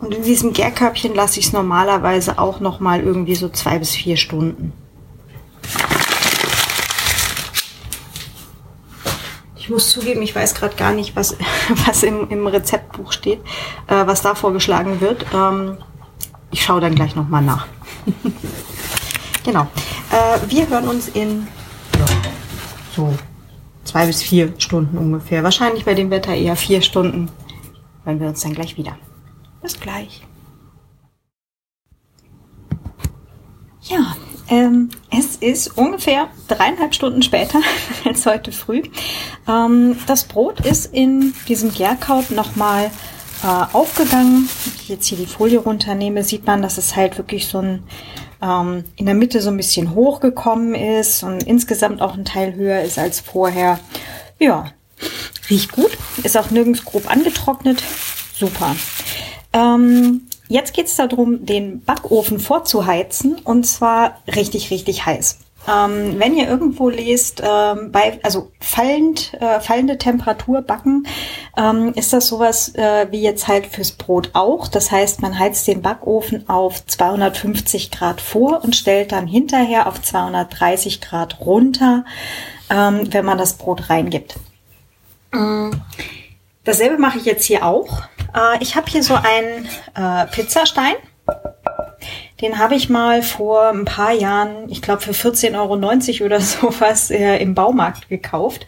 Und 0.06 0.14
in 0.14 0.22
diesem 0.22 0.54
Gärkörbchen 0.54 1.16
lasse 1.16 1.40
ich 1.40 1.48
es 1.48 1.54
normalerweise 1.54 2.38
auch 2.38 2.60
noch 2.60 2.80
mal 2.80 3.02
irgendwie 3.02 3.34
so 3.34 3.50
zwei 3.50 3.80
bis 3.80 3.96
vier 3.96 4.18
Stunden. 4.18 4.72
Ich 9.68 9.72
muss 9.72 9.90
zugeben, 9.90 10.22
ich 10.22 10.34
weiß 10.34 10.56
gerade 10.56 10.78
gar 10.78 10.94
nicht, 10.94 11.18
was, 11.18 11.36
was 11.86 12.02
im, 12.04 12.30
im 12.30 12.48
Rezeptbuch 12.48 13.12
steht, 13.12 13.42
äh, 13.88 14.08
was 14.08 14.22
da 14.22 14.34
vorgeschlagen 14.34 15.02
wird. 15.02 15.26
Ähm, 15.34 15.78
ich 16.52 16.64
schaue 16.64 16.80
dann 16.80 16.96
gleich 16.96 17.18
nochmal 17.18 17.42
nach. 17.42 17.68
genau. 19.44 19.68
Äh, 20.10 20.50
wir 20.50 20.70
hören 20.70 20.88
uns 20.88 21.10
in 21.10 21.50
ja, 22.00 22.06
so 22.96 23.14
zwei 23.84 24.06
bis 24.06 24.24
vier 24.24 24.54
Stunden 24.58 24.98
ungefähr. 24.98 25.44
Wahrscheinlich 25.44 25.84
bei 25.84 25.96
dem 25.96 26.12
Wetter 26.12 26.34
eher 26.34 26.56
vier 26.56 26.82
Stunden. 26.82 27.30
Hören 28.06 28.22
wir 28.22 28.30
uns 28.30 28.40
dann 28.40 28.54
gleich 28.54 28.78
wieder. 28.78 28.98
Bis 29.62 29.78
gleich. 29.78 30.26
Ja, 33.82 34.16
Ähm, 34.50 34.90
es 35.12 35.36
ist 35.38 35.78
ungefähr 35.78 36.30
dreieinhalb 36.48 36.94
Stunden 36.94 37.22
später 37.22 37.60
als 38.06 38.26
heute 38.26 38.52
früh. 38.52 38.84
Ähm, 39.48 39.98
das 40.08 40.26
Brot 40.26 40.62
ist 40.66 40.94
in 40.94 41.34
diesem 41.48 41.74
Gärkraut 41.74 42.32
nochmal 42.32 42.92
äh, 43.44 43.74
aufgegangen. 43.74 44.50
Wenn 44.64 44.74
ich 44.82 44.90
jetzt 44.90 45.08
hier 45.08 45.18
die 45.18 45.26
Folie 45.26 45.60
runternehme, 45.60 46.24
sieht 46.24 46.46
man, 46.46 46.62
dass 46.62 46.78
es 46.78 46.96
halt 46.96 47.18
wirklich 47.18 47.48
so 47.48 47.60
ein 47.60 47.84
ähm, 48.42 48.84
in 48.96 49.06
der 49.06 49.16
Mitte 49.16 49.42
so 49.42 49.50
ein 49.50 49.58
bisschen 49.58 49.94
hochgekommen 49.96 50.76
ist 50.76 51.24
und 51.24 51.44
insgesamt 51.44 52.02
auch 52.02 52.14
ein 52.14 52.26
Teil 52.26 52.56
höher 52.56 52.82
ist 52.82 53.00
als 53.00 53.20
vorher. 53.20 53.80
Ja, 54.40 54.72
riecht 55.50 55.72
gut, 55.72 55.98
ist 56.24 56.38
auch 56.38 56.52
nirgends 56.52 56.86
grob 56.86 57.10
angetrocknet. 57.10 57.84
Super. 58.36 58.76
Ähm, 59.54 60.28
Jetzt 60.50 60.74
geht 60.74 60.88
es 60.88 60.96
darum, 60.96 61.46
den 61.46 61.82
Backofen 61.82 62.40
vorzuheizen 62.40 63.38
und 63.44 63.66
zwar 63.66 64.20
richtig, 64.28 64.72
richtig 64.72 65.06
heiß. 65.06 65.40
Ähm, 65.68 66.18
wenn 66.18 66.34
ihr 66.34 66.48
irgendwo 66.48 66.88
lest, 66.88 67.44
ähm, 67.46 67.92
bei, 67.92 68.20
also 68.24 68.52
fallend, 68.62 69.34
äh, 69.42 69.60
fallende 69.60 69.98
Temperatur 69.98 70.62
backen, 70.62 71.06
ähm, 71.58 71.92
ist 71.96 72.14
das 72.14 72.28
sowas 72.28 72.74
äh, 72.76 73.08
wie 73.12 73.22
jetzt 73.22 73.50
halt 73.50 73.66
fürs 73.66 73.92
Brot 73.92 74.30
auch. 74.32 74.70
Das 74.70 74.92
heißt, 74.92 75.22
man 75.22 75.38
heizt 75.38 75.68
den 75.68 75.82
Backofen 75.82 76.48
auf 76.48 76.86
250 76.86 77.92
Grad 77.92 78.22
vor 78.22 78.64
und 78.64 78.78
stellt 78.78 79.12
dann 79.12 79.28
hinterher 79.28 79.88
auf 79.88 80.02
230 80.02 81.02
Grad 81.02 81.42
runter, 81.42 82.06
ähm, 82.70 83.12
wenn 83.12 83.26
man 83.26 83.38
das 83.38 83.56
Brot 83.56 83.90
reingibt. 83.90 84.36
Mm. 85.34 85.72
Dasselbe 86.68 86.98
mache 86.98 87.18
ich 87.18 87.24
jetzt 87.24 87.46
hier 87.46 87.64
auch. 87.64 88.02
Äh, 88.36 88.62
ich 88.62 88.76
habe 88.76 88.92
hier 88.92 89.02
so 89.02 89.16
einen 89.16 89.70
äh, 89.96 90.26
Pizzastein. 90.28 90.96
Den 92.42 92.60
habe 92.60 92.76
ich 92.76 92.90
mal 92.90 93.24
vor 93.24 93.70
ein 93.70 93.86
paar 93.86 94.12
Jahren, 94.12 94.70
ich 94.70 94.82
glaube 94.82 95.02
für 95.02 95.12
14,90 95.12 95.56
Euro 95.56 96.26
oder 96.26 96.42
sowas 96.42 97.10
äh, 97.10 97.38
im 97.38 97.56
Baumarkt 97.56 98.10
gekauft. 98.10 98.68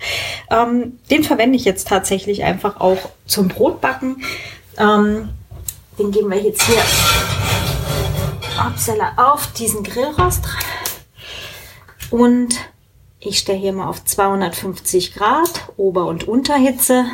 Ähm, 0.49 0.97
den 1.11 1.25
verwende 1.25 1.57
ich 1.57 1.65
jetzt 1.65 1.89
tatsächlich 1.89 2.45
einfach 2.45 2.79
auch 2.79 3.09
zum 3.25 3.49
Brotbacken. 3.49 4.23
Ähm, 4.77 5.31
den 5.99 6.11
geben 6.11 6.31
wir 6.31 6.41
jetzt 6.41 6.63
hier 6.63 6.81
auf 9.17 9.51
diesen 9.51 9.83
Grillrost. 9.83 10.45
Und 12.11 12.55
ich 13.19 13.39
stelle 13.39 13.59
hier 13.59 13.73
mal 13.73 13.89
auf 13.89 14.05
250 14.05 15.15
Grad 15.15 15.67
Ober- 15.75 16.05
und 16.05 16.29
Unterhitze. 16.29 17.05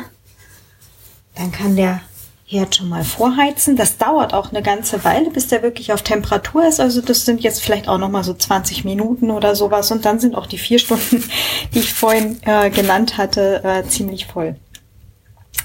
Dann 1.36 1.52
kann 1.52 1.76
der 1.76 2.00
Herd 2.48 2.76
schon 2.76 2.88
mal 2.88 3.02
vorheizen. 3.02 3.76
Das 3.76 3.98
dauert 3.98 4.32
auch 4.32 4.50
eine 4.50 4.62
ganze 4.62 5.02
Weile, 5.04 5.30
bis 5.30 5.48
der 5.48 5.62
wirklich 5.62 5.92
auf 5.92 6.02
Temperatur 6.02 6.66
ist. 6.66 6.80
Also 6.80 7.00
das 7.00 7.24
sind 7.24 7.40
jetzt 7.40 7.62
vielleicht 7.62 7.88
auch 7.88 7.98
noch 7.98 8.08
mal 8.08 8.22
so 8.22 8.34
20 8.34 8.84
Minuten 8.84 9.30
oder 9.30 9.56
sowas. 9.56 9.90
Und 9.90 10.04
dann 10.04 10.20
sind 10.20 10.36
auch 10.36 10.46
die 10.46 10.58
vier 10.58 10.78
Stunden, 10.78 11.24
die 11.74 11.80
ich 11.80 11.92
vorhin 11.92 12.38
äh, 12.42 12.70
genannt 12.70 13.18
hatte, 13.18 13.64
äh, 13.64 13.84
ziemlich 13.88 14.26
voll. 14.26 14.56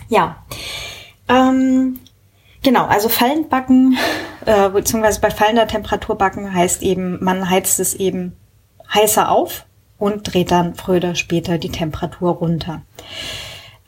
Ja, 0.09 0.43
ähm, 1.29 1.99
genau. 2.63 2.85
Also 2.85 3.09
fallend 3.09 3.49
backen 3.49 3.97
äh, 4.45 4.69
beziehungsweise 4.69 5.21
bei 5.21 5.29
fallender 5.29 5.67
Temperatur 5.67 6.17
backen 6.17 6.53
heißt 6.53 6.81
eben, 6.81 7.23
man 7.23 7.47
heizt 7.47 7.79
es 7.79 7.93
eben 7.93 8.35
heißer 8.91 9.29
auf 9.29 9.65
und 9.99 10.33
dreht 10.33 10.49
dann 10.49 10.73
früher 10.73 10.97
oder 10.97 11.15
später 11.15 11.59
die 11.59 11.69
Temperatur 11.69 12.31
runter. 12.31 12.81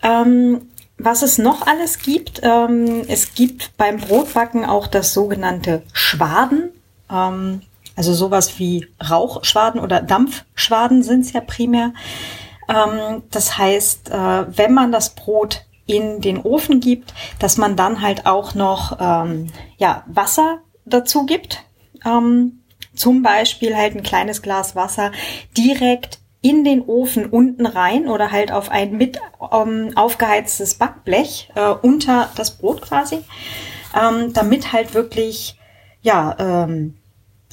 Ähm, 0.04 0.68
was 0.98 1.22
es 1.22 1.38
noch 1.38 1.66
alles 1.68 2.00
gibt, 2.00 2.42
ähm, 2.44 3.04
es 3.08 3.34
gibt 3.34 3.76
beim 3.78 3.98
Brotbacken 3.98 4.66
auch 4.66 4.88
das 4.88 5.14
sogenannte 5.14 5.84
Schwaden. 5.92 6.70
Ähm, 7.10 7.62
also 7.96 8.14
sowas 8.14 8.58
wie 8.60 8.88
Rauchschwaden 9.10 9.80
oder 9.80 10.02
Dampfschwaden 10.02 11.04
sind 11.04 11.22
es 11.22 11.34
ja 11.34 11.42
primär. 11.42 11.94
Ähm, 12.70 13.24
das 13.32 13.58
heißt, 13.58 14.10
äh, 14.10 14.58
wenn 14.58 14.74
man 14.74 14.92
das 14.92 15.16
Brot 15.16 15.66
in 15.86 16.22
den 16.22 16.40
Ofen 16.40 16.80
gibt, 16.80 17.14
dass 17.40 17.58
man 17.58 17.76
dann 17.76 18.02
halt 18.02 18.26
auch 18.26 18.56
noch 18.56 18.98
ähm, 19.00 19.48
ja, 19.78 20.04
Wasser 20.08 20.60
dazu 20.86 21.26
gibt. 21.26 21.64
Ähm, 22.06 22.64
zum 22.96 23.24
Beispiel 23.24 23.76
halt 23.76 23.96
ein 23.96 24.04
kleines 24.04 24.42
Glas 24.42 24.76
Wasser 24.76 25.12
direkt 25.58 26.20
in 26.44 26.66
den 26.66 26.82
Ofen 26.82 27.26
unten 27.26 27.66
rein 27.66 28.08
oder 28.08 28.32
halt 28.32 28.52
auf 28.52 28.70
ein 28.70 28.98
mit 28.98 29.18
ähm, 29.52 29.94
aufgeheiztes 29.96 30.76
Backblech 30.76 31.50
äh, 31.56 31.70
unter 31.70 32.30
das 32.36 32.58
Brot 32.58 32.82
quasi, 32.82 33.20
ähm, 33.96 34.34
damit 34.34 34.74
halt 34.74 34.94
wirklich 34.94 35.58
ja 36.02 36.36
ähm, 36.38 36.96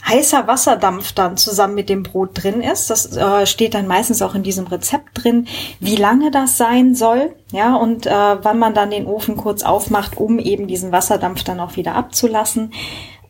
heißer 0.09 0.49
Wasserdampf 0.49 1.13
dann 1.13 1.37
zusammen 1.37 1.77
mit 1.77 1.89
dem 1.89 2.03
Brot 2.03 2.31
drin 2.43 2.63
ist. 2.63 2.91
Das 2.91 3.17
äh, 3.17 3.47
steht 3.47 3.75
dann 3.75 3.87
meistens 3.87 4.23
auch 4.23 4.35
in 4.35 4.43
diesem 4.43 4.67
Rezept 4.67 5.23
drin, 5.23 5.47
wie 5.79 5.97
lange 5.97 6.33
das 6.33 6.57
sein 6.57 6.97
soll, 6.97 7.35
ja, 7.53 7.77
und 7.77 8.07
äh, 8.07 8.11
wann 8.11 8.59
man 8.59 8.75
dann 8.75 8.91
den 8.91 9.07
Ofen 9.07 9.37
kurz 9.37 9.63
aufmacht, 9.63 10.17
um 10.17 10.41
eben 10.41 10.67
diesen 10.67 10.91
Wasserdampf 10.91 11.45
dann 11.45 11.61
auch 11.61 11.77
wieder 11.77 11.95
abzulassen 11.95 12.73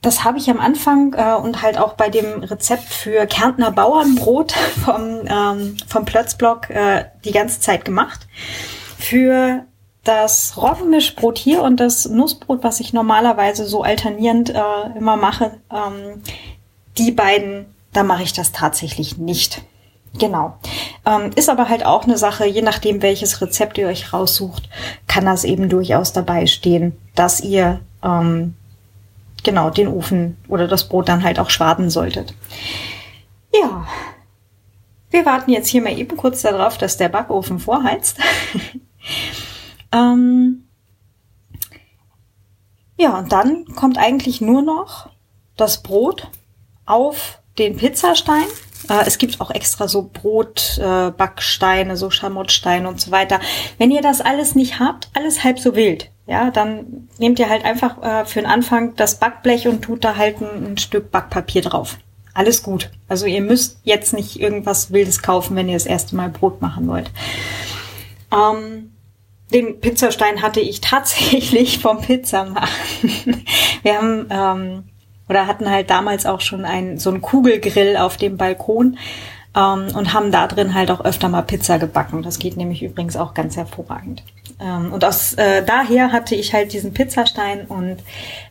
das 0.03 0.25
habe 0.25 0.39
ich 0.39 0.49
am 0.49 0.61
Anfang 0.61 1.15
äh, 1.15 1.35
und 1.35 1.63
halt 1.63 1.79
auch 1.79 1.95
bei 1.95 2.09
dem 2.09 2.43
Rezept 2.43 2.85
für 2.85 3.27
Kärntner 3.27 3.71
Bauernbrot 3.71 4.53
vom, 4.85 5.21
ähm, 5.27 5.77
vom 5.87 6.05
Plötzblock 6.05 6.71
äh, 6.71 7.05
die 7.25 7.33
ganze 7.33 7.61
Zeit 7.61 7.85
gemacht. 7.85 8.27
Für 8.99 9.65
das 10.05 10.57
Roggenmischbrot 10.57 11.37
hier 11.37 11.63
und 11.63 11.79
das 11.79 12.09
Nussbrot, 12.09 12.65
was 12.65 12.81
ich 12.81 12.93
normalerweise 12.93 13.67
so 13.67 13.83
alternierend 13.83 14.51
äh, 14.51 14.97
immer 14.97 15.17
mache, 15.17 15.59
ähm, 15.71 16.23
die 16.97 17.13
beiden, 17.13 17.67
da 17.93 18.03
mache 18.03 18.23
ich 18.23 18.33
das 18.33 18.53
tatsächlich 18.53 19.19
nicht. 19.19 19.63
Genau. 20.19 20.59
Ähm, 21.07 21.31
ist 21.37 21.49
aber 21.49 21.69
halt 21.69 21.85
auch 21.85 22.05
eine 22.05 22.19
Sache, 22.19 22.47
je 22.47 22.63
nachdem, 22.63 23.03
welches 23.03 23.41
Rezept 23.41 23.79
ihr 23.79 23.87
euch 23.87 24.13
raussucht, 24.13 24.69
kann 25.07 25.25
das 25.25 25.45
eben 25.45 25.69
durchaus 25.69 26.13
dabei 26.13 26.47
stehen, 26.47 26.97
dass 27.15 27.41
ihr 27.41 27.81
ähm, 28.03 28.57
genau 29.45 29.71
den 29.71 29.89
Ofen 29.89 30.37
oder 30.49 30.69
das 30.69 30.89
Brot 30.89 31.09
dann 31.09 31.23
halt 31.23 31.39
auch 31.39 31.51
schwaden 31.51 31.91
solltet. 31.91 32.35
Ja, 33.53 33.87
wir 35.11 35.27
warten 35.27 35.51
jetzt 35.51 35.69
hier 35.69 35.83
mal 35.83 35.99
eben 35.99 36.17
kurz 36.17 36.43
darauf, 36.43 36.79
dass 36.79 36.97
der 36.97 37.09
Backofen 37.09 37.59
vorheizt. 37.59 38.19
ähm, 39.93 40.65
ja, 42.97 43.19
und 43.19 43.33
dann 43.33 43.65
kommt 43.75 43.99
eigentlich 43.99 44.41
nur 44.41 44.63
noch 44.63 45.11
das 45.57 45.83
Brot 45.83 46.29
auf 46.87 47.41
den 47.59 47.77
Pizzastein. 47.77 48.47
Äh, 48.89 49.05
es 49.07 49.19
gibt 49.19 49.41
auch 49.41 49.51
extra 49.51 49.89
so 49.89 50.11
Brotbacksteine, 50.13 51.93
äh, 51.93 51.97
so 51.97 52.11
Schamottsteine 52.11 52.89
und 52.89 53.01
so 53.01 53.11
weiter. 53.11 53.41
Wenn 53.79 53.91
ihr 53.91 54.03
das 54.03 54.21
alles 54.21 54.55
nicht 54.55 54.81
habt, 54.81 55.09
alles 55.15 55.45
halb 55.45 55.59
so 55.59 55.75
wild 55.75 56.11
ja, 56.31 56.53
dann 56.53 57.09
nehmt 57.19 57.41
ihr 57.41 57.49
halt 57.49 57.65
einfach 57.65 58.01
äh, 58.03 58.25
für 58.25 58.41
den 58.41 58.49
Anfang 58.49 58.95
das 58.95 59.17
Backblech 59.17 59.67
und 59.67 59.83
tut 59.83 60.05
da 60.05 60.15
halt 60.15 60.41
ein, 60.41 60.79
Stück 60.79 61.11
Backpapier 61.11 61.63
drauf. 61.63 61.99
Alles 62.35 62.63
gut. 62.63 62.93
Also 63.09 63.27
ihr 63.27 63.41
müsst 63.41 63.81
jetzt 63.83 64.13
nicht 64.13 64.39
irgendwas 64.39 64.93
Wildes 64.93 65.23
kaufen, 65.23 65.57
wenn 65.57 65.69
ihr 65.69 65.75
das 65.75 65.87
erste 65.87 66.15
Mal 66.15 66.29
Brot 66.29 66.63
machen 66.63 66.87
wollt. 66.87 67.11
Ähm, 68.33 68.93
den 69.53 69.81
Pizzastein 69.81 70.41
hatte 70.41 70.61
ich 70.61 70.81
tatsächlich 70.81 71.79
vom 71.83 72.01
Pizzamachen. 72.01 73.45
Wir 73.83 73.97
haben 73.97 74.27
ähm, 74.31 74.85
oder 75.31 75.47
hatten 75.47 75.71
halt 75.71 75.89
damals 75.89 76.27
auch 76.27 76.41
schon 76.41 76.65
ein, 76.65 76.99
so 76.99 77.11
ein 77.11 77.21
Kugelgrill 77.23 77.97
auf 77.97 78.17
dem 78.17 78.37
Balkon 78.37 78.99
ähm, 79.57 79.89
und 79.95 80.13
haben 80.13 80.33
da 80.33 80.49
drin 80.49 80.75
halt 80.75 80.91
auch 80.91 81.01
öfter 81.01 81.29
mal 81.29 81.43
Pizza 81.43 81.79
gebacken. 81.79 82.23
Das 82.23 82.39
geht 82.39 82.57
nämlich 82.57 82.83
übrigens 82.83 83.17
auch 83.17 83.33
ganz 83.33 83.57
hervorragend. 83.57 84.25
Ähm, 84.61 84.93
und 84.93 85.05
aus 85.05 85.35
äh, 85.35 85.65
daher 85.65 86.13
hatte 86.13 86.35
ich 86.35 86.53
halt 86.53 86.73
diesen 86.73 86.93
Pizzastein 86.93 87.65
und 87.67 87.99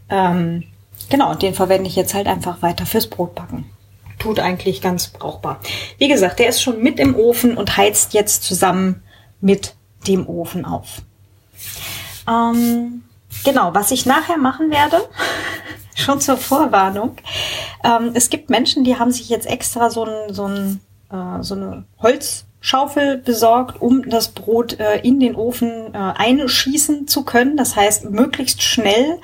ähm, 0.09 0.63
genau, 1.09 1.36
den 1.36 1.53
verwende 1.53 1.89
ich 1.89 1.97
jetzt 1.97 2.13
halt 2.13 2.27
einfach 2.27 2.61
weiter 2.61 2.86
fürs 2.86 3.07
Brotbacken. 3.07 3.65
Tut 4.17 4.39
eigentlich 4.39 4.82
ganz 4.82 5.07
brauchbar. 5.07 5.59
Wie 5.97 6.07
gesagt, 6.07 6.39
der 6.39 6.47
ist 6.47 6.61
schon 6.61 6.82
mit 6.82 6.99
im 6.99 7.15
Ofen 7.15 7.57
und 7.57 7.77
heizt 7.77 8.13
jetzt 8.13 8.43
zusammen 8.43 9.03
mit 9.41 9.75
dem 10.07 10.27
Ofen 10.27 10.65
auf. 10.65 11.01
Ähm, 12.27 13.03
genau, 13.43 13.73
was 13.73 13.91
ich 13.91 14.05
nachher 14.05 14.38
machen 14.38 14.71
werde, 14.71 14.97
schon 16.00 16.20
zur 16.20 16.38
Vorwarnung. 16.38 17.18
Ähm, 17.84 18.12
es 18.14 18.30
gibt 18.30 18.50
Menschen, 18.50 18.84
die 18.84 18.97
haben 18.97 19.12
sich 19.12 19.30
jetzt 19.30 19.47
extra 19.47 19.89
so 19.89 20.06
ein, 20.06 20.34
so 20.34 20.45
ein 20.45 20.82
äh, 21.12 21.41
so 21.41 21.56
eine 21.56 21.86
Holzschaufel 22.02 23.18
besorgt, 23.18 23.82
um 23.82 24.10
das 24.10 24.30
Brot 24.30 24.80
äh, 24.80 25.00
in 25.00 25.20
den 25.20 25.36
Ofen 25.36 25.93
äh, 25.93 25.97
einschießen 25.97 27.08
zu 27.08 27.24
können. 27.24 27.58
Das 27.58 27.76
heißt, 27.76 28.10
möglichst 28.10 28.62
schnell 28.62 29.20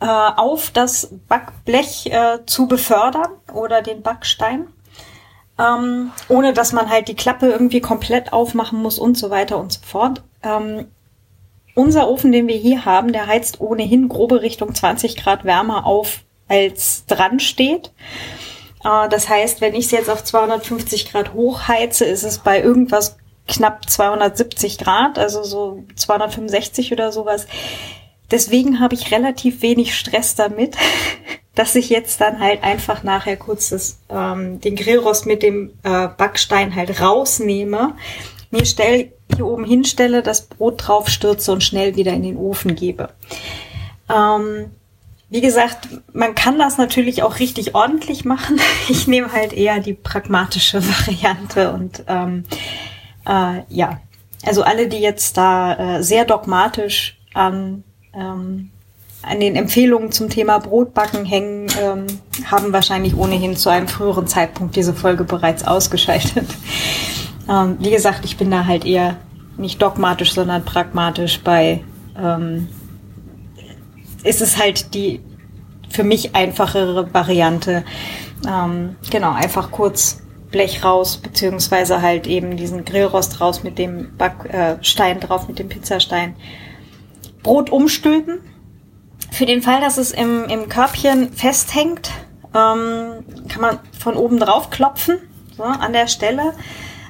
äh, 0.00 0.06
auf 0.06 0.70
das 0.70 1.10
Backblech 1.28 2.06
äh, 2.06 2.38
zu 2.46 2.66
befördern 2.66 3.30
oder 3.52 3.82
den 3.82 4.02
Backstein. 4.02 4.68
Ähm, 5.56 6.10
ohne 6.28 6.52
dass 6.52 6.72
man 6.72 6.90
halt 6.90 7.06
die 7.06 7.14
Klappe 7.14 7.48
irgendwie 7.48 7.80
komplett 7.80 8.32
aufmachen 8.32 8.82
muss 8.82 8.98
und 8.98 9.16
so 9.16 9.30
weiter 9.30 9.56
und 9.58 9.72
so 9.72 9.80
fort. 9.84 10.22
Ähm, 10.42 10.88
unser 11.74 12.08
Ofen, 12.08 12.32
den 12.32 12.48
wir 12.48 12.56
hier 12.56 12.84
haben, 12.84 13.12
der 13.12 13.26
heizt 13.26 13.60
ohnehin 13.60 14.08
grobe 14.08 14.42
Richtung 14.42 14.74
20 14.74 15.16
Grad 15.16 15.44
wärmer 15.44 15.86
auf, 15.86 16.20
als 16.48 17.04
dran 17.06 17.40
steht. 17.40 17.92
Äh, 18.84 19.08
das 19.08 19.28
heißt, 19.28 19.60
wenn 19.60 19.74
ich 19.74 19.86
es 19.86 19.90
jetzt 19.90 20.10
auf 20.10 20.22
250 20.24 21.10
Grad 21.10 21.34
hochheize, 21.34 22.04
ist 22.04 22.22
es 22.22 22.38
bei 22.38 22.60
irgendwas 22.60 23.16
knapp 23.46 23.88
270 23.88 24.78
Grad, 24.78 25.18
also 25.18 25.42
so 25.42 25.84
265 25.96 26.92
oder 26.92 27.12
sowas. 27.12 27.46
Deswegen 28.30 28.80
habe 28.80 28.94
ich 28.94 29.12
relativ 29.12 29.62
wenig 29.62 29.94
Stress 29.94 30.34
damit, 30.34 30.76
dass 31.54 31.74
ich 31.74 31.88
jetzt 31.88 32.20
dann 32.20 32.40
halt 32.40 32.62
einfach 32.62 33.02
nachher 33.02 33.36
kurz 33.36 33.70
das, 33.70 34.00
ähm, 34.08 34.60
den 34.60 34.76
Grillrost 34.76 35.26
mit 35.26 35.42
dem 35.42 35.70
äh, 35.82 36.08
Backstein 36.08 36.74
halt 36.74 37.00
rausnehme, 37.00 37.94
mir 38.50 38.64
stell, 38.64 39.12
hier 39.34 39.46
oben 39.46 39.64
hinstelle, 39.64 40.22
das 40.22 40.42
Brot 40.42 40.86
drauf 40.86 41.08
stürze 41.08 41.52
und 41.52 41.62
schnell 41.62 41.96
wieder 41.96 42.12
in 42.12 42.22
den 42.22 42.36
Ofen 42.36 42.74
gebe. 42.74 43.10
Ähm, 44.12 44.70
wie 45.30 45.40
gesagt, 45.40 45.88
man 46.12 46.34
kann 46.34 46.58
das 46.58 46.78
natürlich 46.78 47.22
auch 47.22 47.38
richtig 47.38 47.74
ordentlich 47.74 48.24
machen. 48.24 48.60
Ich 48.88 49.06
nehme 49.06 49.32
halt 49.32 49.52
eher 49.52 49.80
die 49.80 49.94
pragmatische 49.94 50.82
Variante 51.06 51.72
und 51.72 52.04
ähm, 52.06 52.44
äh, 53.26 53.62
ja, 53.68 54.00
also 54.44 54.62
alle, 54.62 54.88
die 54.88 54.98
jetzt 54.98 55.36
da 55.36 55.98
äh, 55.98 56.02
sehr 56.02 56.24
dogmatisch 56.24 57.18
an 57.32 57.82
ähm, 58.12 58.70
an 59.26 59.40
den 59.40 59.56
Empfehlungen 59.56 60.12
zum 60.12 60.28
Thema 60.28 60.58
Brotbacken 60.58 61.24
hängen, 61.24 61.66
ähm, 61.80 62.06
haben 62.44 62.72
wahrscheinlich 62.72 63.16
ohnehin 63.16 63.56
zu 63.56 63.70
einem 63.70 63.88
früheren 63.88 64.26
Zeitpunkt 64.26 64.76
diese 64.76 64.94
Folge 64.94 65.24
bereits 65.24 65.66
ausgeschaltet. 65.66 66.46
Ähm, 67.48 67.76
wie 67.80 67.90
gesagt, 67.90 68.24
ich 68.24 68.36
bin 68.36 68.50
da 68.50 68.66
halt 68.66 68.84
eher 68.84 69.16
nicht 69.56 69.80
dogmatisch, 69.80 70.32
sondern 70.34 70.64
pragmatisch 70.64 71.40
bei, 71.40 71.82
ähm, 72.18 72.68
ist 74.22 74.40
es 74.40 74.58
halt 74.58 74.94
die 74.94 75.20
für 75.90 76.04
mich 76.04 76.34
einfachere 76.34 77.12
Variante. 77.14 77.84
Ähm, 78.48 78.96
genau, 79.10 79.32
einfach 79.32 79.70
kurz 79.70 80.22
Blech 80.50 80.84
raus, 80.84 81.16
beziehungsweise 81.16 82.02
halt 82.02 82.26
eben 82.26 82.56
diesen 82.56 82.84
Grillrost 82.84 83.40
raus 83.40 83.62
mit 83.62 83.78
dem 83.78 84.16
Backstein 84.16 85.16
äh, 85.16 85.20
drauf, 85.20 85.48
mit 85.48 85.58
dem 85.58 85.68
Pizzastein. 85.68 86.34
Brot 87.42 87.70
umstülpen, 87.70 88.40
für 89.34 89.46
den 89.46 89.62
Fall, 89.62 89.80
dass 89.80 89.98
es 89.98 90.12
im, 90.12 90.44
im 90.44 90.68
Körbchen 90.68 91.32
festhängt, 91.32 92.10
ähm, 92.54 93.24
kann 93.48 93.60
man 93.60 93.78
von 93.98 94.14
oben 94.14 94.38
drauf 94.38 94.70
klopfen, 94.70 95.18
so, 95.56 95.64
an 95.64 95.92
der 95.92 96.06
Stelle. 96.06 96.54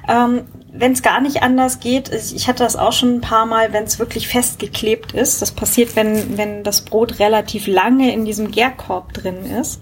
Ähm, 0.07 0.41
wenn 0.71 0.91
es 0.91 1.01
gar 1.01 1.21
nicht 1.21 1.41
anders 1.41 1.79
geht, 1.79 2.11
ich 2.11 2.47
hatte 2.47 2.63
das 2.63 2.75
auch 2.75 2.91
schon 2.91 3.15
ein 3.15 3.21
paar 3.21 3.45
Mal, 3.45 3.71
wenn 3.71 3.85
es 3.85 3.97
wirklich 3.97 4.27
festgeklebt 4.27 5.13
ist. 5.13 5.41
Das 5.41 5.51
passiert, 5.51 5.95
wenn, 5.95 6.37
wenn 6.37 6.63
das 6.63 6.81
Brot 6.81 7.19
relativ 7.19 7.67
lange 7.67 8.13
in 8.13 8.25
diesem 8.25 8.51
Gärkorb 8.51 9.13
drin 9.13 9.45
ist. 9.45 9.81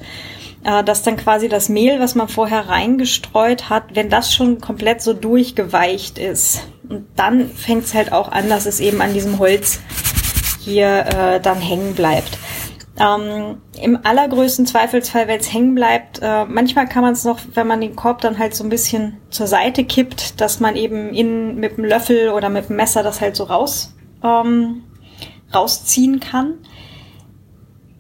Äh, 0.64 0.84
dass 0.84 1.04
dann 1.04 1.18
quasi 1.18 1.50
das 1.50 1.68
Mehl, 1.68 2.00
was 2.00 2.16
man 2.16 2.30
vorher 2.30 2.70
reingestreut 2.70 3.70
hat, 3.70 3.96
wenn 3.96 4.10
das 4.10 4.34
schon 4.34 4.62
komplett 4.62 5.02
so 5.02 5.14
durchgeweicht 5.14 6.18
ist. 6.18 6.62
Und 6.88 7.06
dann 7.18 7.50
fängt 7.50 7.84
es 7.86 7.94
halt 7.94 8.14
auch 8.14 8.32
an, 8.32 8.48
dass 8.48 8.66
es 8.66 8.80
eben 8.80 9.02
an 9.02 9.14
diesem 9.14 9.40
Holz 9.40 9.82
hier 10.62 11.06
äh, 11.06 11.42
dann 11.42 11.60
hängen 11.60 11.96
bleibt. 11.96 12.38
Ähm, 13.00 13.58
Im 13.82 14.00
allergrößten 14.04 14.68
Zweifelsfall, 14.68 15.28
wenn 15.28 15.40
es 15.40 15.52
hängen 15.52 15.74
bleibt, 15.74 16.20
äh, 16.22 16.46
manchmal 16.46 16.88
kann 16.88 17.02
man 17.02 17.14
es 17.14 17.24
noch, 17.24 17.40
wenn 17.54 17.66
man 17.66 17.82
den 17.82 17.96
Korb 17.96 18.22
dann 18.22 18.38
halt 18.38 18.54
so 18.54 18.64
ein 18.64 18.70
bisschen 18.70 19.18
zur 19.32 19.48
Seite 19.48 19.84
kippt, 19.84 20.40
dass 20.40 20.60
man 20.60 20.76
eben 20.76 21.12
in, 21.14 21.56
mit 21.56 21.78
dem 21.78 21.86
Löffel 21.86 22.30
oder 22.30 22.50
mit 22.50 22.70
dem 22.70 22.76
Messer 22.76 23.02
das 23.02 23.20
halt 23.20 23.36
so 23.36 23.46
raus, 23.46 23.96
ähm, 24.24 24.84
rausziehen 25.54 26.20
kann. 26.20 26.56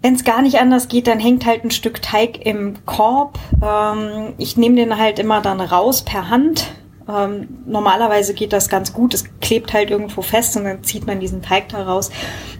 Wenn 0.04 0.14
es 0.14 0.26
gar 0.26 0.44
nicht 0.44 0.60
anders 0.60 0.89
geht, 0.89 1.08
dann 1.08 1.20
hängt 1.20 1.46
halt 1.46 1.64
ein 1.64 1.72
Stück 1.72 2.02
Teig 2.02 2.46
im 2.46 2.86
Korb. 2.86 3.39
Ähm, 3.64 4.34
ich 4.38 4.58
nehme 4.58 4.76
den 4.76 4.98
halt 4.98 5.18
immer 5.18 5.41
dann 5.41 5.60
raus 5.60 6.04
per 6.04 6.30
Hand, 6.30 6.66
ähm, 7.08 7.60
normalerweise 7.66 8.34
geht 8.34 8.54
das 8.54 8.70
ganz 8.70 8.93
gut. 8.93 9.14
Es 9.14 9.26
klebt 9.41 9.74
halt 9.74 9.91
irgendwo 9.91 10.22
fest 10.22 10.56
und 10.56 10.64
dann 10.64 10.84
zieht 10.84 11.06
man 11.06 11.20
diesen 11.20 11.41
Teig 11.41 11.70
da 11.70 11.84
raus. 11.84 12.12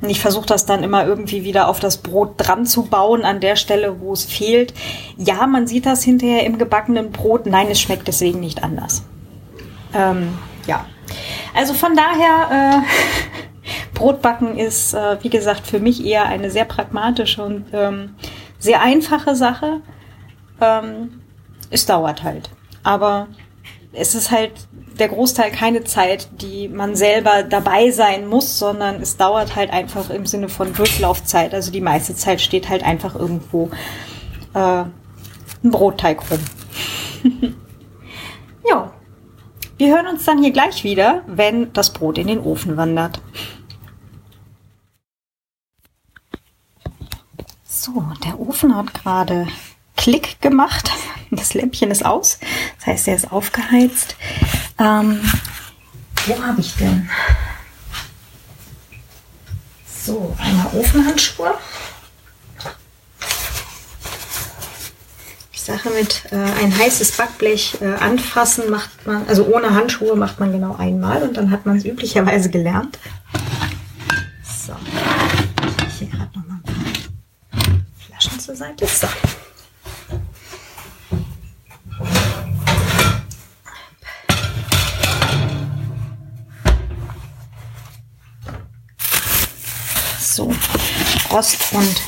Und 0.02 0.10
ich 0.10 0.20
versuche 0.20 0.46
das 0.46 0.66
dann 0.66 0.84
immer 0.84 1.06
irgendwie 1.06 1.44
wieder 1.44 1.70
auf 1.70 1.80
das 1.80 1.98
Brot 1.98 2.34
dran 2.38 2.66
zu 2.66 2.84
bauen, 2.84 3.24
an 3.24 3.40
der 3.40 3.56
Stelle, 3.56 4.02
wo 4.02 4.12
es 4.12 4.26
fehlt. 4.26 4.74
Ja, 5.18 5.48
man 5.48 5.68
sieht 5.68 5.86
das 5.86 6.04
hinterher 6.04 6.46
im 6.46 6.58
gebackenen 6.58 7.12
Brot. 7.12 7.46
Nein, 7.46 7.68
es 7.70 7.80
schmeckt 7.80 8.08
deswegen 8.08 8.40
nicht 8.42 8.64
anders. 8.64 9.04
Ähm, 9.94 10.38
ja. 10.68 10.86
Also 11.56 11.74
von 11.74 11.96
daher, 11.96 12.82
äh, 12.84 13.94
Brotbacken 13.94 14.58
ist, 14.58 14.94
äh, 14.94 15.18
wie 15.22 15.30
gesagt, 15.30 15.68
für 15.68 15.80
mich 15.80 16.06
eher 16.06 16.26
eine 16.26 16.52
sehr 16.52 16.66
pragmatische 16.66 17.44
und 17.44 17.66
ähm, 17.72 18.16
sehr 18.60 18.82
einfache 18.82 19.36
Sache. 19.36 19.82
Ähm, 20.60 21.22
es 21.70 21.86
dauert 21.86 22.24
halt. 22.24 22.50
Aber 22.84 23.28
es 23.94 24.16
ist 24.16 24.32
halt 24.32 24.52
der 25.00 25.08
Großteil 25.08 25.52
keine 25.52 25.84
Zeit, 25.84 26.28
die 26.42 26.68
man 26.68 26.96
selber 26.96 27.44
dabei 27.44 27.92
sein 27.92 28.28
muss, 28.28 28.60
sondern 28.60 29.02
es 29.02 29.18
dauert 29.18 29.56
halt 29.56 29.72
einfach 29.72 30.10
im 30.10 30.26
Sinne 30.26 30.50
von 30.50 30.74
Durchlaufzeit. 30.74 31.54
Also 31.54 31.72
die 31.72 31.82
meiste 31.82 32.16
Zeit 32.16 32.42
steht 32.42 32.70
halt 32.70 32.84
einfach 32.84 33.16
irgendwo 33.16 33.70
äh, 34.54 34.84
ein 35.64 35.72
Brotteig 35.72 36.22
rum. 36.30 36.40
ja, 38.70 38.92
wir 39.78 39.96
hören 39.96 40.08
uns 40.08 40.26
dann 40.26 40.42
hier 40.42 40.52
gleich 40.52 40.84
wieder, 40.84 41.24
wenn 41.28 41.72
das 41.74 41.94
Brot 41.94 42.18
in 42.18 42.28
den 42.28 42.40
Ofen 42.40 42.78
wandert. 42.78 43.22
So, 47.64 48.04
der 48.24 48.40
Ofen 48.40 48.76
hat 48.76 48.94
gerade 48.94 49.48
Klick 50.04 50.42
gemacht. 50.42 50.92
Das 51.32 51.54
Lämpchen 51.54 51.90
ist 51.90 52.06
aus. 52.06 52.38
Das 52.78 52.88
heißt, 52.88 53.08
er 53.08 53.16
ist 53.16 53.32
aufgeheizt. 53.32 54.18
Ähm, 54.78 55.22
wo 56.28 56.44
habe 56.44 56.60
ich 56.60 56.76
denn? 56.76 57.10
So, 59.88 60.36
einmal 60.38 60.68
Ofenhandschuhe. 60.74 61.54
Die 65.56 65.58
Sache 65.58 65.90
mit 65.92 66.26
äh, 66.34 66.36
ein 66.36 66.78
heißes 66.78 67.14
Backblech 67.14 67.78
äh, 67.80 67.94
anfassen 67.94 68.70
macht 68.70 69.08
man, 69.08 69.26
also 69.30 69.46
ohne 69.46 69.74
Handschuhe 69.74 70.18
macht 70.18 70.38
man 70.42 70.52
genau 70.52 70.76
einmal 70.76 71.24
und 71.24 71.38
dann 71.38 71.50
hat 71.50 71.66
man 71.66 71.78
es 71.78 71.86
üblicherweise 71.86 72.50
gelernt. 72.50 73.00
So, 74.44 74.76
ich 75.88 75.94
hier 76.00 76.08
gerade 76.10 76.38
noch 76.38 76.46
mal 76.46 76.56
ein 76.56 76.62
paar 76.62 77.64
Flaschen 78.06 78.38
zur 78.38 78.58
Seite. 78.58 78.86
So. 78.86 79.08
So, 90.34 90.52
Rost 91.32 91.74
und 91.74 92.02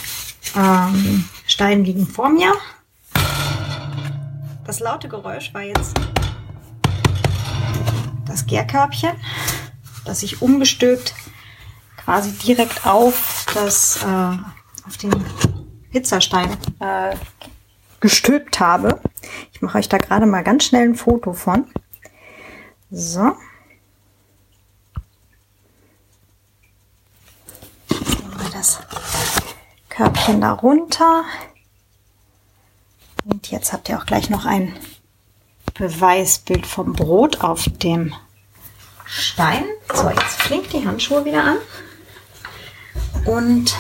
ähm, 0.56 1.30
Stein 1.46 1.86
liegen 1.86 2.08
vor 2.08 2.28
mir. 2.30 2.56
Das 4.66 4.80
laute 4.80 5.08
Geräusch 5.08 5.54
war 5.54 5.62
jetzt 5.62 5.96
das 8.26 8.48
Gärkörbchen, 8.48 9.12
das 10.06 10.24
ich 10.24 10.42
umgestülpt 10.42 11.14
quasi 11.98 12.32
direkt 12.32 12.88
auf 12.88 13.46
das 13.54 14.02
äh, 14.02 14.38
auf 14.88 14.98
den 15.00 15.14
Pizzastein 15.92 16.50
äh, 16.80 17.16
gestülpt 18.00 18.60
habe. 18.60 19.02
Ich 19.54 19.62
mache 19.62 19.78
euch 19.78 19.88
da 19.88 20.00
gerade 20.00 20.26
mal 20.26 20.44
ganz 20.44 20.64
schnell 20.64 20.90
ein 20.90 20.96
Foto 20.96 21.34
von. 21.34 21.68
So. 22.90 23.36
das 28.56 28.80
Körbchen 29.96 30.42
da 30.42 30.52
runter. 30.52 31.24
Und 33.24 33.50
jetzt 33.50 33.72
habt 33.72 33.88
ihr 33.88 33.98
auch 33.98 34.06
gleich 34.06 34.30
noch 34.30 34.46
ein 34.46 34.76
Beweisbild 35.74 36.68
vom 36.68 36.94
Brot 36.94 37.42
auf 37.42 37.66
dem 37.78 38.14
Stein. 39.06 39.64
So, 39.94 40.10
jetzt 40.10 40.42
flinkt 40.42 40.74
die 40.74 40.86
Handschuhe 40.86 41.24
wieder 41.24 41.44
an. 41.44 41.58
Und 43.26 43.74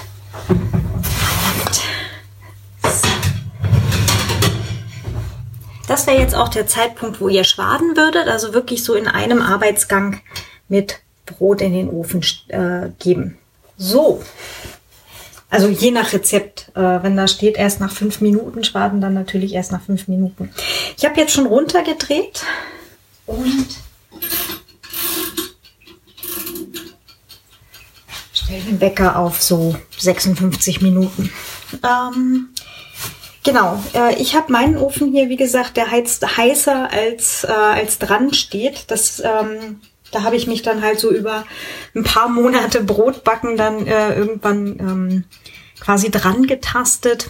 das 5.87 6.07
wäre 6.07 6.19
jetzt 6.19 6.35
auch 6.35 6.49
der 6.49 6.65
Zeitpunkt, 6.65 7.19
wo 7.19 7.27
ihr 7.27 7.43
schwaden 7.43 7.97
würdet. 7.97 8.29
Also 8.29 8.53
wirklich 8.53 8.85
so 8.85 8.93
in 8.93 9.09
einem 9.09 9.41
Arbeitsgang 9.41 10.21
mit 10.69 11.01
Brot 11.25 11.61
in 11.61 11.73
den 11.73 11.89
Ofen 11.89 12.23
äh, 12.47 12.89
geben. 12.99 13.37
So, 13.77 14.23
also 15.49 15.67
je 15.67 15.91
nach 15.91 16.13
Rezept. 16.13 16.71
Äh, 16.75 17.03
wenn 17.03 17.15
da 17.15 17.27
steht, 17.27 17.57
erst 17.57 17.79
nach 17.79 17.91
fünf 17.91 18.21
Minuten 18.21 18.63
schwaden, 18.63 19.01
dann 19.01 19.13
natürlich 19.13 19.53
erst 19.53 19.71
nach 19.71 19.81
fünf 19.81 20.07
Minuten. 20.07 20.51
Ich 20.97 21.05
habe 21.05 21.19
jetzt 21.19 21.33
schon 21.33 21.45
runtergedreht 21.47 22.43
und 23.25 23.67
stelle 28.33 28.61
den 28.61 28.81
Wecker 28.81 29.17
auf 29.17 29.41
so 29.41 29.75
56 29.97 30.81
Minuten. 30.81 31.31
Ähm, 31.83 32.49
Genau, 33.45 33.79
äh, 33.93 34.19
ich 34.19 34.35
habe 34.35 34.51
meinen 34.51 34.75
Ofen 34.75 35.11
hier, 35.11 35.29
wie 35.29 35.35
gesagt, 35.35 35.77
der 35.77 35.91
heizt 35.91 36.35
heißer 36.35 36.89
als, 36.91 37.43
äh, 37.43 37.51
als 37.51 37.99
dran 37.99 38.33
steht. 38.33 38.85
Das, 38.89 39.21
ähm, 39.23 39.81
da 40.15 40.23
habe 40.23 40.37
ich 40.37 40.47
mich 40.47 40.61
dann 40.61 40.81
halt 40.81 40.99
so 40.99 41.11
über 41.11 41.43
ein 41.93 42.03
paar 42.03 42.29
Monate 42.29 42.81
Brotbacken 42.81 43.57
dann 43.57 43.85
äh, 43.85 44.15
irgendwann 44.15 44.79
ähm, 44.79 45.23
quasi 45.79 46.09
dran 46.09 46.47
getastet. 46.47 47.29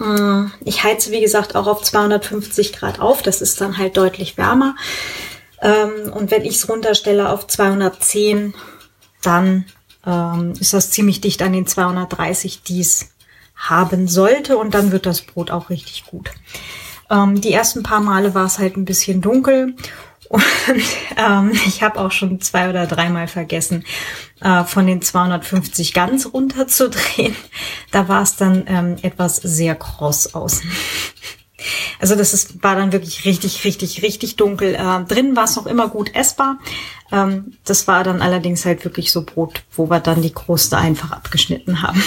Äh, 0.00 0.44
ich 0.64 0.82
heize, 0.82 1.12
wie 1.12 1.20
gesagt, 1.20 1.54
auch 1.54 1.68
auf 1.68 1.82
250 1.82 2.72
Grad 2.72 2.98
auf. 2.98 3.22
Das 3.22 3.40
ist 3.40 3.60
dann 3.60 3.78
halt 3.78 3.96
deutlich 3.96 4.36
wärmer. 4.36 4.74
Ähm, 5.62 6.12
und 6.12 6.32
wenn 6.32 6.44
ich 6.44 6.56
es 6.56 6.68
runterstelle 6.68 7.28
auf 7.28 7.46
210, 7.46 8.54
dann 9.22 9.64
ähm, 10.04 10.54
ist 10.58 10.74
das 10.74 10.90
ziemlich 10.90 11.20
dicht 11.20 11.40
an 11.42 11.52
den 11.52 11.66
230, 11.66 12.62
die 12.62 12.80
es 12.80 13.10
haben 13.54 14.08
sollte. 14.08 14.58
Und 14.58 14.74
dann 14.74 14.90
wird 14.90 15.06
das 15.06 15.22
Brot 15.22 15.52
auch 15.52 15.70
richtig 15.70 16.06
gut. 16.06 16.30
Ähm, 17.08 17.40
die 17.40 17.52
ersten 17.52 17.84
paar 17.84 18.00
Male 18.00 18.34
war 18.34 18.46
es 18.46 18.58
halt 18.58 18.76
ein 18.76 18.84
bisschen 18.84 19.20
dunkel. 19.20 19.76
Und 20.28 20.42
ähm, 21.16 21.52
ich 21.52 21.82
habe 21.82 22.00
auch 22.00 22.12
schon 22.12 22.40
zwei 22.40 22.68
oder 22.68 22.86
dreimal 22.86 23.28
vergessen, 23.28 23.84
äh, 24.40 24.64
von 24.64 24.86
den 24.86 25.02
250 25.02 25.94
ganz 25.94 26.26
runterzudrehen. 26.32 27.36
Da 27.90 28.06
war 28.06 28.22
es 28.22 28.36
dann 28.36 28.64
ähm, 28.66 28.96
etwas 29.00 29.36
sehr 29.36 29.74
kross 29.74 30.34
außen. 30.34 30.70
Also 31.98 32.14
das 32.14 32.32
ist, 32.34 32.62
war 32.62 32.76
dann 32.76 32.92
wirklich 32.92 33.24
richtig, 33.24 33.64
richtig, 33.64 34.02
richtig 34.02 34.36
dunkel. 34.36 34.76
Äh, 34.76 35.04
drin 35.08 35.34
war 35.34 35.42
es 35.42 35.56
noch 35.56 35.66
immer 35.66 35.88
gut 35.88 36.14
essbar. 36.14 36.58
Ähm, 37.10 37.56
das 37.64 37.88
war 37.88 38.04
dann 38.04 38.22
allerdings 38.22 38.64
halt 38.64 38.84
wirklich 38.84 39.10
so 39.10 39.24
Brot, 39.24 39.64
wo 39.74 39.90
wir 39.90 39.98
dann 39.98 40.22
die 40.22 40.32
Kruste 40.32 40.76
einfach 40.76 41.10
abgeschnitten 41.10 41.82
haben. 41.82 42.00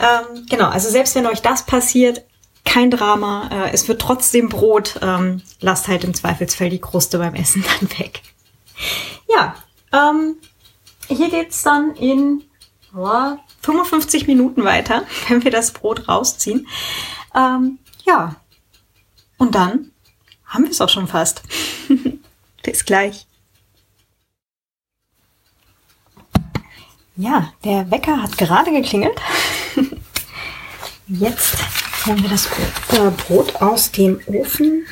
ähm, 0.00 0.44
genau, 0.50 0.70
also 0.70 0.90
selbst 0.90 1.14
wenn 1.14 1.26
euch 1.26 1.40
das 1.40 1.64
passiert, 1.64 2.24
kein 2.72 2.90
Drama. 2.90 3.48
Äh, 3.52 3.72
es 3.72 3.86
wird 3.86 4.00
trotzdem 4.00 4.48
Brot. 4.48 4.98
Ähm, 5.02 5.42
lasst 5.60 5.88
halt 5.88 6.04
im 6.04 6.14
Zweifelsfall 6.14 6.70
die 6.70 6.80
Kruste 6.80 7.18
beim 7.18 7.34
Essen 7.34 7.62
dann 7.80 7.90
weg. 7.98 8.22
Ja, 9.28 9.54
ähm, 9.92 10.36
hier 11.08 11.28
geht's 11.28 11.62
dann 11.62 11.94
in 11.96 12.42
oh, 12.96 13.36
55 13.60 14.26
Minuten 14.26 14.64
weiter, 14.64 15.04
wenn 15.28 15.44
wir 15.44 15.50
das 15.50 15.72
Brot 15.72 16.08
rausziehen. 16.08 16.66
Ähm, 17.34 17.78
ja, 18.04 18.36
und 19.36 19.54
dann 19.54 19.90
haben 20.46 20.64
wir 20.64 20.70
es 20.70 20.80
auch 20.80 20.88
schon 20.88 21.08
fast. 21.08 21.42
Bis 22.62 22.84
gleich. 22.86 23.26
Ja, 27.16 27.52
der 27.64 27.90
Wecker 27.90 28.22
hat 28.22 28.38
gerade 28.38 28.70
geklingelt. 28.70 29.20
Jetzt 31.06 31.58
holen 32.06 32.22
wir 32.22 32.30
das 32.30 32.46
äh, 32.46 33.10
Brot 33.10 33.56
aus 33.56 33.90
dem 33.92 34.20
Ofen. 34.26 34.86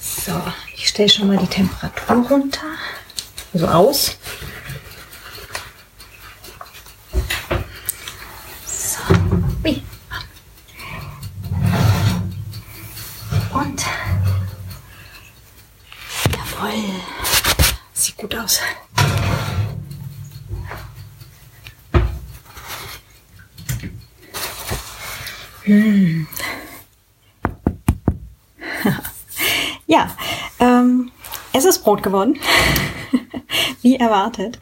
So, 0.00 0.40
ich 0.74 0.88
stelle 0.88 1.08
schon 1.08 1.28
mal 1.28 1.36
die 1.36 1.46
Temperatur 1.46 2.28
runter. 2.28 2.66
Also 3.52 3.68
aus. 3.68 4.16
So. 8.66 9.02
Und. 13.52 13.84
Jawohl. 16.32 16.84
Sieht 17.92 18.16
gut 18.16 18.34
aus. 18.36 18.60
Hm. 25.64 26.26
ja, 29.86 30.14
ähm, 30.60 31.10
es 31.52 31.64
ist 31.64 31.80
Brot 31.80 32.02
geworden. 32.02 32.38
Wie 33.82 33.96
erwartet. 33.96 34.58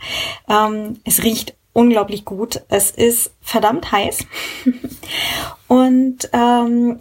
Ähm, 0.49 1.01
es 1.05 1.23
riecht 1.23 1.55
unglaublich 1.73 2.25
gut. 2.25 2.63
Es 2.69 2.91
ist 2.91 3.33
verdammt 3.41 3.91
heiß. 3.91 4.27
Und 5.69 6.29
ähm, 6.33 6.99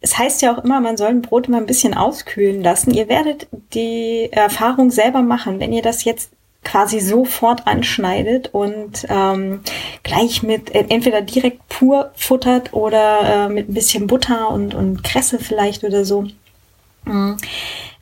es 0.00 0.16
heißt 0.16 0.40
ja 0.42 0.54
auch 0.54 0.64
immer, 0.64 0.80
man 0.80 0.96
soll 0.96 1.08
ein 1.08 1.22
Brot 1.22 1.48
immer 1.48 1.58
ein 1.58 1.66
bisschen 1.66 1.94
auskühlen 1.94 2.62
lassen. 2.62 2.94
Ihr 2.94 3.08
werdet 3.08 3.48
die 3.74 4.28
Erfahrung 4.32 4.90
selber 4.90 5.22
machen, 5.22 5.60
wenn 5.60 5.72
ihr 5.72 5.82
das 5.82 6.04
jetzt 6.04 6.30
quasi 6.62 7.00
sofort 7.00 7.66
anschneidet 7.66 8.50
und 8.52 9.06
ähm, 9.08 9.60
gleich 10.02 10.42
mit 10.42 10.74
äh, 10.74 10.84
entweder 10.88 11.22
direkt 11.22 11.68
pur 11.68 12.10
futtert 12.14 12.72
oder 12.72 13.46
äh, 13.46 13.48
mit 13.48 13.68
ein 13.68 13.74
bisschen 13.74 14.06
Butter 14.06 14.50
und, 14.50 14.74
und 14.74 15.02
Kresse 15.02 15.38
vielleicht 15.38 15.84
oder 15.84 16.04
so. 16.04 16.26
Mhm. 17.04 17.38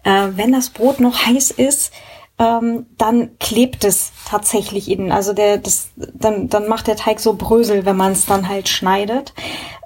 Äh, 0.03 0.29
wenn 0.35 0.53
das 0.53 0.71
Brot 0.71 1.01
noch 1.01 1.27
heiß 1.27 1.53
ist, 1.53 1.93
ähm, 2.39 2.87
dann 2.97 3.37
klebt 3.39 3.85
es 3.85 4.13
tatsächlich 4.29 4.91
innen. 4.91 5.13
Also 5.13 5.33
der, 5.33 5.59
das, 5.59 5.91
dann, 5.97 6.49
dann 6.49 6.69
macht 6.69 6.87
der 6.87 6.97
Teig 6.97 7.21
so 7.21 7.35
Brösel, 7.35 7.85
wenn 7.85 7.97
man 7.97 8.13
es 8.13 8.27
dann 8.27 8.49
halt 8.49 8.69
schneidet. 8.69 9.35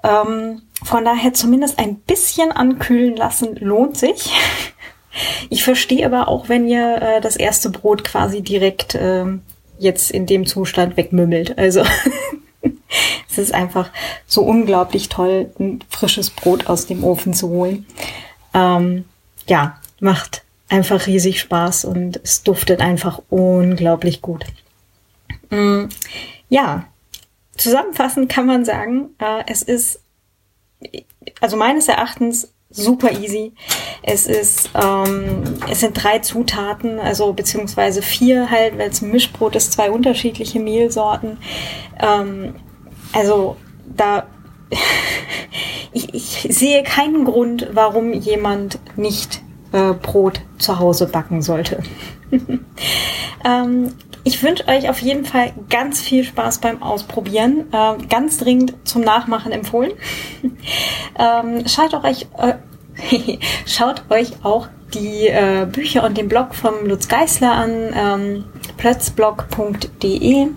Ähm, 0.03 0.61
von 0.83 1.05
daher 1.05 1.33
zumindest 1.33 1.79
ein 1.79 1.95
bisschen 1.95 2.51
ankühlen 2.51 3.15
lassen 3.15 3.55
lohnt 3.55 3.97
sich. 3.97 4.31
Ich 5.49 5.63
verstehe 5.63 6.05
aber 6.05 6.27
auch, 6.27 6.49
wenn 6.49 6.67
ihr 6.67 7.01
äh, 7.01 7.21
das 7.21 7.35
erste 7.35 7.69
Brot 7.69 8.03
quasi 8.03 8.41
direkt 8.41 8.95
äh, 8.95 9.25
jetzt 9.77 10.11
in 10.11 10.25
dem 10.25 10.45
Zustand 10.45 10.97
wegmümmelt. 10.97 11.57
Also 11.57 11.83
es 13.29 13.37
ist 13.37 13.53
einfach 13.53 13.89
so 14.25 14.43
unglaublich 14.43 15.09
toll, 15.09 15.51
ein 15.59 15.83
frisches 15.89 16.29
Brot 16.29 16.67
aus 16.67 16.87
dem 16.87 17.03
Ofen 17.03 17.33
zu 17.33 17.49
holen. 17.49 17.85
Ähm, 18.53 19.05
ja, 19.47 19.79
macht 19.99 20.43
einfach 20.69 21.05
riesig 21.07 21.39
Spaß 21.39 21.85
und 21.85 22.19
es 22.23 22.43
duftet 22.43 22.81
einfach 22.81 23.21
unglaublich 23.29 24.21
gut. 24.21 24.45
Mm, 25.49 25.85
ja, 26.49 26.85
zusammenfassend 27.57 28.29
kann 28.29 28.45
man 28.45 28.65
sagen, 28.65 29.09
äh, 29.19 29.43
es 29.47 29.61
ist 29.61 29.99
also 31.41 31.57
meines 31.57 31.87
Erachtens 31.87 32.52
super 32.73 33.11
easy. 33.11 33.53
Es 34.01 34.27
ist, 34.27 34.69
ähm, 34.75 35.43
es 35.69 35.79
sind 35.79 36.03
drei 36.03 36.19
Zutaten, 36.19 36.99
also 36.99 37.33
beziehungsweise 37.33 38.01
vier 38.01 38.49
halt, 38.49 38.77
weil 38.77 38.89
es 38.89 39.01
ein 39.01 39.11
Mischbrot 39.11 39.55
ist, 39.55 39.73
zwei 39.73 39.91
unterschiedliche 39.91 40.59
Mehlsorten. 40.59 41.37
Ähm, 41.99 42.55
also 43.13 43.55
da 43.95 44.27
ich, 45.93 46.13
ich 46.13 46.47
sehe 46.49 46.83
keinen 46.83 47.25
Grund, 47.25 47.69
warum 47.71 48.13
jemand 48.13 48.79
nicht 48.97 49.41
äh, 49.71 49.93
Brot 49.93 50.41
zu 50.57 50.79
Hause 50.79 51.07
backen 51.07 51.41
sollte. 51.41 51.83
ähm, 53.45 53.93
ich 54.23 54.41
wünsche 54.41 54.67
euch 54.67 54.89
auf 54.89 54.99
jeden 54.99 55.25
Fall 55.25 55.53
ganz 55.69 56.01
viel 56.01 56.23
Spaß 56.23 56.59
beim 56.59 56.81
Ausprobieren. 56.81 57.65
Äh, 57.71 58.05
ganz 58.07 58.37
dringend 58.37 58.73
zum 58.85 59.01
Nachmachen 59.01 59.51
empfohlen. 59.51 59.91
ähm, 61.19 61.67
schaut 61.67 61.93
auch 61.93 62.03
euch, 62.03 62.27
äh, 62.37 63.37
schaut 63.65 64.03
euch 64.09 64.31
auch 64.43 64.67
die 64.93 65.27
äh, 65.27 65.67
Bücher 65.69 66.03
und 66.03 66.17
den 66.17 66.29
Blog 66.29 66.55
vom 66.55 66.85
Lutz 66.85 67.07
Geisler 67.07 67.51
an, 67.51 67.71
ähm, 67.95 68.43
plötzblog.de. 68.77 70.47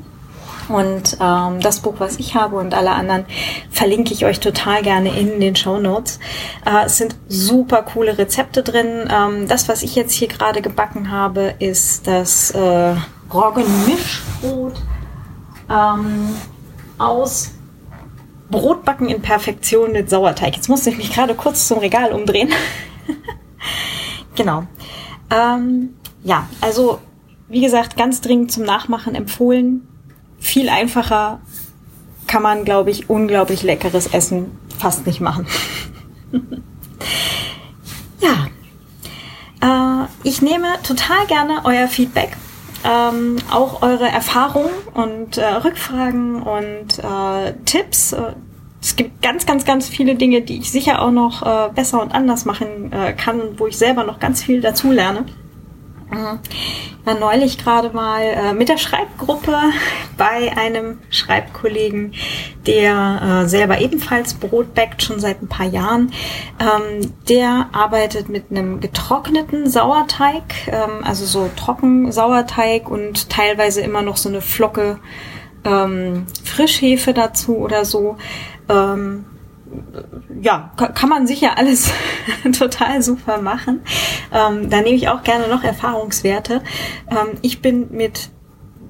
Und 0.68 1.16
ähm, 1.20 1.60
das 1.60 1.80
Buch, 1.80 1.94
was 1.98 2.18
ich 2.18 2.34
habe 2.34 2.56
und 2.56 2.74
alle 2.74 2.90
anderen, 2.90 3.24
verlinke 3.70 4.12
ich 4.12 4.24
euch 4.24 4.40
total 4.40 4.82
gerne 4.82 5.16
in 5.16 5.38
den 5.38 5.54
Show 5.54 5.78
Notes. 5.78 6.18
Äh, 6.64 6.86
es 6.86 6.98
sind 6.98 7.16
super 7.28 7.82
coole 7.82 8.18
Rezepte 8.18 8.62
drin. 8.62 9.08
Ähm, 9.08 9.48
das, 9.48 9.68
was 9.68 9.82
ich 9.82 9.94
jetzt 9.94 10.12
hier 10.12 10.28
gerade 10.28 10.62
gebacken 10.62 11.10
habe, 11.10 11.54
ist 11.60 12.08
das 12.08 12.50
äh, 12.50 12.94
Roggenmischbrot 13.32 14.74
ähm, 15.70 16.28
aus 16.98 17.52
Brotbacken 18.50 19.08
in 19.08 19.22
Perfektion 19.22 19.92
mit 19.92 20.08
Sauerteig. 20.08 20.54
Jetzt 20.54 20.68
musste 20.68 20.90
ich 20.90 20.96
mich 20.96 21.12
gerade 21.12 21.34
kurz 21.34 21.66
zum 21.66 21.78
Regal 21.78 22.12
umdrehen. 22.12 22.50
genau. 24.36 24.64
Ähm, 25.30 25.94
ja, 26.22 26.48
also 26.60 27.00
wie 27.48 27.60
gesagt, 27.60 27.96
ganz 27.96 28.20
dringend 28.20 28.52
zum 28.52 28.64
Nachmachen 28.64 29.14
empfohlen 29.14 29.86
viel 30.38 30.68
einfacher 30.68 31.40
kann 32.26 32.42
man, 32.42 32.64
glaube 32.64 32.90
ich, 32.90 33.08
unglaublich 33.08 33.62
leckeres 33.62 34.06
Essen 34.08 34.58
fast 34.78 35.06
nicht 35.06 35.20
machen. 35.20 35.46
ja, 38.20 38.46
äh, 39.60 40.08
ich 40.22 40.42
nehme 40.42 40.66
total 40.82 41.26
gerne 41.26 41.60
euer 41.64 41.88
Feedback. 41.88 42.36
Ähm, 42.88 43.38
auch 43.50 43.82
eure 43.82 44.06
Erfahrungen 44.06 44.70
und 44.94 45.38
äh, 45.38 45.44
Rückfragen 45.44 46.42
und 46.42 46.98
äh, 47.00 47.54
Tipps. 47.64 48.14
Es 48.80 48.94
gibt 48.94 49.20
ganz, 49.22 49.46
ganz, 49.46 49.64
ganz 49.64 49.88
viele 49.88 50.14
Dinge, 50.14 50.42
die 50.42 50.58
ich 50.58 50.70
sicher 50.70 51.02
auch 51.02 51.10
noch 51.10 51.42
äh, 51.42 51.72
besser 51.74 52.00
und 52.00 52.14
anders 52.14 52.44
machen 52.44 52.92
äh, 52.92 53.12
kann 53.14 53.58
wo 53.58 53.66
ich 53.66 53.76
selber 53.76 54.04
noch 54.04 54.20
ganz 54.20 54.42
viel 54.42 54.60
dazu 54.60 54.92
lerne. 54.92 55.24
Ich 56.10 57.06
war 57.06 57.18
neulich 57.18 57.58
gerade 57.58 57.90
mal 57.90 58.22
äh, 58.22 58.52
mit 58.52 58.68
der 58.68 58.78
Schreibgruppe 58.78 59.56
bei 60.16 60.56
einem 60.56 60.98
Schreibkollegen, 61.10 62.14
der 62.66 63.42
äh, 63.44 63.48
selber 63.48 63.80
ebenfalls 63.80 64.34
Brot 64.34 64.74
backt, 64.74 65.02
schon 65.02 65.20
seit 65.20 65.42
ein 65.42 65.48
paar 65.48 65.66
Jahren. 65.66 66.12
Ähm, 66.60 67.12
der 67.28 67.68
arbeitet 67.72 68.28
mit 68.28 68.50
einem 68.50 68.80
getrockneten 68.80 69.68
Sauerteig, 69.68 70.68
ähm, 70.68 71.04
also 71.04 71.24
so 71.26 71.50
trocken 71.56 72.12
Sauerteig 72.12 72.88
und 72.88 73.28
teilweise 73.28 73.80
immer 73.80 74.02
noch 74.02 74.16
so 74.16 74.28
eine 74.28 74.40
Flocke 74.40 74.98
ähm, 75.64 76.26
Frischhefe 76.44 77.12
dazu 77.12 77.56
oder 77.56 77.84
so. 77.84 78.16
Ähm, 78.68 79.26
ja, 80.40 80.72
kann 80.76 81.08
man 81.08 81.26
sicher 81.26 81.58
alles 81.58 81.92
total 82.58 83.02
super 83.02 83.40
machen. 83.40 83.80
Ähm, 84.32 84.70
da 84.70 84.80
nehme 84.80 84.96
ich 84.96 85.08
auch 85.08 85.22
gerne 85.22 85.48
noch 85.48 85.62
Erfahrungswerte. 85.62 86.62
Ähm, 87.10 87.38
ich 87.42 87.62
bin 87.62 87.88
mit 87.90 88.30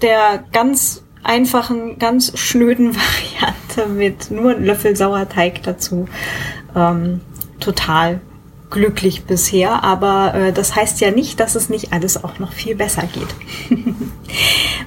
der 0.03 0.45
ganz 0.53 1.05
einfachen, 1.23 1.99
ganz 1.99 2.39
schnöden 2.39 2.95
Variante 3.75 3.93
mit 3.93 4.31
nur 4.31 4.53
einem 4.53 4.65
Löffel 4.65 4.97
Sauerteig 4.97 5.63
dazu 5.63 6.07
ähm, 6.75 7.21
total 7.61 8.21
glücklich 8.71 9.25
bisher, 9.25 9.85
aber 9.85 10.35
äh, 10.35 10.53
das 10.53 10.75
heißt 10.75 11.01
ja 11.01 11.11
nicht, 11.11 11.39
dass 11.41 11.55
es 11.55 11.69
nicht 11.69 11.93
alles 11.93 12.23
auch 12.23 12.39
noch 12.39 12.53
viel 12.53 12.75
besser 12.75 13.03
geht. 13.03 13.79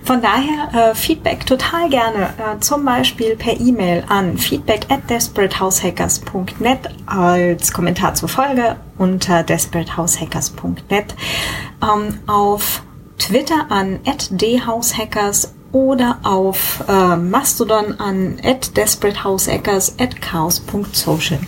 Von 0.03 0.21
daher 0.21 0.91
äh, 0.91 0.95
Feedback 0.95 1.45
total 1.45 1.89
gerne, 1.89 2.33
äh, 2.37 2.59
zum 2.59 2.83
Beispiel 2.83 3.35
per 3.35 3.59
E-Mail 3.59 4.03
an 4.09 4.37
feedback 4.37 4.87
at 4.89 5.09
desperatehaushackers.net 5.09 6.89
als 7.05 7.71
Kommentar 7.71 8.15
zur 8.15 8.29
Folge 8.29 8.75
unter 8.97 9.43
desperatehaushackers.net, 9.43 11.15
ähm, 11.81 12.19
auf 12.27 12.83
Twitter 13.17 13.67
an 13.69 13.99
at 14.05 14.29
dhaushackers 14.31 15.53
oder 15.71 16.17
auf 16.23 16.83
äh, 16.87 17.15
Mastodon 17.15 17.99
an 17.99 18.39
at 18.43 18.75
desperatehaushackers 18.75 19.95
at 19.99 20.19
chaos.social. 20.21 21.39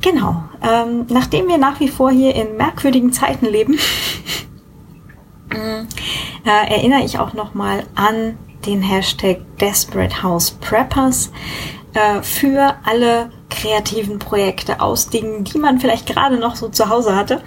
Genau. 0.00 0.42
Ähm, 0.62 1.06
nachdem 1.08 1.48
wir 1.48 1.58
nach 1.58 1.80
wie 1.80 1.88
vor 1.88 2.10
hier 2.10 2.34
in 2.34 2.56
merkwürdigen 2.56 3.12
Zeiten 3.12 3.46
leben, 3.46 3.78
äh, 5.50 5.84
erinnere 6.44 7.04
ich 7.04 7.18
auch 7.18 7.32
nochmal 7.34 7.84
an 7.94 8.38
den 8.66 8.82
Hashtag 8.82 9.38
Desperate 9.60 10.22
House 10.22 10.52
Preppers 10.52 11.30
äh, 11.94 12.22
für 12.22 12.74
alle 12.84 13.30
kreativen 13.50 14.18
Projekte 14.18 14.80
aus 14.80 15.10
Dingen, 15.10 15.44
die 15.44 15.58
man 15.58 15.80
vielleicht 15.80 16.06
gerade 16.06 16.38
noch 16.38 16.56
so 16.56 16.68
zu 16.68 16.88
Hause 16.88 17.14
hatte. 17.14 17.42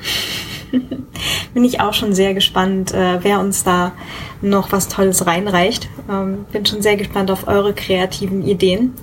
bin 1.53 1.63
ich 1.63 1.79
auch 1.81 1.93
schon 1.93 2.13
sehr 2.13 2.33
gespannt, 2.33 2.93
äh, 2.93 3.23
wer 3.23 3.39
uns 3.39 3.63
da 3.63 3.93
noch 4.41 4.71
was 4.71 4.87
Tolles 4.87 5.25
reinreicht. 5.25 5.89
Ähm, 6.09 6.45
bin 6.51 6.65
schon 6.65 6.81
sehr 6.81 6.97
gespannt 6.97 7.31
auf 7.31 7.47
eure 7.47 7.73
kreativen 7.73 8.45
Ideen. 8.45 8.93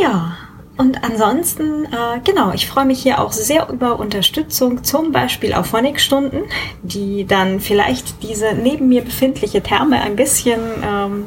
Ja, 0.00 0.36
und 0.82 1.04
ansonsten, 1.04 1.84
äh, 1.84 2.18
genau, 2.24 2.52
ich 2.52 2.66
freue 2.66 2.86
mich 2.86 3.00
hier 3.00 3.20
auch 3.20 3.30
sehr 3.30 3.68
über 3.68 4.00
Unterstützung, 4.00 4.82
zum 4.82 5.12
Beispiel 5.12 5.54
auf 5.54 5.66
Phonic-Stunden, 5.66 6.42
die 6.82 7.24
dann 7.24 7.60
vielleicht 7.60 8.20
diese 8.24 8.54
neben 8.54 8.88
mir 8.88 9.02
befindliche 9.02 9.62
Therme 9.62 10.00
ein 10.00 10.16
bisschen 10.16 10.58
ähm, 10.84 11.26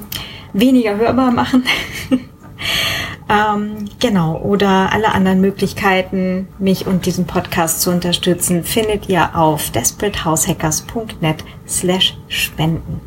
weniger 0.52 0.98
hörbar 0.98 1.32
machen. 1.32 1.64
ähm, 3.30 3.86
genau, 4.02 4.42
oder 4.42 4.92
alle 4.92 5.14
anderen 5.14 5.40
Möglichkeiten, 5.40 6.50
mich 6.60 6.86
und 6.86 7.06
diesen 7.06 7.26
Podcast 7.26 7.80
zu 7.80 7.92
unterstützen, 7.92 8.66
findet 8.66 9.08
ihr 9.08 9.38
auf 9.38 9.70
desperatehaushackers.net 9.70 11.46
slash 11.66 12.18
spenden. 12.28 13.00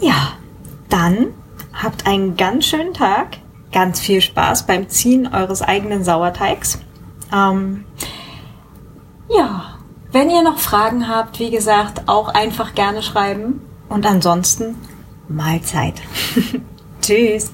Ja, 0.00 0.32
dann 0.88 1.26
habt 1.74 2.06
einen 2.06 2.38
ganz 2.38 2.64
schönen 2.64 2.94
Tag 2.94 3.36
ganz 3.72 4.00
viel 4.00 4.20
Spaß 4.20 4.66
beim 4.66 4.88
Ziehen 4.88 5.32
eures 5.32 5.62
eigenen 5.62 6.04
Sauerteigs. 6.04 6.78
Ähm, 7.32 7.84
ja, 9.28 9.78
wenn 10.12 10.30
ihr 10.30 10.42
noch 10.42 10.58
Fragen 10.58 11.08
habt, 11.08 11.38
wie 11.38 11.50
gesagt, 11.50 12.08
auch 12.08 12.28
einfach 12.28 12.74
gerne 12.74 13.02
schreiben. 13.02 13.62
Und 13.88 14.06
ansonsten 14.06 14.76
Mahlzeit. 15.28 15.94
Tschüss. 17.00 17.52